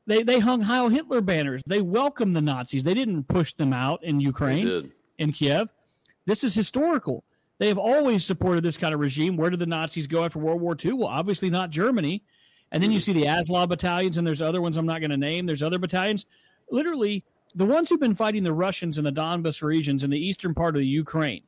They 0.07 0.23
they 0.23 0.41
hung 0.41 0.61
Heil 0.61 0.89
Hitler 0.89 1.21
banners. 1.21 1.63
They 1.67 1.81
welcomed 1.81 2.35
the 2.35 2.41
Nazis. 2.41 2.83
They 2.83 2.95
didn't 2.95 3.25
push 3.29 3.53
them 3.53 3.73
out 3.73 4.03
in 4.03 4.21
Ukraine, 4.21 4.93
in 5.19 5.33
Kiev. 5.33 5.69
This 6.29 6.45
is 6.45 6.55
historical. 6.55 7.25
They 7.57 7.69
have 7.69 7.79
always 7.79 8.23
supported 8.23 8.63
this 8.63 8.77
kind 8.77 8.93
of 8.93 9.01
regime. 9.01 9.39
Where 9.39 9.49
did 9.49 9.61
the 9.61 9.67
Nazis 9.67 10.07
go 10.07 10.25
after 10.25 10.39
World 10.39 10.61
War 10.61 10.77
II? 10.85 10.93
Well, 10.93 11.09
obviously 11.09 11.49
not 11.49 11.71
Germany. 11.71 12.23
And 12.71 12.83
then 12.83 12.91
you 12.91 12.99
mm. 12.99 13.03
see 13.03 13.15
the 13.15 13.27
Azov 13.27 13.71
battalions, 13.71 14.19
and 14.19 14.27
there's 14.27 14.43
other 14.43 14.61
ones 14.61 14.77
I'm 14.77 14.85
not 14.85 15.01
going 15.01 15.11
to 15.11 15.17
name. 15.17 15.47
There's 15.47 15.63
other 15.63 15.79
battalions. 15.79 16.27
Literally, 16.71 17.25
the 17.55 17.65
ones 17.65 17.89
who've 17.89 17.99
been 17.99 18.15
fighting 18.15 18.43
the 18.43 18.53
Russians 18.53 18.99
in 18.99 19.05
the 19.05 19.11
Donbas 19.11 19.63
regions 19.63 20.05
in 20.05 20.11
the 20.11 20.19
eastern 20.19 20.55
part 20.55 20.77
of 20.77 20.81
the 20.81 20.87
Ukraine 20.87 21.45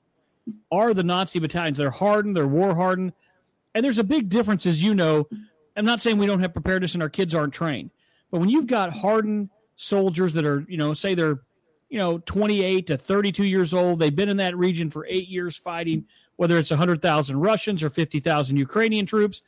are 0.72 0.94
the 0.94 1.04
Nazi 1.04 1.40
battalions. 1.40 1.76
They're 1.76 1.90
hardened, 1.90 2.34
they're 2.34 2.46
war 2.48 2.74
hardened. 2.74 3.12
And 3.74 3.84
there's 3.84 3.98
a 3.98 4.04
big 4.04 4.30
difference, 4.30 4.64
as 4.64 4.82
you 4.82 4.94
know. 4.94 5.28
I'm 5.76 5.84
not 5.84 6.00
saying 6.00 6.16
we 6.16 6.26
don't 6.26 6.40
have 6.40 6.54
preparedness 6.54 6.94
and 6.94 7.02
our 7.02 7.10
kids 7.10 7.34
aren't 7.34 7.52
trained, 7.52 7.90
but 8.30 8.40
when 8.40 8.48
you've 8.48 8.66
got 8.66 8.94
hardened 8.94 9.50
soldiers 9.76 10.32
that 10.32 10.46
are, 10.46 10.64
you 10.68 10.78
know, 10.78 10.94
say 10.94 11.14
they're, 11.14 11.40
you 11.90 11.98
know, 11.98 12.18
28 12.18 12.86
to 12.86 12.96
32 12.96 13.44
years 13.44 13.74
old, 13.74 13.98
they've 13.98 14.14
been 14.14 14.28
in 14.28 14.36
that 14.38 14.56
region 14.56 14.88
for 14.88 15.04
eight 15.06 15.28
years 15.28 15.56
fighting, 15.56 16.04
whether 16.36 16.56
it's 16.56 16.70
100,000 16.70 17.36
Russians 17.38 17.82
or 17.82 17.90
50,000 17.90 18.56
Ukrainian 18.56 19.04
troops, 19.04 19.42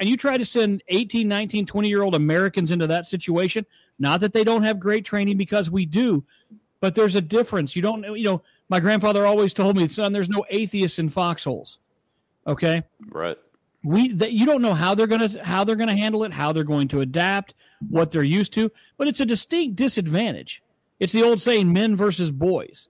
and 0.00 0.08
you 0.08 0.16
try 0.16 0.38
to 0.38 0.44
send 0.44 0.82
18, 0.88 1.26
19, 1.26 1.66
20 1.66 1.88
year 1.88 2.02
old 2.02 2.14
Americans 2.14 2.70
into 2.70 2.86
that 2.86 3.06
situation, 3.06 3.66
not 3.98 4.20
that 4.20 4.32
they 4.32 4.44
don't 4.44 4.62
have 4.62 4.78
great 4.78 5.04
training 5.04 5.36
because 5.36 5.70
we 5.70 5.84
do, 5.84 6.24
but 6.80 6.94
there's 6.94 7.16
a 7.16 7.20
difference. 7.20 7.74
You 7.74 7.82
don't, 7.82 8.00
know, 8.00 8.14
you 8.14 8.24
know, 8.24 8.42
my 8.68 8.78
grandfather 8.78 9.26
always 9.26 9.52
told 9.52 9.76
me, 9.76 9.88
son, 9.88 10.12
there's 10.12 10.28
no 10.28 10.44
atheists 10.50 11.00
in 11.00 11.08
foxholes. 11.08 11.78
Okay. 12.46 12.84
Right. 13.10 13.36
We 13.82 14.12
that 14.14 14.32
you 14.32 14.44
don't 14.44 14.62
know 14.62 14.74
how 14.74 14.94
they're 14.94 15.06
gonna 15.06 15.44
how 15.44 15.62
they're 15.62 15.76
gonna 15.76 15.96
handle 15.96 16.24
it, 16.24 16.32
how 16.32 16.52
they're 16.52 16.64
going 16.64 16.88
to 16.88 17.00
adapt, 17.00 17.54
what 17.88 18.10
they're 18.10 18.24
used 18.24 18.52
to, 18.54 18.72
but 18.96 19.06
it's 19.06 19.20
a 19.20 19.26
distinct 19.26 19.76
disadvantage. 19.76 20.62
It's 21.00 21.12
the 21.12 21.22
old 21.22 21.40
saying, 21.40 21.72
men 21.72 21.96
versus 21.96 22.30
boys. 22.30 22.88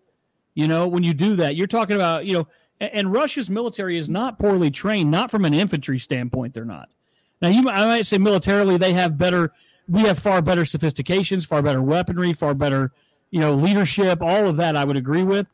You 0.55 0.67
know, 0.67 0.89
when 0.89 1.03
you 1.03 1.15
do 1.15 1.37
that, 1.37 1.57
you're 1.57 1.67
talking 1.67 1.97
about, 1.97 2.27
you 2.27 2.33
know, 2.33 2.49
and, 2.81 2.91
and 2.93 3.13
Russia's 3.13 3.49
military 3.49 3.99
is 3.99 4.09
not 4.09 4.39
poorly 4.39 4.71
trained, 4.71 5.11
not 5.11 5.31
from 5.31 5.45
an 5.45 5.55
infantry 5.55 5.99
standpoint, 5.99 6.55
they're 6.55 6.65
not. 6.65 6.89
Now, 7.41 7.49
you 7.49 7.69
I 7.69 7.87
might 7.87 8.07
say 8.07 8.19
militarily 8.19 8.77
they 8.77 8.93
have 8.95 9.17
better, 9.17 9.53
we 9.89 10.03
have 10.03 10.19
far 10.19 10.43
better 10.43 10.65
sophistications, 10.65 11.45
far 11.45 11.63
better 11.63 11.83
weaponry, 11.83 12.33
far 12.33 12.55
better, 12.55 12.93
you 13.31 13.41
know, 13.41 13.55
leadership. 13.55 14.21
All 14.21 14.47
of 14.49 14.57
that 14.57 14.77
I 14.77 14.85
would 14.85 14.97
agree 14.97 15.23
with, 15.23 15.47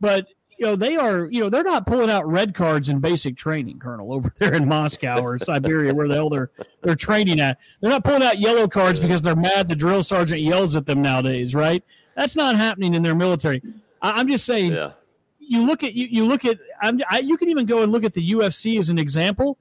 but 0.00 0.26
you 0.60 0.66
know 0.66 0.76
they 0.76 0.96
are, 0.96 1.26
you 1.30 1.40
know, 1.40 1.48
they're 1.48 1.64
not 1.64 1.86
pulling 1.86 2.10
out 2.10 2.28
red 2.28 2.54
cards 2.54 2.90
in 2.90 3.00
basic 3.00 3.36
training, 3.36 3.78
Colonel, 3.78 4.12
over 4.12 4.30
there 4.38 4.54
in 4.54 4.68
Moscow 4.68 5.20
or 5.20 5.38
Siberia, 5.38 5.94
where 5.94 6.06
the 6.06 6.14
hell 6.14 6.28
they're 6.28 6.50
they're 6.82 6.94
training 6.94 7.40
at. 7.40 7.58
They're 7.80 7.90
not 7.90 8.04
pulling 8.04 8.22
out 8.22 8.38
yellow 8.38 8.68
cards 8.68 9.00
because 9.00 9.22
they're 9.22 9.34
mad 9.34 9.68
the 9.68 9.74
drill 9.74 10.02
sergeant 10.02 10.42
yells 10.42 10.76
at 10.76 10.86
them 10.86 11.00
nowadays, 11.00 11.54
right? 11.54 11.82
That's 12.14 12.36
not 12.36 12.56
happening 12.56 12.94
in 12.94 13.02
their 13.02 13.14
military. 13.14 13.62
I, 14.02 14.20
am 14.20 14.28
just 14.28 14.44
saying. 14.44 14.72
Yeah. 14.72 14.92
You 15.38 15.66
look 15.66 15.82
at 15.82 15.94
you, 15.94 16.06
you 16.06 16.26
look 16.26 16.44
at 16.44 16.60
I'm, 16.80 17.00
I, 17.10 17.18
you 17.18 17.36
can 17.36 17.48
even 17.48 17.66
go 17.66 17.82
and 17.82 17.90
look 17.90 18.04
at 18.04 18.12
the 18.12 18.30
UFC 18.32 18.78
as 18.78 18.88
an 18.88 19.00
example 19.00 19.58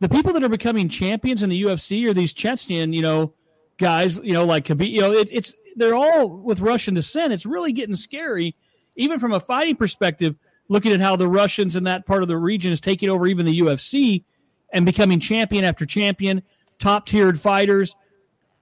the 0.00 0.08
people 0.08 0.32
that 0.32 0.42
are 0.42 0.50
becoming 0.50 0.88
champions 0.88 1.42
in 1.42 1.48
the 1.48 1.62
UFC 1.62 2.06
are 2.06 2.12
these 2.12 2.34
Chechen, 2.34 2.92
you 2.92 3.00
know, 3.00 3.32
guys, 3.78 4.18
you 4.22 4.32
know, 4.32 4.44
like 4.44 4.66
Khabib. 4.66 4.90
You 4.90 5.00
know, 5.00 5.12
it, 5.12 5.30
it's 5.32 5.54
they're 5.76 5.94
all 5.94 6.28
with 6.28 6.60
Russian 6.60 6.94
descent. 6.94 7.32
It's 7.32 7.46
really 7.46 7.72
getting 7.72 7.96
scary, 7.96 8.54
even 8.96 9.18
from 9.18 9.32
a 9.32 9.40
fighting 9.40 9.76
perspective. 9.76 10.36
Looking 10.68 10.92
at 10.92 11.00
how 11.00 11.16
the 11.16 11.28
Russians 11.28 11.76
in 11.76 11.84
that 11.84 12.06
part 12.06 12.22
of 12.22 12.28
the 12.28 12.38
region 12.38 12.72
is 12.72 12.80
taking 12.80 13.10
over 13.10 13.26
even 13.26 13.44
the 13.44 13.60
UFC 13.60 14.24
and 14.72 14.86
becoming 14.86 15.20
champion 15.20 15.62
after 15.62 15.84
champion, 15.84 16.42
top 16.78 17.06
tiered 17.06 17.38
fighters. 17.38 17.94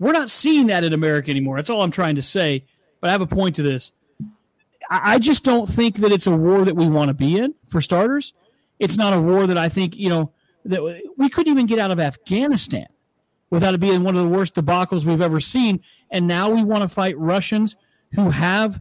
We're 0.01 0.13
not 0.13 0.29
seeing 0.29 0.67
that 0.67 0.83
in 0.83 0.93
America 0.93 1.31
anymore. 1.31 1.57
That's 1.57 1.71
all 1.71 1.83
I'm 1.83 1.93
trying 1.93 2.17
to 2.17 2.23
say. 2.23 2.65
But 3.01 3.09
I 3.09 3.13
have 3.13 3.21
a 3.21 3.27
point 3.27 3.57
to 3.57 3.63
this. 3.63 3.93
I, 4.91 5.19
just 5.19 5.45
don't 5.45 5.67
think 5.67 5.97
that 5.99 6.13
it's 6.13 6.27
a 6.27 6.37
war 6.37 6.65
that 6.65 6.77
we 6.77 6.89
want 6.89 7.09
to 7.09 7.15
be 7.15 7.39
in, 7.39 7.55
for 7.67 7.81
starters. 7.81 8.35
It's 8.79 8.97
not 8.97 9.15
a 9.15 9.21
war 9.21 9.47
that 9.47 9.57
I 9.57 9.69
think, 9.69 9.97
you 9.97 10.09
know, 10.09 10.33
that 10.65 10.83
we 11.17 11.29
couldn't 11.29 11.51
even 11.51 11.67
get 11.67 11.79
out 11.79 11.91
of 11.91 11.99
Afghanistan 11.99 12.87
without 13.51 13.75
it 13.75 13.81
being 13.81 14.03
one 14.03 14.17
of 14.17 14.23
the 14.23 14.29
worst 14.29 14.55
debacles 14.55 15.05
we've 15.05 15.21
ever 15.21 15.41
seen. 15.41 15.81
And 16.11 16.27
now 16.27 16.51
we 16.51 16.63
want 16.63 16.83
to 16.83 16.89
fight 16.89 17.19
Russians 17.19 17.77
who 18.13 18.31
have, 18.31 18.81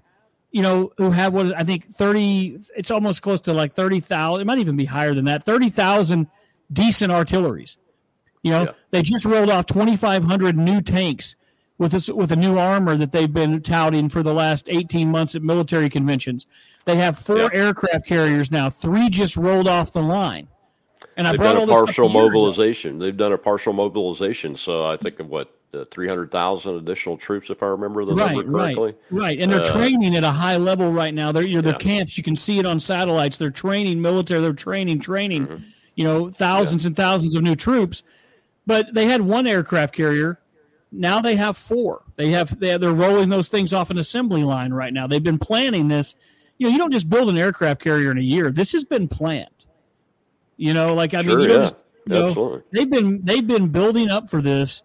you 0.52 0.62
know, 0.62 0.92
who 0.98 1.12
have 1.12 1.34
what 1.34 1.58
I 1.58 1.64
think 1.64 1.86
30, 1.86 2.60
it's 2.76 2.92
almost 2.92 3.22
close 3.22 3.42
to 3.42 3.54
like 3.54 3.74
30,000, 3.74 4.42
it 4.42 4.46
might 4.46 4.60
even 4.60 4.76
be 4.76 4.86
higher 4.86 5.14
than 5.14 5.26
that, 5.26 5.44
30,000 5.44 6.28
decent 6.74 7.12
artilleries. 7.12 7.78
You 8.44 8.52
know, 8.52 8.64
yeah. 8.64 8.72
they 8.90 9.02
just 9.02 9.26
rolled 9.26 9.50
off 9.50 9.68
2,500 9.68 10.58
new 10.58 10.82
tanks 10.82 11.36
with 11.78 11.92
this, 11.94 12.10
with 12.10 12.32
a 12.32 12.36
new 12.36 12.58
armor 12.58 12.98
that 12.98 13.12
they've 13.12 13.32
been 13.32 13.62
touting 13.62 14.10
for 14.10 14.24
the 14.24 14.34
last 14.34 14.68
18 14.70 15.10
months 15.10 15.36
at 15.36 15.42
military 15.42 15.90
conventions. 15.90 16.48
They 16.86 16.96
have 16.96 17.18
four 17.18 17.38
yeah. 17.38 17.50
aircraft 17.54 18.06
carriers 18.06 18.52
now. 18.52 18.70
Three 18.70 19.10
just 19.10 19.38
rolled 19.38 19.68
off 19.68 19.94
the 19.94 20.02
line. 20.02 20.48
And 21.18 21.28
They've 21.28 21.40
I 21.40 21.54
done 21.54 21.70
a 21.70 21.72
partial 21.72 22.10
mobilization. 22.10 23.00
They've 23.00 23.16
done 23.16 23.34
a 23.34 23.38
partial 23.38 23.74
mobilization. 23.74 24.56
So 24.56 24.86
I 24.86 24.98
think 24.98 25.20
of 25.20 25.28
what 25.28 25.56
uh, 25.74 25.86
300,000 25.92 26.76
additional 26.76 27.18
troops, 27.18 27.50
if 27.50 27.64
I 27.64 27.68
remember 27.68 28.06
the 28.06 28.14
right, 28.14 28.36
number 28.36 28.52
correctly. 28.52 28.96
Right, 29.10 29.22
right. 29.22 29.40
And 29.40 29.52
they're 29.52 29.62
uh, 29.62 29.72
training 29.72 30.16
at 30.16 30.24
a 30.24 30.32
high 30.32 30.58
level 30.58 30.92
right 30.92 31.14
now. 31.14 31.32
They're, 31.32 31.46
you 31.46 31.56
know, 31.56 31.62
their 31.62 31.74
yeah. 31.74 31.80
camps, 31.80 32.18
you 32.18 32.24
can 32.24 32.36
see 32.36 32.60
it 32.60 32.66
on 32.66 32.80
satellites. 32.80 33.38
They're 33.38 33.52
training 33.52 34.02
military, 34.02 34.42
they're 34.42 34.54
training, 34.54 35.00
training, 35.00 35.48
mm-hmm. 35.48 35.64
you 35.96 36.04
know, 36.04 36.30
thousands 36.30 36.84
yeah. 36.84 36.88
and 36.88 36.96
thousands 36.96 37.36
of 37.36 37.44
new 37.44 37.56
troops. 37.56 38.04
But 38.66 38.94
they 38.94 39.06
had 39.06 39.22
one 39.22 39.48
aircraft 39.48 39.96
carrier. 39.96 40.40
Now 40.92 41.22
they 41.22 41.36
have 41.36 41.58
four. 41.58 42.04
They 42.16 42.30
have, 42.32 42.60
they 42.60 42.70
have, 42.70 42.82
they're 42.82 42.94
rolling 42.94 43.30
those 43.30 43.48
things 43.48 43.74
off 43.74 43.90
an 43.90 43.98
assembly 43.98 44.44
line 44.44 44.74
right 44.74 44.94
now. 44.94 45.08
They've 45.08 45.24
been 45.24 45.40
planning 45.40 45.88
this. 45.88 46.16
You 46.58 46.68
know, 46.68 46.74
you 46.74 46.78
don't 46.78 46.92
just 46.92 47.10
build 47.10 47.30
an 47.30 47.38
aircraft 47.38 47.82
carrier 47.82 48.12
in 48.12 48.18
a 48.18 48.22
year. 48.22 48.52
This 48.52 48.74
has 48.74 48.84
been 48.84 49.08
planned. 49.08 49.48
You 50.58 50.76
know, 50.76 50.94
like 50.94 51.16
I 51.16 51.24
sure, 51.24 51.38
mean, 51.38 51.48
you 51.48 51.56
yeah. 51.56 51.62
just, 51.62 51.86
you 52.08 52.20
know, 52.20 52.62
they've 52.72 52.90
been 52.90 53.24
they've 53.24 53.48
been 53.48 53.70
building 53.70 54.12
up 54.12 54.30
for 54.30 54.44
this, 54.44 54.84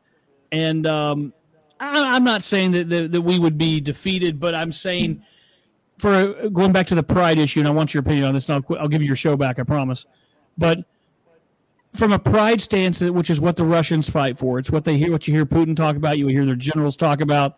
and 0.52 0.86
um, 0.86 1.32
I, 1.80 2.16
am 2.16 2.24
not 2.24 2.42
saying 2.42 2.72
that, 2.72 2.88
that, 2.88 3.12
that 3.12 3.20
we 3.20 3.38
would 3.38 3.58
be 3.58 3.80
defeated, 3.80 4.40
but 4.40 4.54
I'm 4.54 4.72
saying 4.72 5.22
for 5.98 6.48
going 6.50 6.72
back 6.72 6.86
to 6.88 6.94
the 6.94 7.02
pride 7.02 7.38
issue, 7.38 7.60
and 7.60 7.68
I 7.68 7.72
want 7.72 7.94
your 7.94 8.00
opinion 8.00 8.24
on 8.24 8.34
this, 8.34 8.48
and 8.48 8.64
I'll, 8.68 8.76
I'll 8.78 8.88
give 8.88 9.02
you 9.02 9.06
your 9.06 9.16
show 9.16 9.36
back, 9.36 9.58
I 9.58 9.62
promise. 9.62 10.06
But 10.58 10.84
from 11.94 12.12
a 12.12 12.18
pride 12.18 12.60
stance, 12.60 13.00
which 13.00 13.30
is 13.30 13.40
what 13.40 13.56
the 13.56 13.64
Russians 13.64 14.08
fight 14.08 14.38
for, 14.38 14.58
it's 14.58 14.70
what 14.70 14.84
they 14.84 14.98
hear, 14.98 15.10
what 15.10 15.26
you 15.26 15.34
hear 15.34 15.46
Putin 15.46 15.74
talk 15.76 15.96
about, 15.96 16.18
you 16.18 16.26
hear 16.28 16.44
their 16.44 16.54
generals 16.54 16.96
talk 16.96 17.20
about. 17.20 17.56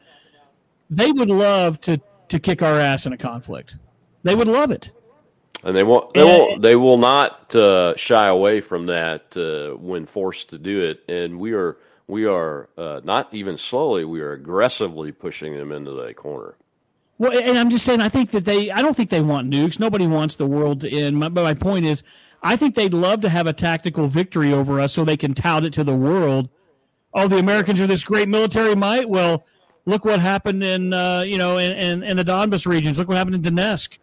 They 0.91 1.13
would 1.13 1.31
love 1.31 1.81
to 1.83 2.01
to 2.29 2.39
kick 2.39 2.61
our 2.63 2.79
ass 2.79 3.07
in 3.07 3.13
a 3.13 3.17
conflict. 3.17 3.77
They 4.23 4.35
would 4.35 4.49
love 4.49 4.71
it 4.71 4.91
and 5.65 5.77
they 5.77 5.83
won't 5.83 6.13
they 6.15 6.25
won't 6.25 6.63
they 6.63 6.77
will 6.77 6.99
not 6.99 7.55
uh, 7.55 7.97
shy 7.97 8.27
away 8.27 8.61
from 8.61 8.87
that 8.87 9.37
uh, 9.37 9.77
when 9.77 10.07
forced 10.07 10.51
to 10.51 10.59
do 10.59 10.81
it 10.81 11.03
and 11.09 11.39
we 11.39 11.53
are 11.53 11.79
we 12.09 12.27
are 12.27 12.69
uh, 12.77 13.01
not 13.05 13.33
even 13.33 13.57
slowly 13.57 14.05
we 14.05 14.21
are 14.21 14.33
aggressively 14.33 15.13
pushing 15.13 15.57
them 15.57 15.71
into 15.71 15.93
that 15.93 16.17
corner. 16.17 16.57
Well 17.19 17.37
and 17.37 17.59
i'm 17.59 17.71
just 17.71 17.85
saying 17.85 18.01
i 18.01 18.09
think 18.09 18.31
that 18.31 18.45
they 18.45 18.71
i 18.71 18.83
don't 18.83 18.97
think 18.97 19.11
they 19.11 19.21
want 19.21 19.51
nukes. 19.51 19.79
Nobody 19.79 20.07
wants 20.07 20.37
the 20.37 20.47
world 20.47 20.81
to 20.81 20.91
end. 20.91 21.19
My, 21.19 21.29
but 21.29 21.45
my 21.45 21.55
point 21.55 21.85
is 21.85 22.03
i 22.43 22.57
think 22.57 22.75
they'd 22.75 22.95
love 22.95 23.21
to 23.21 23.29
have 23.29 23.47
a 23.47 23.53
tactical 23.53 24.09
victory 24.09 24.53
over 24.53 24.81
us 24.81 24.93
so 24.93 25.05
they 25.05 25.17
can 25.17 25.35
tout 25.35 25.65
it 25.65 25.73
to 25.75 25.85
the 25.85 25.95
world. 25.95 26.49
Oh 27.15 27.29
the 27.29 27.39
americans 27.39 27.81
are 27.81 27.87
this 27.87 28.05
great 28.05 28.29
military 28.29 28.75
might? 28.75 29.09
Well 29.09 29.45
look 29.85 30.05
what 30.05 30.21
happened 30.21 30.63
in 30.65 30.93
uh, 30.93 31.21
you 31.21 31.39
know 31.39 31.59
in, 31.59 31.77
in, 31.77 32.03
in 32.03 32.17
the 32.17 32.25
donbas 32.25 32.67
regions. 32.67 32.99
Look 32.99 33.09
what 33.09 33.17
happened 33.17 33.47
in 33.47 33.55
donetsk 33.55 33.99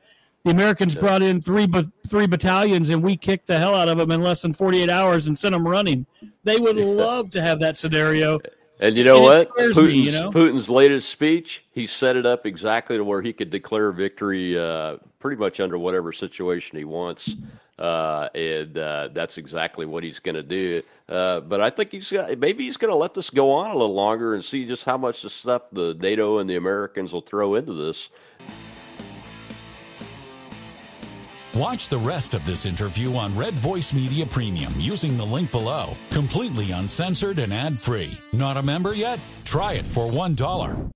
the 0.46 0.52
Americans 0.52 0.94
yeah. 0.94 1.02
brought 1.02 1.22
in 1.24 1.42
three 1.42 1.68
three 2.08 2.28
battalions, 2.28 2.90
and 2.90 3.04
we 3.04 3.18
kicked 3.18 3.48
the 3.48 3.58
hell 3.58 3.74
out 3.74 3.90
of 3.90 3.98
them 3.98 4.12
in 4.12 4.22
less 4.22 4.44
than 4.44 4.54
48 4.54 4.90
hours 4.92 5.26
and 5.26 5.38
sent 5.38 5.54
them 5.54 5.68
running. 5.68 6.06
They 6.44 6.58
would 6.58 6.78
yeah. 6.78 6.86
love 6.86 7.32
to 7.32 7.42
have 7.42 7.60
that 7.60 7.76
scenario. 7.76 8.40
And 8.80 8.96
you 8.96 9.04
know 9.04 9.16
and 9.16 9.50
what? 9.50 9.50
Putin's, 9.58 9.78
me, 9.78 9.94
you 10.02 10.12
know? 10.12 10.32
Putin's 10.32 10.70
latest 10.70 11.10
speech, 11.10 11.66
he 11.72 11.88
set 11.88 12.16
it 12.16 12.28
up 12.28 12.46
exactly 12.46 12.96
to 12.96 13.04
where 13.04 13.24
he 13.24 13.34
could 13.34 13.50
declare 13.50 13.92
victory 13.92 14.58
uh, 14.60 14.98
pretty 15.20 15.38
much 15.38 15.60
under 15.60 15.80
whatever 15.80 16.14
situation 16.14 16.78
he 16.78 16.84
wants. 16.84 17.36
Uh, 17.80 18.30
and 18.36 18.78
uh, 18.78 19.10
that's 19.14 19.38
exactly 19.40 19.86
what 19.86 20.04
he's 20.04 20.20
going 20.20 20.36
to 20.36 20.44
do. 20.44 20.84
Uh, 21.10 21.40
but 21.40 21.60
I 21.60 21.72
think 21.72 21.92
he's 21.92 22.12
got, 22.12 22.38
maybe 22.38 22.66
he's 22.66 22.78
going 22.78 22.92
to 22.92 22.96
let 22.96 23.14
this 23.14 23.30
go 23.30 23.52
on 23.52 23.72
a 23.72 23.74
little 23.74 23.96
longer 23.96 24.36
and 24.36 24.46
see 24.46 24.68
just 24.68 24.86
how 24.86 24.98
much 24.98 25.24
the 25.24 25.30
stuff 25.30 25.64
the 25.72 25.96
NATO 25.96 26.38
and 26.38 26.50
the 26.50 26.56
Americans 26.56 27.12
will 27.12 27.22
throw 27.22 27.56
into 27.56 27.74
this. 27.74 28.10
Watch 31.56 31.88
the 31.88 31.98
rest 31.98 32.34
of 32.34 32.46
this 32.46 32.66
interview 32.66 33.16
on 33.16 33.34
Red 33.34 33.54
Voice 33.54 33.94
Media 33.94 34.26
Premium 34.26 34.74
using 34.78 35.16
the 35.16 35.26
link 35.26 35.52
below. 35.52 35.96
Completely 36.12 36.72
uncensored 36.72 37.40
and 37.40 37.54
ad 37.54 37.80
free. 37.80 38.20
Not 38.34 38.58
a 38.58 38.62
member 38.62 38.94
yet? 38.94 39.22
Try 39.46 39.74
it 39.74 39.88
for 39.88 40.06
$1. 40.12 40.95